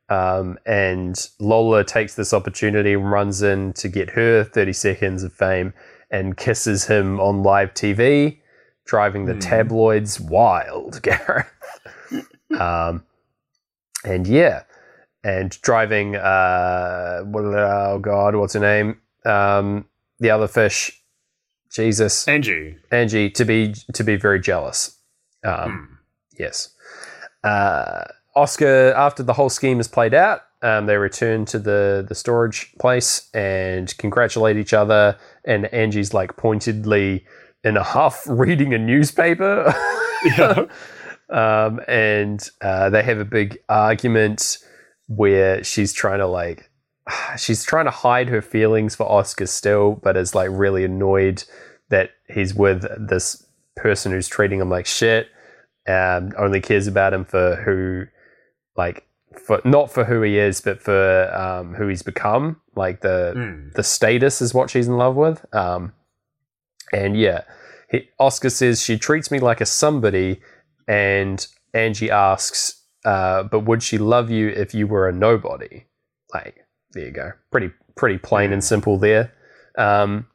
[0.09, 5.73] Um, and Lola takes this opportunity, runs in to get her 30 seconds of fame,
[6.09, 8.39] and kisses him on live TV,
[8.87, 9.39] driving the Hmm.
[9.39, 11.47] tabloids wild, Gareth.
[12.59, 13.03] um,
[14.03, 14.63] and yeah,
[15.23, 18.99] and driving, uh, what, oh God, what's her name?
[19.25, 19.85] Um,
[20.19, 21.03] the other fish,
[21.71, 22.77] Jesus, Angie.
[22.91, 24.97] Angie, to be to be very jealous.
[25.43, 25.53] Um,
[25.87, 25.93] Hmm.
[26.39, 26.69] Yes.
[27.43, 28.03] Uh,
[28.35, 32.71] Oscar, after the whole scheme is played out, um, they return to the, the storage
[32.79, 35.17] place and congratulate each other.
[35.45, 37.25] And Angie's like pointedly
[37.67, 39.73] in a huff reading a newspaper.
[40.37, 40.65] Yeah.
[41.29, 44.59] Um, and uh, they have a big argument
[45.07, 46.69] where she's trying to like
[47.37, 51.43] she's trying to hide her feelings for Oscar still, but is like really annoyed
[51.89, 53.45] that he's with this
[53.75, 55.27] person who's treating him like shit.
[55.85, 58.05] Um, only cares about him for who,
[58.77, 59.05] like,
[59.45, 62.61] for not for who he is, but for um, who he's become.
[62.73, 63.73] Like the Mm.
[63.73, 65.45] the status is what she's in love with.
[65.53, 65.91] Um,
[66.93, 67.41] and yeah,
[67.89, 70.41] he, Oscar says she treats me like a somebody,
[70.87, 75.85] and Angie asks, uh, "But would she love you if you were a nobody?"
[76.33, 77.31] Like, there you go.
[77.51, 79.33] Pretty pretty plain and simple there.
[79.77, 80.27] Um,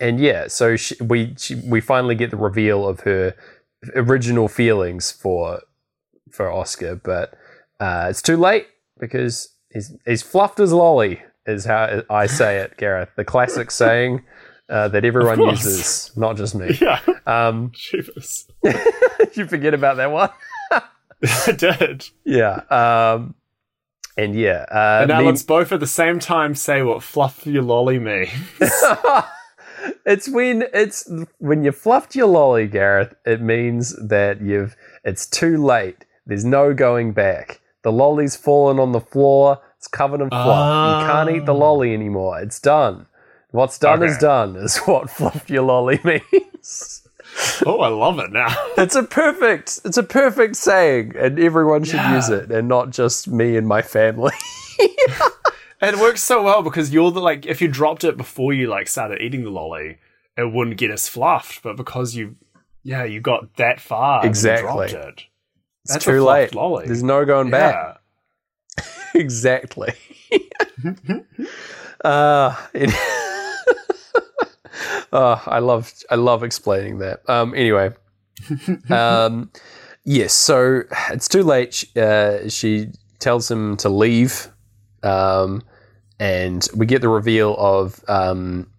[0.00, 3.34] and yeah, so she, we she, we finally get the reveal of her
[3.94, 5.60] original feelings for
[6.30, 7.34] for Oscar, but
[7.80, 8.66] uh, it's too late
[8.98, 13.10] because he's he's fluffed his lolly, is how I say it, Gareth.
[13.16, 14.24] The classic saying
[14.68, 16.76] uh, that everyone uses, not just me.
[16.80, 18.46] Yeah, Um, Jeepers.
[19.34, 20.30] you forget about that one.
[21.22, 22.08] I did.
[22.24, 22.60] Yeah.
[22.70, 23.34] Um,
[24.16, 27.46] and yeah, uh, And now me- let's both at the same time say what fluff
[27.46, 28.30] your lolly means.
[30.06, 33.14] it's when it's when you fluffed your lolly, Gareth.
[33.24, 36.04] It means that you've it's too late.
[36.26, 37.60] There's no going back.
[37.82, 39.60] The lolly's fallen on the floor.
[39.78, 41.02] It's covered in fluff.
[41.02, 41.58] You can't eat the Oh.
[41.58, 42.40] lolly anymore.
[42.40, 43.06] It's done.
[43.54, 44.56] What's done is done.
[44.56, 47.06] Is what fluff your lolly means.
[47.64, 48.48] oh, I love it now.
[48.76, 49.80] It's a perfect.
[49.84, 52.16] It's a perfect saying, and everyone should Yeah.
[52.16, 54.32] use it, and not just me and my family.
[55.80, 58.66] And it works so well because you're the like if you dropped it before you
[58.68, 59.98] like started eating the lolly,
[60.36, 61.62] it wouldn't get as fluffed.
[61.62, 62.34] But because you,
[62.82, 64.88] yeah, you got that far, Exactly.
[64.88, 65.24] dropped it.
[65.84, 66.54] It's too late.
[66.56, 66.86] lolly.
[66.86, 68.00] There's no going back.
[69.14, 69.92] Exactly.
[72.04, 73.23] uh, it-
[75.14, 77.28] oh, I love I love explaining that.
[77.28, 77.92] Um, anyway,
[78.90, 79.50] um,
[80.04, 80.34] yes.
[80.34, 81.72] So it's too late.
[81.72, 82.88] She, uh, she
[83.20, 84.48] tells him to leave,
[85.02, 85.62] um,
[86.18, 88.70] and we get the reveal of um,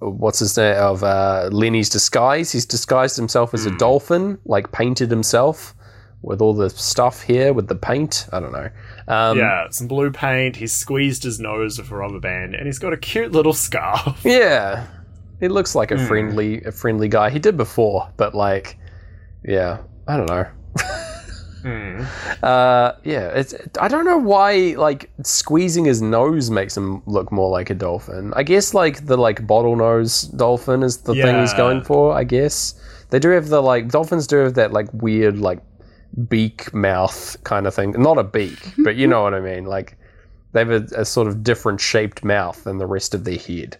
[0.00, 2.50] what's his name of uh, Lenny's disguise.
[2.50, 5.74] He's disguised himself as a dolphin, like painted himself
[6.22, 8.26] with all the stuff here with the paint.
[8.32, 8.70] I don't know.
[9.06, 10.56] Um, yeah, some blue paint.
[10.56, 14.22] He's squeezed his nose with a rubber band, and he's got a cute little scarf.
[14.24, 14.86] Yeah.
[15.40, 17.30] He looks like a friendly a friendly guy.
[17.30, 18.78] He did before, but like
[19.44, 20.46] yeah, I don't know.
[21.62, 22.04] Hmm.
[22.42, 27.50] Uh yeah, it's I don't know why like squeezing his nose makes him look more
[27.50, 28.32] like a dolphin.
[28.36, 32.80] I guess like the like bottlenose dolphin is the thing he's going for, I guess.
[33.10, 35.60] They do have the like dolphins do have that like weird like
[36.28, 37.90] beak mouth kind of thing.
[37.98, 39.64] Not a beak, but you know what I mean.
[39.64, 39.98] Like
[40.52, 43.76] they have a, a sort of different shaped mouth than the rest of their head.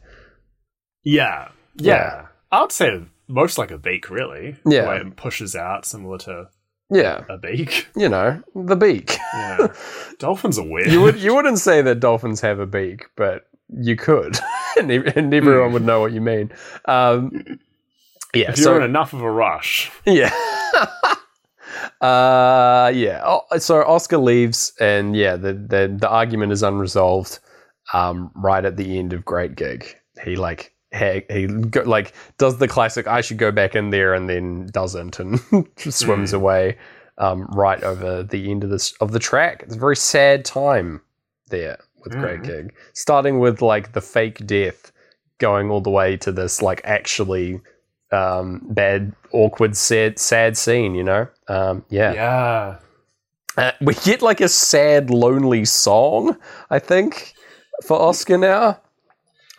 [1.09, 2.27] Yeah, yeah.
[2.53, 4.57] I would say most like a beak, really.
[4.67, 4.87] Yeah.
[4.87, 6.51] way it pushes out, similar to
[6.91, 7.89] Yeah, a beak.
[7.97, 9.17] you know, the beak.
[9.33, 9.69] Yeah,
[10.19, 10.93] dolphins are weird.
[10.93, 14.39] you would you wouldn't say that dolphins have a beak, but you could,
[14.79, 16.53] and, and everyone would know what you mean.
[16.85, 17.59] Um,
[18.35, 19.91] yeah, if you're so in enough of a rush.
[20.05, 20.35] yeah,
[22.03, 23.23] uh, yeah.
[23.25, 27.39] Oh, so Oscar leaves, and yeah, the the, the argument is unresolved.
[27.95, 32.59] Um, right at the end of Great Gig, he like he, he go, like does
[32.59, 35.41] the classic "I should go back in there" and then doesn't, and
[35.79, 36.79] swims away
[37.19, 39.63] um, right over the end of this of the track.
[39.65, 41.01] It's a very sad time
[41.49, 42.47] there with Great Mm.
[42.47, 44.93] Gig, starting with like the fake death,
[45.39, 47.61] going all the way to this like actually
[48.11, 50.95] um, bad, awkward, sad, sad scene.
[50.95, 52.13] You know, um, yeah.
[52.15, 52.77] Yeah,
[53.57, 56.39] Uh, we get like a sad, lonely song.
[56.71, 57.35] I think
[57.85, 58.81] for Oscar now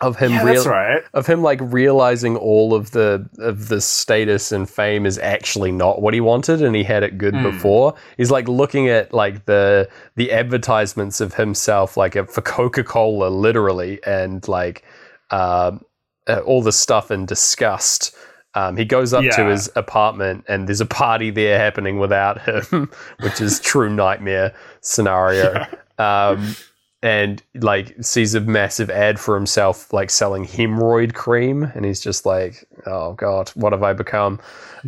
[0.00, 1.02] of him yeah, real- that's right.
[1.12, 6.00] of him like realizing all of the of the status and fame is actually not
[6.00, 7.94] what he wanted and he had it good before.
[8.16, 14.46] He's like looking at like the the advertisements of himself like for coca-cola literally and
[14.48, 14.84] like
[15.30, 15.84] um
[16.26, 18.14] uh, all the stuff in disgust.
[18.54, 22.90] Um, he goes up to his apartment and there's a party there happening without him
[23.20, 25.66] which is true nightmare scenario.
[26.00, 26.56] Um,
[27.02, 32.26] and like sees a massive ad for himself like selling hemorrhoid cream and he's just
[32.26, 34.38] like oh god what have i become?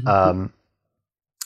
[0.07, 0.53] Um,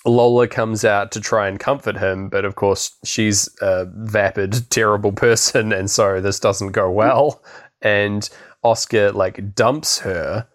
[0.04, 5.12] lola comes out to try and comfort him but of course she's a vapid terrible
[5.12, 7.42] person and so this doesn't go well.
[7.82, 8.28] And
[8.62, 10.46] oscar like dumps her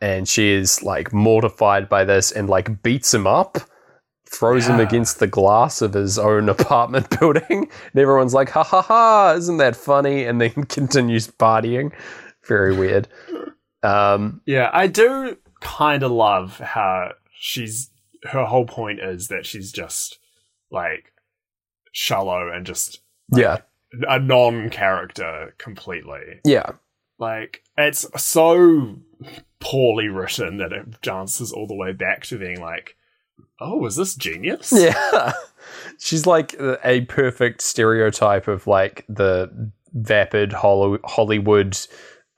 [0.00, 3.58] and she is like mortified by this and like beats him up
[4.32, 4.86] throws him Yeah.
[4.86, 9.56] against the glass of his own apartment building and everyone's like ha ha ha isn't
[9.58, 10.24] that funny?
[10.24, 11.92] And then continues partying.
[12.46, 13.08] Very weird.
[13.82, 17.90] Um Yeah, I do kind of love how she's
[18.24, 20.18] her whole point is that she's just
[20.70, 21.12] like
[21.92, 23.00] shallow and just
[23.34, 23.58] yeah,
[24.08, 26.40] a non-character completely.
[26.44, 26.72] yeah,
[27.18, 28.96] Like it's so
[29.60, 32.96] poorly written that it dances all the way back to being like,
[33.60, 35.32] "Oh, is this genius?" yeah.
[35.98, 36.54] She's like
[36.84, 39.50] a perfect stereotype of like the
[39.92, 41.78] vapid Hollywood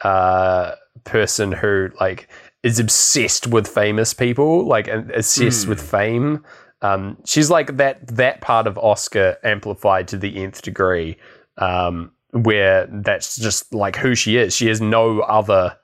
[0.02, 0.72] uh,
[1.04, 2.28] person who like
[2.62, 5.70] is obsessed with famous people, like obsessed Hmm.
[5.70, 6.44] with fame.
[6.82, 11.16] Um, she's like that that part of Oscar amplified to the nth degree,
[11.58, 14.54] um, where that's just like who she is.
[14.56, 15.76] She has no other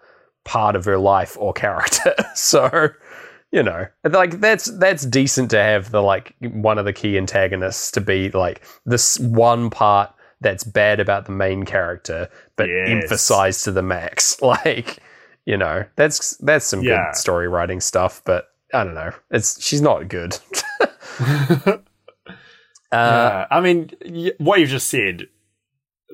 [0.45, 2.15] part of her life or character.
[2.35, 2.89] so,
[3.53, 7.91] you know, like that's that's decent to have the like one of the key antagonists
[7.93, 13.03] to be like this one part that's bad about the main character, but Yes.
[13.03, 14.39] emphasized to the max.
[14.43, 14.99] Like,
[15.47, 17.07] you know, that's that's some Yeah.
[17.11, 19.13] good story writing stuff, but I don't know.
[19.31, 20.39] It's she's not good.
[21.21, 21.81] uh,
[22.93, 25.27] Yeah, I mean, y- what you've just said,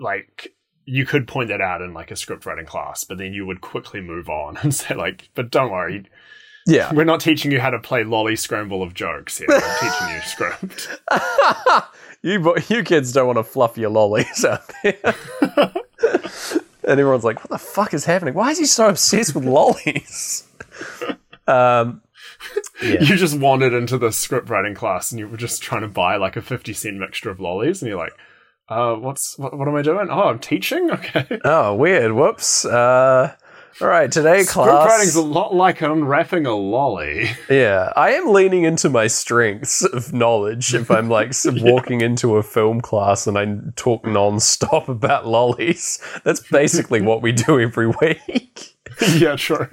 [0.01, 0.55] like,
[0.87, 3.61] you could point that out in like a script writing class, but then you would
[3.61, 6.05] quickly move on and say, like, but don't worry,
[6.67, 6.93] yeah.
[6.93, 9.47] we're not teaching you how to play lolly scramble of jokes here.
[9.49, 10.89] We're teaching you script.
[12.23, 14.97] you bo- you kids don't want to fluff your lollies out there.
[16.83, 18.35] and everyone's like, "What the fuck is happening?
[18.35, 20.45] Why is he so obsessed with lollies?"
[21.47, 22.03] um,
[22.83, 23.01] Yeah.
[23.03, 26.17] You just wandered into the script writing class and you were just trying to buy
[26.17, 28.13] like a 50 cent mixture of lollies, and you're like,
[28.69, 30.09] uh, what's what, what am I doing?
[30.11, 30.91] Oh, I'm teaching?
[30.95, 31.39] Okay.
[31.45, 32.13] oh, weird.
[32.13, 32.65] Whoops.
[32.65, 33.35] Uh,
[33.81, 35.17] all right, today Script writing's class.
[35.17, 37.31] a lot like unwrapping a lolly.
[37.51, 42.37] Yeah, I am leaning into my strengths of knowledge if I'm like s walking into
[42.37, 43.47] a film class and I
[43.77, 45.99] talk non-stop about lollies.
[46.23, 48.77] That's basically what we do every week.
[49.17, 49.69] yeah, sure.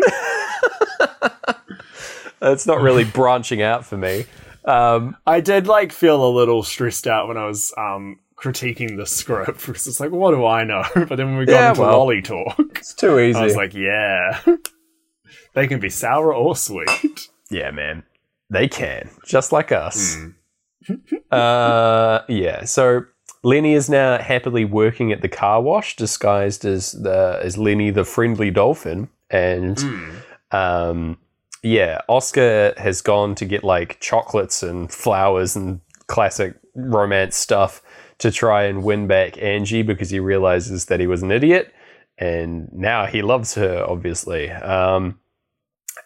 [2.42, 4.26] It's not really branching out for me.
[4.66, 9.06] Um, I did like feel a little stressed out when I was um critiquing the
[9.06, 10.84] script because it's like, what do I know?
[10.96, 11.98] But then when we got Yeah, into well.
[12.00, 13.38] lolly talk, it's too easy.
[13.40, 14.42] I was like, yeah,
[15.54, 17.30] they can be sour or sweet.
[17.50, 18.04] yeah, man,
[18.50, 20.16] they can just like us.
[20.16, 20.96] Hmm.
[21.32, 22.64] uh, yeah.
[22.66, 23.06] So
[23.44, 28.04] Lenny is now happily working at the car wash, disguised as the as Lenny the
[28.04, 30.12] friendly dolphin, and Hmm.
[30.52, 31.18] um,
[31.64, 37.82] yeah, Oscar has gone to get like chocolates and flowers and classic romance stuff
[38.22, 41.74] to try and win back Angie because he realizes that he was an idiot,
[42.18, 44.50] and now he loves her, obviously.
[44.50, 45.20] Um,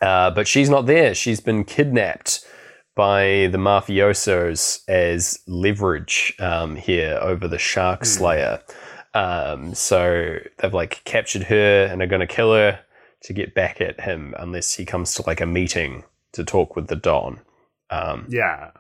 [0.01, 1.13] uh, but she's not there.
[1.13, 2.45] She's been kidnapped
[2.95, 8.05] by the mafiosos as leverage um, here over the Shark Hmm.
[8.05, 8.61] Slayer.
[9.13, 12.79] Um, so they've like captured her and are going to kill her
[13.23, 16.87] to get back at him unless he comes to like a meeting to talk with
[16.87, 17.39] the Don.
[17.89, 18.71] Um, Yeah.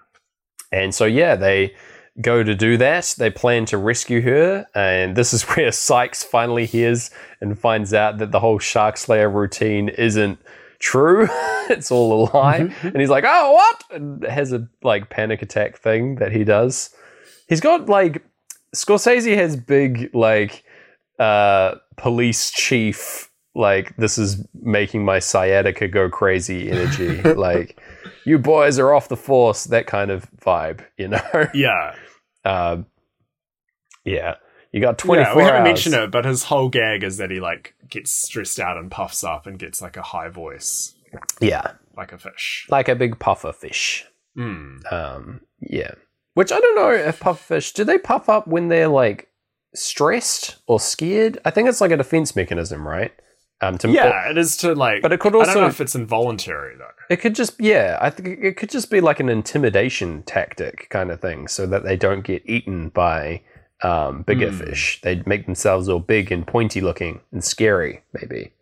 [0.71, 1.73] and so, yeah, they
[2.21, 3.15] go to do that.
[3.17, 4.67] They plan to rescue her.
[4.73, 7.11] And this is where Sykes finally hears
[7.41, 10.39] and finds out that the whole Shark Slayer routine isn't
[10.79, 11.27] true.
[11.69, 12.73] it's all a lie.
[12.81, 13.83] And he's like, oh, what?
[13.91, 16.95] And has a like panic attack thing that he does.
[17.47, 18.23] He's got like,
[18.75, 20.63] Scorsese has big, like,
[21.17, 27.21] uh, police chief, like, this is making my sciatica go crazy energy.
[27.35, 27.79] like,
[28.25, 31.47] you boys are off the force, that kind of vibe, you know?
[31.53, 31.95] Yeah.
[32.45, 32.85] Um,
[34.03, 34.35] yeah.
[34.71, 35.65] You got 24 yeah, we haven't hours.
[35.67, 39.23] mentioned it, but his whole gag is that he like gets stressed out and puffs
[39.23, 40.93] up and gets like a high voice,
[41.39, 41.71] Yeah.
[41.95, 42.67] like a fish.
[42.69, 44.05] Like a big puffer fish.
[44.35, 44.79] Hmm.
[44.91, 45.91] Um, yeah.
[46.33, 49.29] Which I don't know if pufferfish, do they puff up when they're like
[49.73, 51.39] stressed or scared?
[51.45, 53.13] I think it's like a defense mechanism, right?
[53.65, 55.01] Um, to Yeah, it is to like.
[55.01, 55.49] But it could also.
[55.51, 56.89] I don't know if it's involuntary though.
[57.09, 61.11] It could just, yeah, I think it could just be like an intimidation tactic kind
[61.11, 63.41] of thing so that they don't get eaten by
[63.83, 64.57] um, bigger Hmm.
[64.57, 65.01] fish.
[65.01, 68.53] They'd make themselves all big and pointy looking and scary, maybe.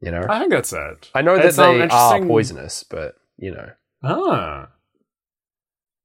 [0.00, 0.24] You know?
[0.28, 1.10] I think that's it.
[1.14, 3.70] I know that It's, um, they are poisonous, but, you know.
[4.04, 4.68] Ah.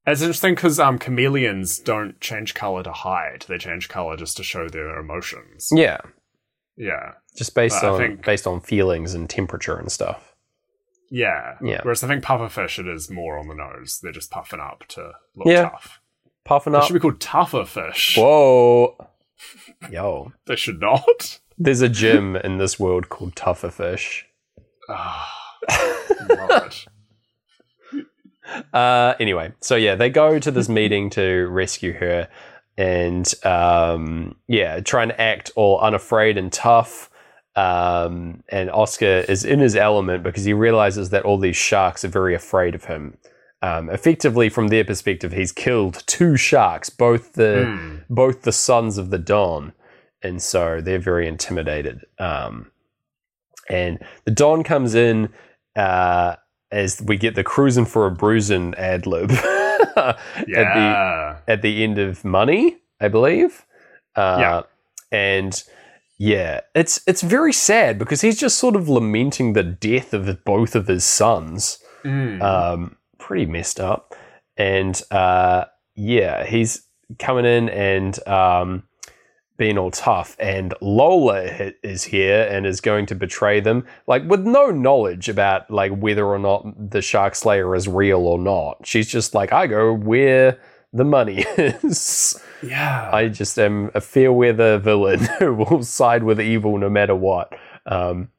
[0.06, 4.42] It's interesting because um, chameleons don't change color to hide; they change color just to
[4.44, 5.68] show their emotions.
[5.72, 5.98] Yeah,
[6.76, 10.34] Yeah, just based I on think- based on feelings and temperature and stuff.
[11.10, 11.80] yeah, Yeah.
[11.82, 14.00] Whereas I think pufferfish, it is more on the nose.
[14.02, 15.68] They're just puffing up to look Yeah.
[15.70, 16.00] tough.
[16.44, 16.84] Puffing They up.
[16.86, 18.16] should be called tougher fish.
[18.16, 18.96] Whoa.
[19.90, 20.32] Yo.
[20.46, 21.40] They should not.
[21.58, 24.26] There's a gym in this world called Tougher Fish.
[24.88, 25.32] Ah.
[28.72, 32.28] Uh, anyway, so yeah, they go to this meeting to rescue her,
[32.78, 37.10] and um, yeah, trying to act all unafraid and tough.
[37.56, 42.08] Um, and Oscar is in his element because he realizes that all these sharks are
[42.08, 43.16] very afraid of him.
[43.62, 47.96] um, effectively, from their perspective, he's killed two sharks, both the Hmm.
[48.10, 49.72] both the sons of the Don,
[50.22, 52.04] and so they're very intimidated.
[52.18, 52.70] Um,
[53.70, 55.30] and the Don comes in
[55.74, 56.36] uh,
[56.70, 59.30] as we get the cruising for a bruising ad lib
[59.96, 63.64] at the at the end of Money, I believe.
[64.14, 64.62] Uh, Yeah.
[65.10, 65.62] And
[66.18, 70.74] yeah, it's it's very sad because he's just sort of lamenting the death of both
[70.74, 71.78] of his sons.
[72.04, 72.40] Mm.
[72.42, 74.14] Um, pretty messed up.
[74.56, 75.64] And uh,
[75.94, 76.86] yeah, he's
[77.18, 78.84] coming in and um,
[79.56, 80.36] being all tough.
[80.38, 85.70] And Lola is here and is going to betray them, like with no knowledge about
[85.70, 88.86] like whether or not the Shark Slayer is real or not.
[88.86, 90.58] She's just like, I go where
[90.96, 92.42] the money is.
[92.62, 93.10] yeah.
[93.12, 97.52] I just am a fair weather villain who will side with evil no matter what.
[97.86, 98.30] Um,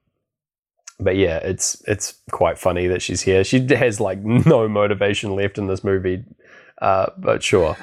[1.00, 3.44] but yeah, it's it's quite funny that she's here.
[3.44, 6.24] She has like no motivation left in this movie,
[6.82, 7.78] uh, but sure.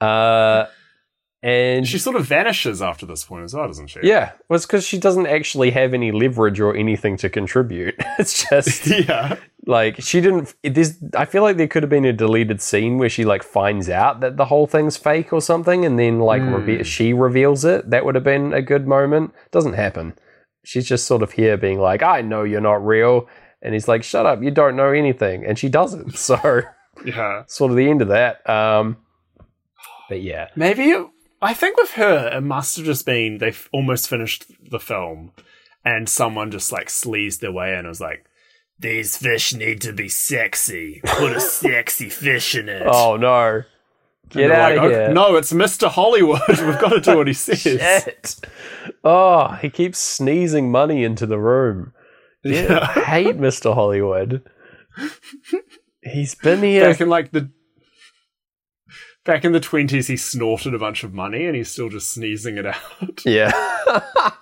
[0.00, 0.66] Uh,
[1.42, 4.00] and she sort of vanishes after this point as well, doesn't she?
[4.02, 7.94] yeah, well, it's because she doesn't actually have any leverage or anything to contribute.
[8.18, 9.36] It's just yeah.
[9.66, 10.54] like she didn't.
[10.62, 13.42] It, there's, I feel like there could have been a deleted scene where she like
[13.42, 16.66] finds out that the whole thing's fake or something, and then like Mm.
[16.66, 17.88] reve- she reveals it.
[17.88, 19.32] That would have been a good moment.
[19.50, 20.12] Doesn't happen.
[20.64, 23.26] She's just sort of here being like, "I know you're not real,"
[23.62, 26.14] and he's like, "Shut up, you don't know anything," and she doesn't.
[26.18, 26.60] So
[27.02, 27.44] Yeah.
[27.46, 28.46] sort of the end of that.
[28.50, 28.98] Um,
[30.10, 31.06] but yeah, Maybe it,
[31.42, 35.32] I think with her, it must have just been they've almost finished the film,
[35.84, 38.26] and someone just like sleazed their way in and was like,
[38.78, 41.00] "These fish need to be sexy.
[41.04, 43.62] Put a sexy fish in it." oh no,
[44.28, 45.14] get out like, of "Okay, here!
[45.14, 45.88] No, it's Mr.
[45.88, 46.42] Hollywood.
[46.48, 47.60] We've got to do what he says.
[47.62, 48.40] Shit.
[49.02, 51.92] Oh, he keeps sneezing money into the room.
[52.42, 53.74] Yeah, I hate Mr.
[53.74, 54.42] Hollywood.
[56.02, 56.90] He's been here.
[56.90, 57.50] Back in like the
[59.24, 62.56] back in the twenties, he snorted a bunch of money, and he's still just sneezing
[62.58, 62.80] it out.
[63.24, 63.52] Yeah.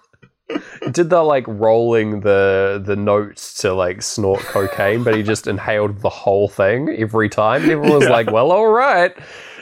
[0.91, 5.99] Did the like rolling the the notes to like snort cocaine, but he just inhaled
[6.01, 7.63] the whole thing every time.
[7.63, 8.11] Everyone was Yeah.
[8.11, 9.15] like, "Well, all right."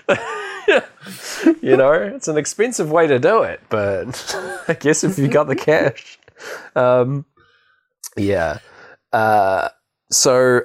[1.61, 4.37] you know, it's an expensive way to do it, but
[4.69, 6.19] I guess if you got the cash,
[6.77, 7.25] um,
[8.17, 8.59] yeah.
[9.13, 9.69] Uh,
[10.11, 10.61] so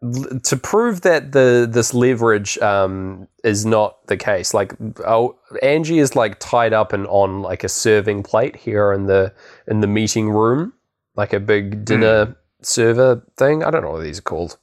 [0.00, 4.72] to prove that the this leverage um, is not the case, like
[5.06, 9.32] oh, Angie is like tied up and on like a serving plate here in the
[9.66, 10.72] in the meeting room,
[11.16, 13.64] like a big dinner server thing.
[13.64, 14.56] I don't know what these are called.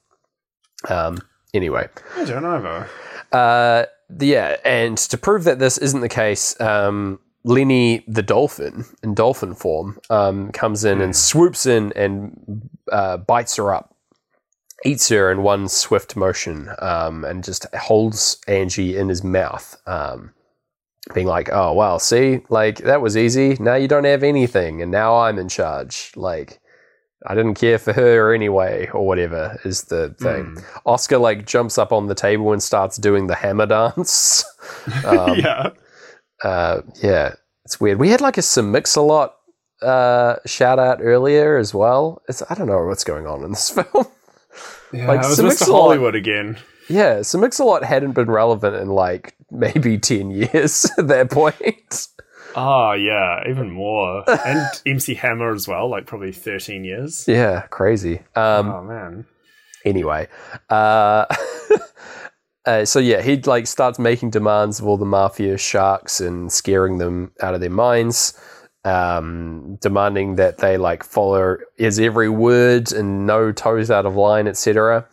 [0.88, 1.18] Um,
[1.54, 3.38] anyway, I don't know though.
[3.38, 3.86] uh,
[4.20, 9.54] yeah, and to prove that this isn't the case, um, Lenny the dolphin in dolphin
[9.54, 13.95] form um, comes in and swoops in and uh, bites her up,
[14.86, 20.34] eats her in one swift motion, um, and just holds Angie in his mouth, um,
[21.14, 23.58] being like, "Oh well, see, like that was easy.
[23.60, 26.12] Now you don't have anything, and now I'm in charge.
[26.16, 26.60] Like."
[27.28, 30.58] I didn't care for her anyway, or whatever is the thing.
[30.86, 34.44] Oscar like jumps up on the table and starts doing the hammer dance.
[35.06, 35.70] Um, yeah.
[36.44, 37.34] uh, yeah,
[37.64, 37.98] it's weird.
[38.00, 39.36] We had like a Sir Mix-a-Lot
[39.82, 42.22] uh, shout out earlier as well.
[42.28, 44.06] It's I don't know what's going on in this film.
[44.94, 45.66] Yeah, like, it was Mr.
[45.72, 46.58] Hollywood again.
[46.88, 52.08] yeah, Sir Mix-a-Lot hadn't been relevant in like maybe ten years at that point.
[52.56, 54.24] Oh yeah, even more.
[54.46, 57.26] and MC Hammer as well, like probably thirteen years.
[57.28, 58.22] yeah, crazy.
[58.36, 59.26] Um, oh man.
[59.86, 60.28] anyway
[60.70, 61.26] uh,
[62.66, 66.98] uh, so yeah he like starts making demands of all the mafia sharks and scaring
[66.98, 68.40] them out of their minds
[68.86, 74.48] um, demanding that they like follow his every word and no toes out of line
[74.48, 75.06] etc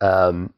[0.00, 0.52] um,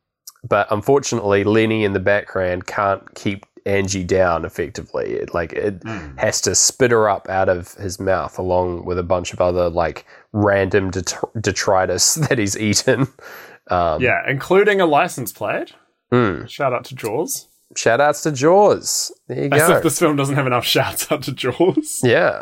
[0.49, 6.19] but unfortunately lenny in the background can't keep angie down effectively it, like it Mm.
[6.19, 9.69] has to spit her up out of his mouth along with a bunch of other
[9.71, 13.07] like random det- detritus that he's eaten
[13.71, 15.75] um, Yeah, including a license plate.
[16.13, 16.49] Mm.
[16.49, 17.47] Shout out to Jaws.
[17.77, 19.13] Shout outs to Jaws.
[19.29, 19.77] There you As go.
[19.77, 22.01] if this film doesn't have enough shouts out to Jaws.
[22.03, 22.41] yeah.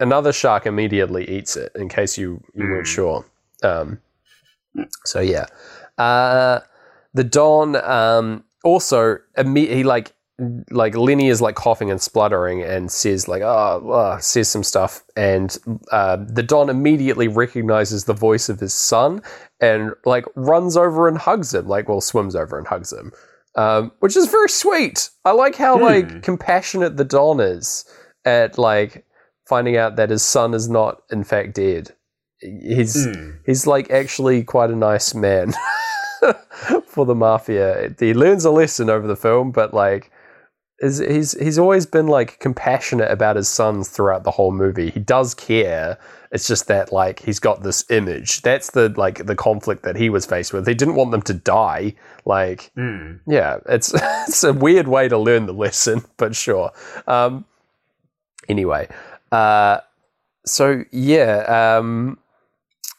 [0.00, 2.94] Another shark immediately eats it, in case you, you weren't Mm.
[2.94, 3.24] sure.
[3.62, 4.00] Um,
[5.04, 5.46] so, yeah.
[5.96, 6.60] Uh,
[7.14, 10.12] the Don um, also, he like,
[10.70, 15.02] like Lenny is like coughing and spluttering and says like oh, uh, says some stuff
[15.16, 15.58] and
[15.90, 19.20] uh, the Don immediately recognizes the voice of his son
[19.60, 23.10] and like runs over and hugs him like well swims over and hugs him
[23.56, 25.82] um, which is very sweet I like how Hmm.
[25.82, 27.84] like compassionate the Don is
[28.24, 29.04] at like
[29.48, 31.90] finding out that his son is not in fact dead
[32.40, 33.38] he's Mm.
[33.46, 35.52] he's like actually quite a nice man
[36.86, 37.94] for the mafia.
[37.98, 40.10] He learns a lesson over the film, but like
[40.80, 44.90] is he's he's always been like compassionate about his sons throughout the whole movie.
[44.90, 45.98] He does care.
[46.30, 48.42] It's just that like he's got this image.
[48.42, 50.66] That's the like the conflict that he was faced with.
[50.68, 51.94] He didn't want them to die.
[52.24, 53.18] Like Mm.
[53.26, 53.92] yeah, it's
[54.28, 56.70] it's a weird way to learn the lesson, but sure.
[57.08, 57.44] Um,
[58.48, 58.88] anyway,
[59.32, 59.78] uh,
[60.46, 62.18] so yeah, um,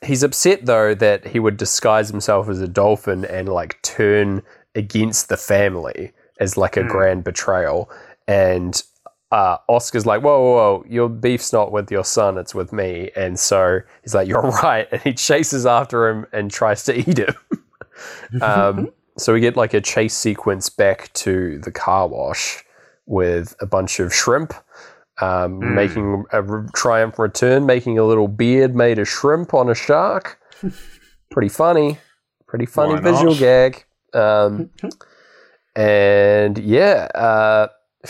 [0.04, 4.42] he's upset though that he would disguise himself as a dolphin and like turn
[4.76, 6.88] against the family as like a Hmm.
[6.90, 7.90] grand betrayal.
[8.28, 8.82] And
[9.32, 13.12] uh, Oscar's like, whoa, whoa, whoa, your beef's not with your son, it's with me.
[13.16, 14.88] And so he's like, you're right.
[14.92, 17.36] And he chases after him and tries to eat him.
[18.42, 22.64] um, so we get like a chase sequence back to the car wash
[23.06, 24.54] with a bunch of shrimp.
[25.22, 25.74] Um, Mm.
[25.76, 30.40] Making a re- triumph return, making a little beard made of shrimp on a shark.
[31.32, 31.98] Pretty funny.
[32.48, 33.86] Pretty funny visual gag.
[34.14, 34.70] Um,
[35.76, 37.68] and yeah, uh,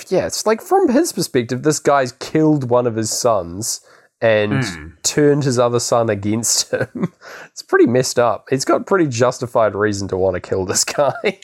[0.09, 3.81] yeah, it's like from his perspective, this guy's killed one of his sons
[4.21, 5.01] and Mm.
[5.03, 7.13] turned his other son against him.
[7.47, 8.45] it's pretty messed up.
[8.49, 11.39] He's got pretty justified reason to want to kill this guy.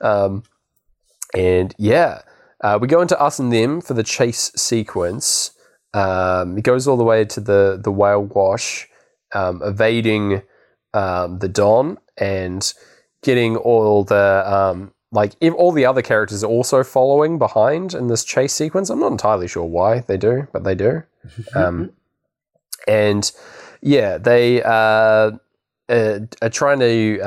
[0.00, 0.42] um,
[1.34, 2.22] and yeah,
[2.62, 5.52] uh, we go into us and them for the chase sequence.
[5.94, 8.88] Um, it goes all the way to the the whale wash,
[9.34, 10.42] um, evading
[10.94, 12.72] um, the Don and
[13.22, 18.06] getting all the um, like if all the other characters are also following behind in
[18.06, 18.90] this chase sequence.
[18.90, 21.02] I'm not entirely sure why they do, but they do.
[21.54, 21.92] Um,
[22.88, 23.30] and
[23.82, 25.32] yeah, they uh,
[25.88, 27.20] uh, are trying to.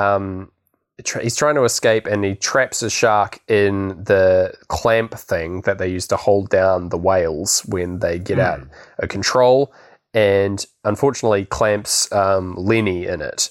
[1.22, 5.88] He's trying to escape, and he traps a shark in the clamp thing that they
[5.88, 8.68] use to hold down the whales when they get out
[9.00, 9.74] of control.
[10.14, 13.50] And unfortunately, clamps um, Lenny in it.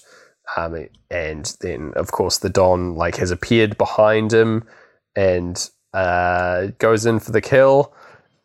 [0.55, 4.65] Um, and then, of course, the Don like has appeared behind him
[5.15, 7.93] and uh, goes in for the kill.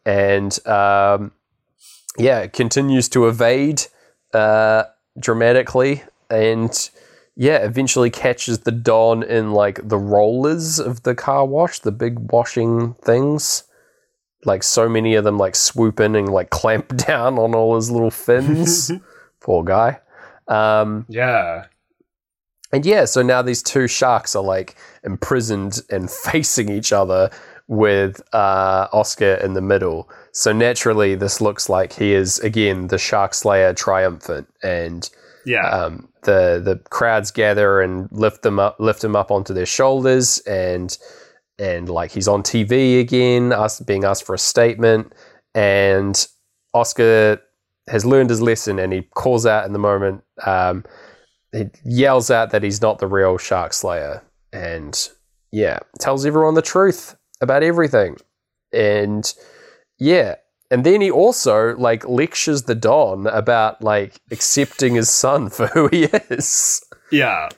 [0.04, 1.30] And um,
[2.18, 3.82] yeah, continues to evade
[4.34, 4.84] uh,
[5.20, 6.90] dramatically, and
[7.40, 12.32] yeah, eventually catches the Don in like the rollers of the car wash, the big
[12.32, 13.62] washing things.
[14.44, 17.92] Like so many of them, like swoop in and like clamp down on all his
[17.92, 18.90] little fins.
[19.40, 20.00] Poor guy.
[20.48, 21.66] Um, Yeah.
[22.72, 24.74] and yeah, so now these two sharks are like
[25.04, 27.30] imprisoned and facing each other
[27.68, 30.10] with uh, Oscar in the middle.
[30.32, 35.08] So naturally, this looks like he is again the Shark Slayer triumphant, and
[35.48, 35.68] Yeah.
[35.68, 40.38] um, the the crowds gather and lift them up, lift him up onto their shoulders,
[40.40, 40.96] and
[41.58, 45.12] and like he's on TV again, us being asked for a statement,
[45.54, 46.26] and
[46.74, 47.40] Oscar
[47.88, 50.22] has learned his lesson, and he calls out in the moment.
[50.44, 50.84] Um,
[51.52, 54.22] he yells out that he's not the real Shark Slayer,
[54.52, 55.08] and
[55.50, 58.16] yeah, tells everyone the truth about everything,
[58.72, 59.32] and
[59.98, 60.36] yeah.
[60.70, 65.88] And then he also like lectures the Don about like accepting his son for who
[65.88, 66.84] he is.
[67.10, 67.48] yeah.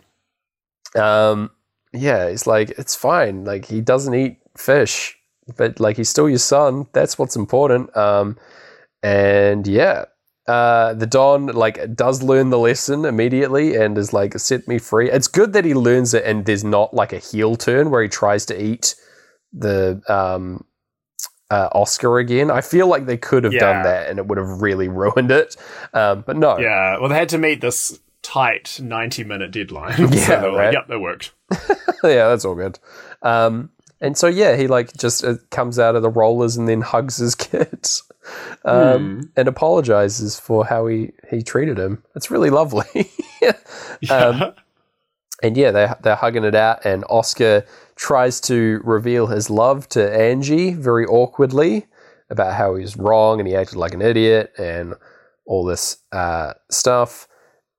[0.94, 1.50] Um,
[1.92, 3.44] yeah, it's like it's fine.
[3.44, 5.16] Like he doesn't eat fish,
[5.56, 6.86] but like he's still your son.
[6.92, 7.96] That's what's important.
[7.96, 8.36] Um,
[9.02, 10.04] and yeah,
[10.46, 15.10] uh, the Don like does learn the lesson immediately and is like set me free.
[15.10, 18.08] It's good that he learns it and there's not like a heel turn where he
[18.08, 18.94] tries to eat
[19.52, 20.64] the um.
[21.50, 22.48] Uh, Oscar again.
[22.50, 25.56] I feel like they could have done that and it would have really ruined it.
[25.92, 26.98] Um, but no, Yeah.
[27.00, 29.94] Well, they had to meet this tight 90 minute deadline.
[30.12, 30.66] Yeah, so right.
[30.66, 31.32] like, yep, that worked.
[32.04, 32.78] yeah, that's all good.
[33.22, 33.70] Um,
[34.00, 37.16] and so yeah, he like just uh, comes out of the rollers and then hugs
[37.16, 38.02] his kids
[38.64, 42.02] um, and apologizes for how he he treated him.
[42.14, 43.10] It's really lovely.
[44.10, 44.52] Um,
[45.42, 47.64] and yeah, they they're hugging it out, and Oscar
[47.96, 51.86] tries to reveal his love to Angie very awkwardly
[52.30, 54.94] about how he's wrong and he acted like an idiot and
[55.46, 57.26] all this uh, stuff.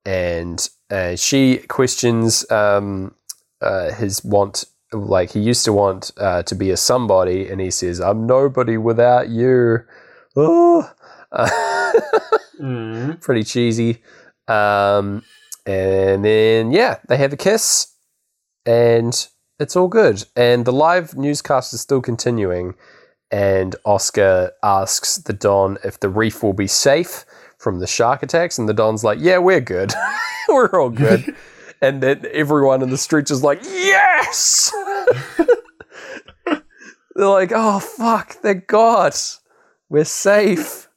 [0.05, 3.15] And uh, she questions um,
[3.61, 7.71] uh, his want, like he used to want uh, to be a somebody, and he
[7.71, 9.79] says, "I'm nobody without you."
[10.35, 10.91] Oh.
[12.61, 13.19] Mm.
[13.21, 14.03] pretty cheesy.
[14.47, 15.23] Um,
[15.65, 17.93] and then yeah, they have a kiss,
[18.65, 19.27] and
[19.59, 20.23] it's all good.
[20.35, 22.75] And the live newscast is still continuing.
[23.31, 27.25] And Oscar asks the Don if the reef will be safe
[27.57, 29.93] from the shark attacks, and the Don's like, "Yeah, we're good.
[30.49, 31.35] we're all good."
[31.81, 34.73] and then everyone in the streets is like, "Yes!"
[37.15, 38.31] They're like, "Oh fuck!
[38.31, 39.13] Thank God,
[39.89, 40.89] we're safe."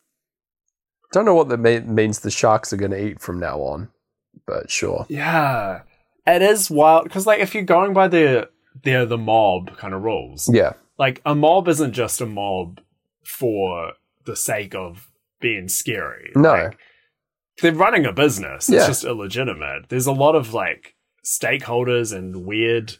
[1.12, 2.20] Don't know what that me- means.
[2.20, 3.90] The sharks are going to eat from now on,
[4.46, 5.06] but sure.
[5.08, 5.82] Yeah.
[6.26, 8.48] it is wild because like if you're going by the
[8.82, 10.72] the the mob kind of rules, Yeah.
[10.98, 12.80] like a mob isn't just a mob
[13.24, 13.92] for
[14.26, 15.08] the sake of
[15.40, 16.32] being scary.
[16.34, 16.50] No.
[16.52, 16.78] Like,
[17.62, 18.68] they're running a business.
[18.68, 18.86] It's Yeah.
[18.86, 19.88] just illegitimate.
[19.88, 20.94] There's a lot of like
[21.24, 22.96] stakeholders and weird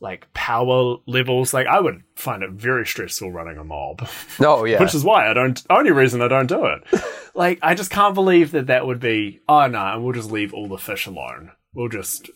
[0.00, 1.52] like power levels.
[1.54, 4.08] Like I would find it very stressful running a mob,
[4.40, 4.80] No, oh, yeah.
[4.80, 5.62] which is why I don't.
[5.70, 6.82] Only reason I don't do it.
[7.34, 9.40] like I just can't believe that that would be.
[9.48, 11.52] Oh no, and we'll just leave all the fish alone.
[11.74, 12.30] We'll just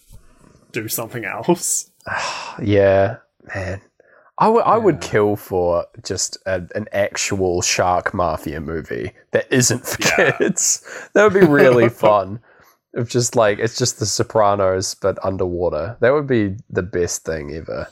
[0.73, 1.91] do something else.
[2.63, 3.17] Yeah,
[3.55, 3.81] man.
[4.37, 9.87] I would I would kill for just a, an actual shark mafia movie that isn't
[9.87, 10.33] for Yeah.
[10.37, 10.85] kids.
[11.15, 12.41] That would be really fun.
[12.97, 15.97] If just like it's just the Sopranos but underwater.
[16.01, 17.89] That would be the best thing ever.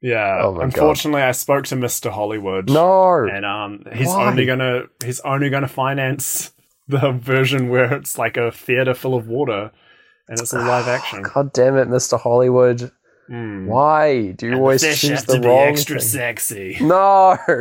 [0.00, 0.40] Yeah.
[0.42, 0.64] Oh my God.
[0.64, 2.10] Unfortunately, I spoke to Mr.
[2.10, 2.70] Hollywood.
[2.70, 3.26] No.
[3.26, 4.28] and um, he's Why?
[4.28, 6.52] only gonna he's only gonna finance
[6.88, 9.72] the version where it's like a theater full of water,
[10.28, 11.22] and it's a live action.
[11.34, 12.20] God damn it, Mr.
[12.20, 12.92] Hollywood.
[13.30, 13.66] Mm.
[13.66, 16.08] Why do you And the always fish choose have the to be wrong extra thing?
[16.08, 16.76] sexy.
[16.82, 17.38] No.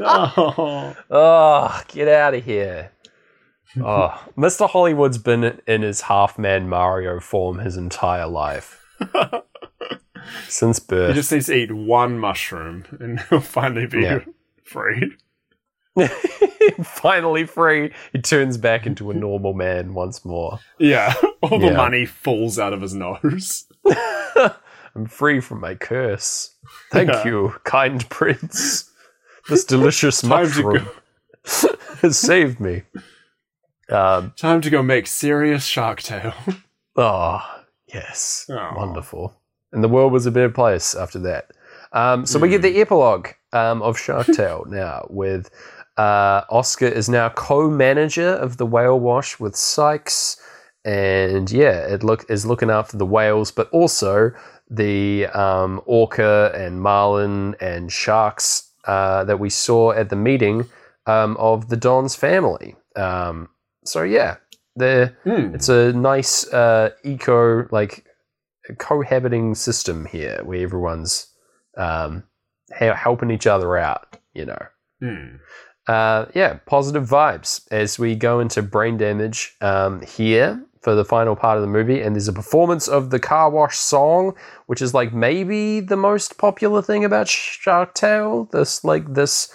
[0.00, 0.96] oh.
[1.10, 2.90] Oh, get out of here.
[3.78, 4.68] Oh, Mr.
[4.68, 8.82] Hollywood's been in his half man Mario form his entire life.
[10.48, 11.10] Since birth.
[11.10, 14.20] He just needs to eat one mushroom, and he'll finally be Yeah.
[14.64, 15.12] free.
[16.84, 20.58] Finally free, he turns back into a normal man once more.
[20.78, 21.76] Yeah, all the Yeah.
[21.76, 23.66] money falls out of his nose.
[24.94, 26.54] I'm free from my curse.
[26.90, 27.24] Thank Yeah.
[27.24, 28.90] you, kind prince.
[29.48, 30.86] This delicious mushroom
[32.02, 32.82] has saved me.
[33.90, 36.34] Um, Time to go make serious Shark Tale.
[36.96, 37.40] Oh,
[37.92, 38.46] yes.
[38.50, 38.76] Aw.
[38.76, 39.34] Wonderful.
[39.72, 41.50] And the world was a better place after that.
[41.92, 45.50] Um, so we get the epilogue um, of Shark Tale now with
[45.96, 50.40] uh, Oscar is now co-manager of the whale wash with Sykes.
[50.84, 54.32] And yeah, it look is looking after the whales, but also
[54.68, 60.66] the um, orca and marlin and sharks uh, that we saw at the meeting
[61.06, 62.76] um, of the Don's family.
[62.94, 63.48] Um,
[63.88, 64.36] so yeah,
[64.78, 65.54] Hmm.
[65.54, 68.04] it's a nice uh, eco like
[68.78, 71.28] cohabiting system here where everyone's
[71.76, 72.24] um,
[72.78, 74.16] he- helping each other out.
[74.34, 74.58] You know,
[75.00, 75.36] Hmm.
[75.88, 81.34] uh, yeah, positive vibes as we go into brain damage um, here for the final
[81.36, 82.00] part of the movie.
[82.02, 84.34] And there's a performance of the car wash song,
[84.66, 88.48] which is like maybe the most popular thing about Shark Tale.
[88.52, 89.52] This like this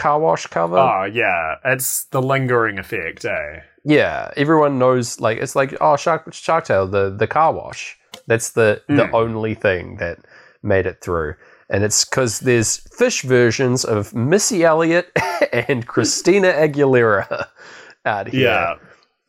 [0.00, 0.78] car wash cover.
[0.78, 3.60] Oh yeah, it's the lingering effect, eh?
[3.84, 5.20] Yeah, everyone knows.
[5.20, 7.96] Like it's like oh, Shark Shark Tale, the the car wash.
[8.26, 9.14] That's the the Mm.
[9.14, 10.18] only thing that
[10.62, 11.34] made it through,
[11.70, 15.10] and it's because there's fish versions of Missy Elliott
[15.52, 17.46] and Christina Aguilera
[18.04, 18.76] out here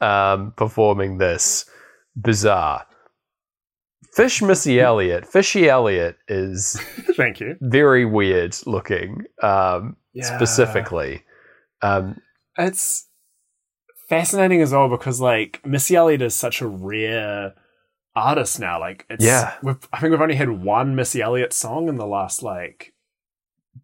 [0.02, 0.32] Yeah.
[0.34, 1.66] um, performing this
[2.22, 2.86] bizarre.
[4.14, 6.74] Fish Missy Elliott, Fishy Elliott is
[7.16, 7.56] Thank you.
[7.62, 10.36] very weird looking, um, Yeah.
[10.36, 11.24] specifically.
[11.82, 12.22] Um,
[12.58, 13.08] It's
[14.10, 17.54] fascinating as well because like Missy Elliott is such a rare
[18.16, 18.80] artist now.
[18.80, 19.54] Like it's Yeah.
[19.64, 22.94] we've, I think we've only had one Missy Elliott song in the last like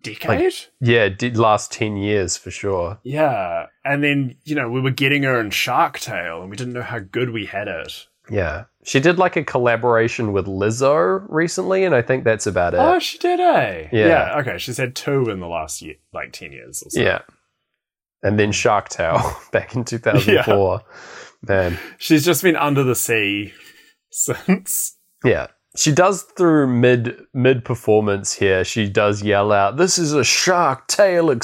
[0.04, 0.54] decade.
[0.82, 2.99] yeah, did last ten years for sure.
[3.04, 3.68] yeah.
[3.86, 6.82] And then, you know, we were getting her in Shark Tale and we didn't know
[6.82, 8.07] how good we had it.
[8.30, 8.66] Yeah.
[8.84, 12.78] She did like a collaboration with Lizzo recently, and I think that's about it.
[12.80, 13.90] Oh, she did, eh?
[13.91, 14.38] Yeah.
[14.40, 14.58] okay.
[14.58, 17.02] She's had two in the last year, like 10 years or so.
[17.02, 17.22] yeah.
[18.24, 19.22] And then Shark Tale
[19.52, 20.82] back in 2004.
[21.48, 21.78] Man.
[21.98, 23.54] She's just been under the sea
[24.12, 24.98] since.
[25.24, 25.48] Yeah.
[25.76, 30.88] She does through mid mid performance here, she does yell out, This is a Shark
[30.88, 31.30] Tale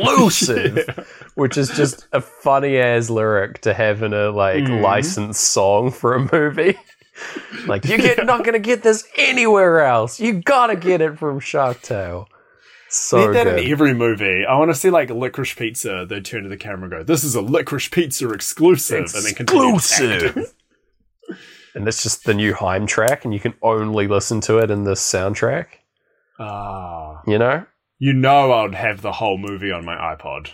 [0.00, 1.04] exclusive Yeah.
[1.36, 4.82] Which is just a funny ass lyric to have in a like Mhm.
[4.82, 6.76] licensed song for a movie.
[7.66, 10.18] like you get not gonna get this anywhere else.
[10.18, 12.28] You gotta get it from Shark Tale.
[12.88, 13.58] So Need that good.
[13.64, 14.44] in every movie.
[14.46, 16.06] I want to see like licorice pizza.
[16.08, 19.26] They turn to the camera and go, "This is a licorice pizza exclusive," and then.
[19.32, 20.52] Exclusive.
[21.74, 24.84] and it's just the new Haim track, and you can only listen to it in
[24.84, 25.66] the soundtrack.
[26.38, 27.66] Ah, You know,
[27.98, 30.50] you know, I'd have the whole movie on my iPod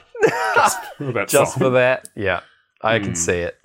[0.55, 2.09] just for that just for that.
[2.15, 2.41] Yeah,
[2.83, 3.05] I Hmm.
[3.05, 3.59] can see it.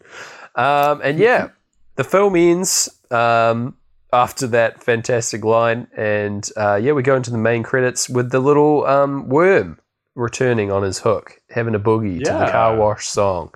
[0.55, 1.49] Um, and yeah,
[1.95, 3.77] the film ends um,
[4.11, 8.39] after that fantastic line, and uh, yeah, we go into the main credits with the
[8.39, 9.79] little um, worm
[10.15, 12.51] returning on his hook, having a boogie to the Yeah.
[12.51, 13.53] car wash song.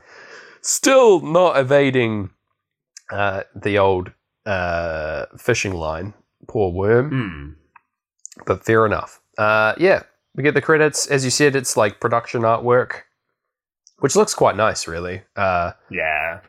[0.62, 2.30] Still not evading
[3.12, 4.12] uh, the old
[4.46, 6.14] uh, fishing line.
[6.48, 8.44] Poor worm Hmm.
[8.46, 9.22] but fair enough.
[9.38, 10.04] Uh, yeah,
[10.36, 11.08] we get the credits.
[11.08, 13.02] As you said, it's like production artwork,
[14.00, 15.22] which looks quite nice, really.
[15.36, 16.42] Uh, Yeah,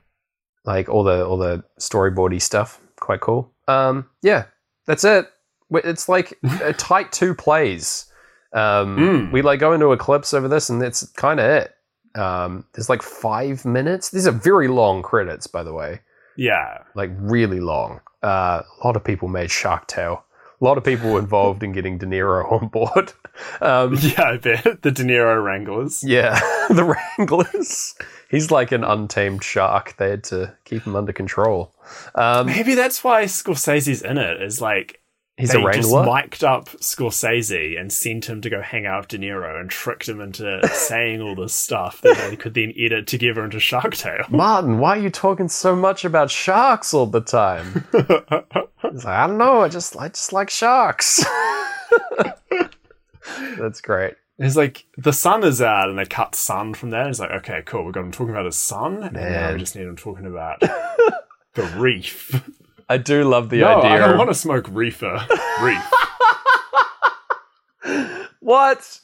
[0.65, 3.53] like all the all the storyboardy stuff, quite cool.
[3.69, 4.45] Um, yeah,
[4.87, 5.27] that's it.
[5.71, 8.07] It's like a tight two plays.
[8.53, 9.33] Um, Mm.
[9.33, 11.75] We like go into Eclipse over this, and that's kind of it.
[12.15, 14.11] Um, there's like five minutes.
[14.11, 16.01] These are very long credits, by the way.
[16.37, 16.79] Yeah.
[16.95, 18.01] Like really long.
[18.23, 20.23] Uh, a lot of people made Shark Tale.
[20.63, 23.13] A lot of people were involved in getting De Niro on board.
[23.61, 24.83] Um, Yeah, I bet.
[24.83, 26.05] The De Niro Wranglers.
[26.05, 26.39] yeah,
[26.71, 26.85] the
[27.19, 27.97] Wranglers.
[28.31, 29.97] He's like an untamed shark.
[29.97, 31.75] They had to keep him under control.
[32.15, 35.01] Um, Maybe that's why Scorsese's in it, is like
[35.37, 36.15] he's they a just wrangler.
[36.15, 40.09] mic'd up Scorsese and sent him to go hang out with De Niro and tricked
[40.09, 44.25] him into saying all this stuff that they could then edit together into Shark Tale.
[44.29, 47.87] Martin, why are you talking so much about sharks all the time?
[47.93, 49.63] He's like, I don't know.
[49.63, 51.25] I just, I just like sharks.
[53.59, 54.15] That's great.
[54.39, 57.09] It's like the sun is out, and they cut sun from there.
[57.09, 57.85] It's like, okay, cool.
[57.85, 60.61] We've got him talking about his sun, and now we just need him talking about
[60.61, 62.43] the reef.
[62.93, 63.91] I do love the no, idea.
[63.91, 65.27] I don't of- want to smoke reefer.
[65.63, 65.83] Reef.
[68.41, 69.01] What?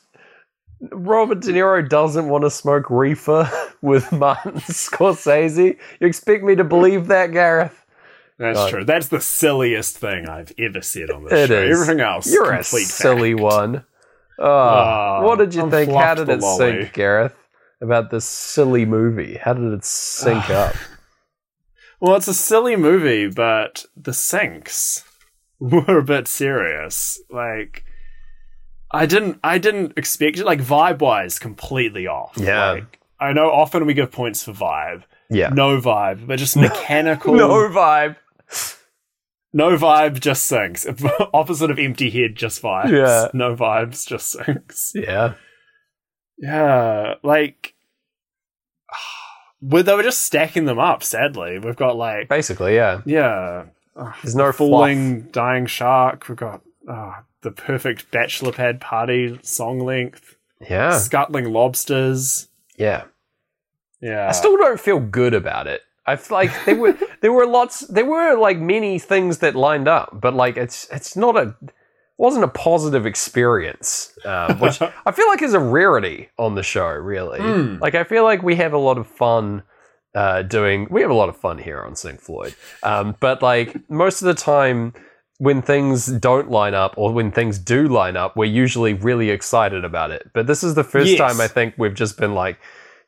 [0.81, 3.51] Robert De Niro doesn't want to smoke reefer
[3.83, 5.77] with Martin Scorsese.
[6.01, 7.85] You expect me to believe that, Gareth?
[8.39, 8.71] That's God.
[8.71, 8.85] true.
[8.85, 11.63] That's the silliest thing I've ever said on this It show.
[11.63, 11.81] is.
[11.81, 13.43] Everything else, You're a complete silly fact.
[13.43, 13.85] one.
[14.39, 15.91] Oh, Oh, what did you I'm think?
[15.93, 16.83] How did it lolly.
[16.83, 17.35] sync, Gareth?
[17.81, 19.35] About this silly movie?
[19.35, 20.75] How did it sync up?
[22.01, 25.05] Well, it's a silly movie, but the syncs
[25.59, 27.21] were a bit serious.
[27.31, 27.85] Like,
[28.93, 30.47] I didn't, I didn't expect it.
[30.47, 32.35] Like vibe wise, completely off.
[32.37, 32.71] Yeah.
[32.73, 35.49] Like, I know often we give points for vibe, Yeah.
[35.49, 37.35] no vibe, but just mechanical.
[37.35, 38.15] No vibe.
[39.53, 40.87] no vibe, just syncs.
[41.35, 42.93] Opposite of empty head, just vibes.
[42.93, 43.29] Yeah.
[43.35, 44.93] no vibes, just syncs.
[44.95, 45.35] Yeah.
[46.39, 47.75] Yeah, like.
[49.61, 51.03] Well, they were just stacking them up.
[51.03, 53.01] Sadly, we've got like Basically, yeah.
[53.05, 53.65] yeah,
[54.23, 56.29] There's no falling dying shark.
[56.29, 60.37] We've got uh, the perfect bachelor pad party song length.
[60.61, 60.99] Yeah.
[60.99, 62.49] Scuttling lobsters.
[62.77, 63.05] Yeah.
[64.01, 65.83] Yeah, I still don't feel good about it.
[66.07, 69.89] I feel like there were there were lots there were like many things that lined
[69.89, 71.57] up, but like it's it's not a
[72.19, 76.89] wasn't a positive experience, um, which I feel like is a rarity on the show.
[76.89, 77.81] Really, Mm.
[77.81, 79.63] like I feel like we have a lot of fun
[80.15, 80.87] uh, doing.
[80.91, 84.27] We have a lot of fun here on Sync Floyd, um, but like most of
[84.27, 84.93] the time.
[85.41, 89.85] When things don't line up, or when things do line up, we're usually really excited
[89.85, 90.29] about it.
[90.35, 91.19] But this is the first Yes.
[91.19, 92.59] time I think we've just been like,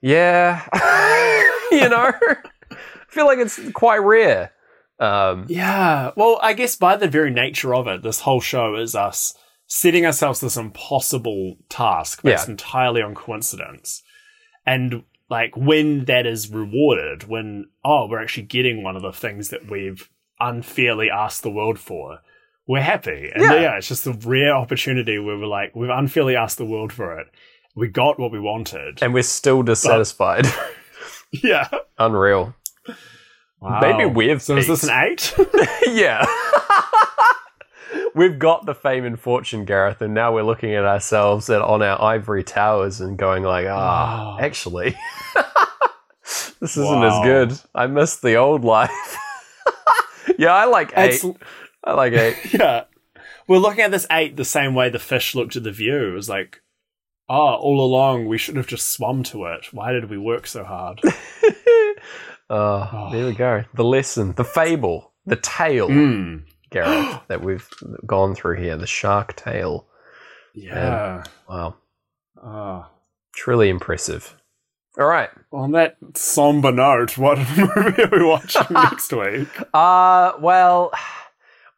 [0.01, 0.63] yeah,
[1.73, 2.13] you know,
[2.71, 2.77] I
[3.09, 4.53] feel like it's quite rare.
[5.01, 6.13] Um, yeah.
[6.15, 9.35] Well, I guess by the very nature of it, this whole show is us
[9.67, 12.53] setting ourselves this impossible task based Yeah.
[12.53, 14.03] entirely on coincidence,
[14.67, 19.49] and like when that is rewarded, when oh, we're actually getting one of the things
[19.51, 20.09] that we've
[20.39, 22.19] unfairly asked the world for.
[22.67, 23.31] We're happy.
[23.35, 23.55] And Yeah.
[23.61, 23.77] yeah.
[23.79, 27.27] it's just a rare opportunity where we're like, we've unfairly asked the world for it.
[27.75, 29.03] We got what we wanted.
[29.03, 30.47] and we're still dissatisfied.
[31.33, 31.69] yeah.
[31.99, 32.55] Unreal.
[33.61, 33.81] Wow.
[33.81, 35.35] Maybe we've So is this an eight?
[35.89, 36.25] yeah.
[38.15, 41.83] We've got the fame and fortune, Gareth, and now we're looking at ourselves at, on
[41.83, 44.39] our ivory towers and going like, ah, Wow.
[44.41, 44.97] actually,
[46.61, 47.21] this isn't Wow.
[47.21, 47.61] as good.
[47.75, 49.17] I miss the old life.
[50.39, 51.15] yeah, I like eight.
[51.15, 51.37] It's-
[51.85, 52.37] I like eight.
[52.53, 52.85] yeah.
[53.47, 56.09] We're looking at this eight the same way the fish looked at the view.
[56.11, 56.63] It was like,
[57.29, 59.67] oh, all along we should have just swum to it.
[59.73, 61.01] Why did we work so hard?
[62.51, 63.65] Oh, there we go.
[63.75, 66.43] The lesson, the fable, the tale, Mm.
[66.71, 67.69] Gareth, that we've
[68.07, 68.77] gone through here.
[68.77, 69.87] The shark tale.
[70.55, 71.23] Yeah.
[71.49, 71.77] Wow.
[72.43, 72.87] Oh.
[73.35, 74.37] Truly impressive.
[74.99, 75.31] All right.
[75.53, 79.49] On that somber note, what movie are we watching next week?
[79.73, 80.91] Uh, well,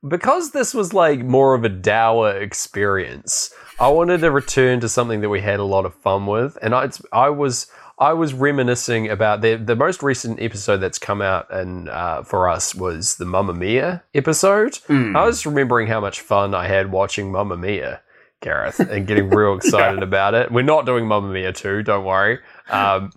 [0.09, 5.21] because this was like more of a dour experience, I wanted to return to something
[5.21, 7.67] that we had a lot of fun with, and I, I was
[8.03, 12.49] I was reminiscing about the the most recent episode that's come out and uh, for
[12.49, 14.73] us was the Mamma Mia episode.
[14.89, 15.17] Mm.
[15.17, 18.01] I was remembering how much fun I had watching Mamma Mia,
[18.41, 20.51] Gareth, and getting real excited about it.
[20.51, 22.41] We're not doing Mamma Mia 2, don't worry.
[22.69, 23.13] Um,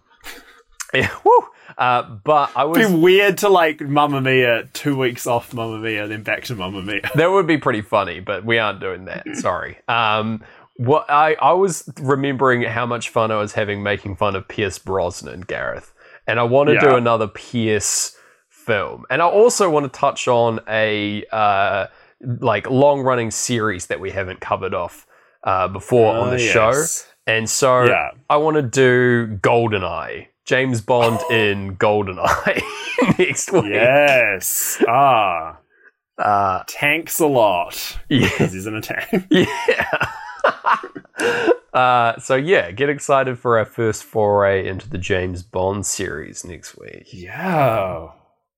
[0.94, 1.48] yeah, woo.
[1.78, 6.07] Uh, but I It'd be weird to like Mamma Mia, two weeks off Mamma Mia,
[6.07, 7.02] then back to Mamma Mia.
[7.16, 9.26] that would be pretty funny, but we aren't doing that.
[9.34, 9.78] Sorry.
[9.88, 10.44] Um,
[10.77, 14.77] what I, I was remembering how much fun I was having making fun of Pierce
[14.80, 15.93] Brosnan, Gareth,
[16.27, 18.15] and I want to do another Pierce
[18.49, 21.88] film, and I also want to touch on a uh,
[22.22, 25.06] like long running series that we haven't covered off
[25.43, 26.53] uh, before on Oh, the yes.
[26.53, 28.10] show, and so Yeah.
[28.30, 30.27] I want to do Goldeneye.
[30.45, 32.61] James Bond in Goldeneye
[33.19, 33.65] next week.
[33.65, 34.84] Yes.
[34.88, 35.57] Ah.
[36.18, 38.30] Uh, Tanks a lot yeah.
[38.30, 39.26] because he's in a tank.
[39.30, 40.10] Yeah.
[41.73, 46.77] uh, so yeah, get excited for our first foray into the James Bond series next
[46.77, 47.07] week.
[47.11, 48.09] Yeah.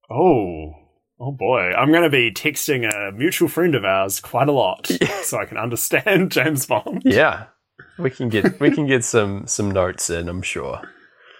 [0.09, 0.73] Oh.
[1.19, 1.71] Oh boy.
[1.71, 4.87] I'm going to be texting a mutual friend of ours quite a lot
[5.23, 7.01] so I can understand James Bond.
[7.05, 7.45] Yeah,
[7.97, 10.29] we can get we can get some some notes in.
[10.29, 10.81] I'm sure.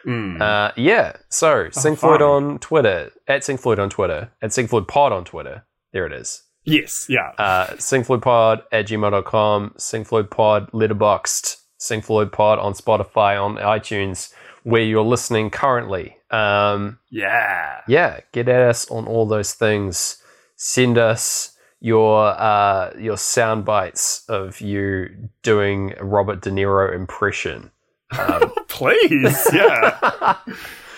[0.06, 0.42] Mm.
[0.42, 1.18] Uh, yeah.
[1.30, 5.26] So Sync Floyd on Twitter at Sync Floyd on Twitter at Sync Floyd Pod on
[5.26, 5.66] Twitter.
[5.92, 6.44] There it is.
[6.68, 7.08] Yes.
[7.10, 7.32] Yeah.
[7.38, 14.34] Uh, syncfloydpod at gmail.com, syncfloydpod Letterboxd, syncfloydpod on Spotify, on iTunes,
[14.64, 16.18] where you're listening currently.
[16.30, 17.80] Um, yeah.
[17.88, 20.22] yeah, get at us on all those things.
[20.58, 27.72] Send us your uh, your sound bites of you doing a Robert De Niro impression.
[28.18, 29.48] Um, Please.
[29.54, 30.38] Yeah.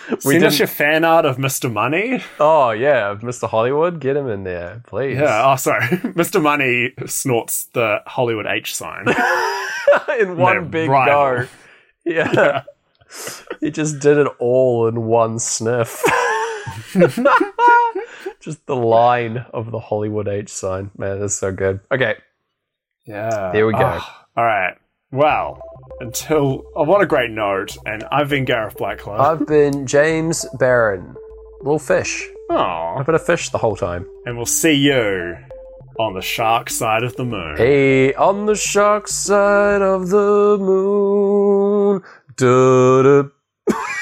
[0.25, 1.71] we Send us your fan art of Mr.
[1.71, 2.23] Money.
[2.39, 3.47] oh yeah, Mr.
[3.47, 5.17] Hollywood, get him in there, please.
[5.17, 5.51] Yeah.
[5.51, 5.85] Oh, sorry.
[5.87, 6.41] Mr.
[6.41, 9.05] Money snorts the Hollywood H sign.
[10.19, 11.45] in one big rival.
[11.45, 11.47] go.
[12.05, 12.63] Yeah.
[13.59, 16.03] he just did it all in one sniff.
[18.39, 20.91] just the line of the Hollywood H sign.
[20.97, 21.79] Man, that's so good.
[21.91, 22.15] Okay.
[23.05, 23.51] Yeah.
[23.51, 23.99] There we go.
[24.01, 24.75] Oh, all right.
[25.11, 25.61] Well,
[25.99, 27.77] until oh, what a great note.
[27.85, 29.17] And I've been Gareth Blacklow.
[29.17, 31.15] I've been James Barron.
[31.59, 32.27] Little fish.
[32.49, 32.97] Aw.
[32.97, 34.05] I've been a fish the whole time.
[34.25, 35.35] and we'll see you
[35.99, 37.57] on the shark side of the moon.
[37.57, 42.01] Hey, on the shark side of the moon.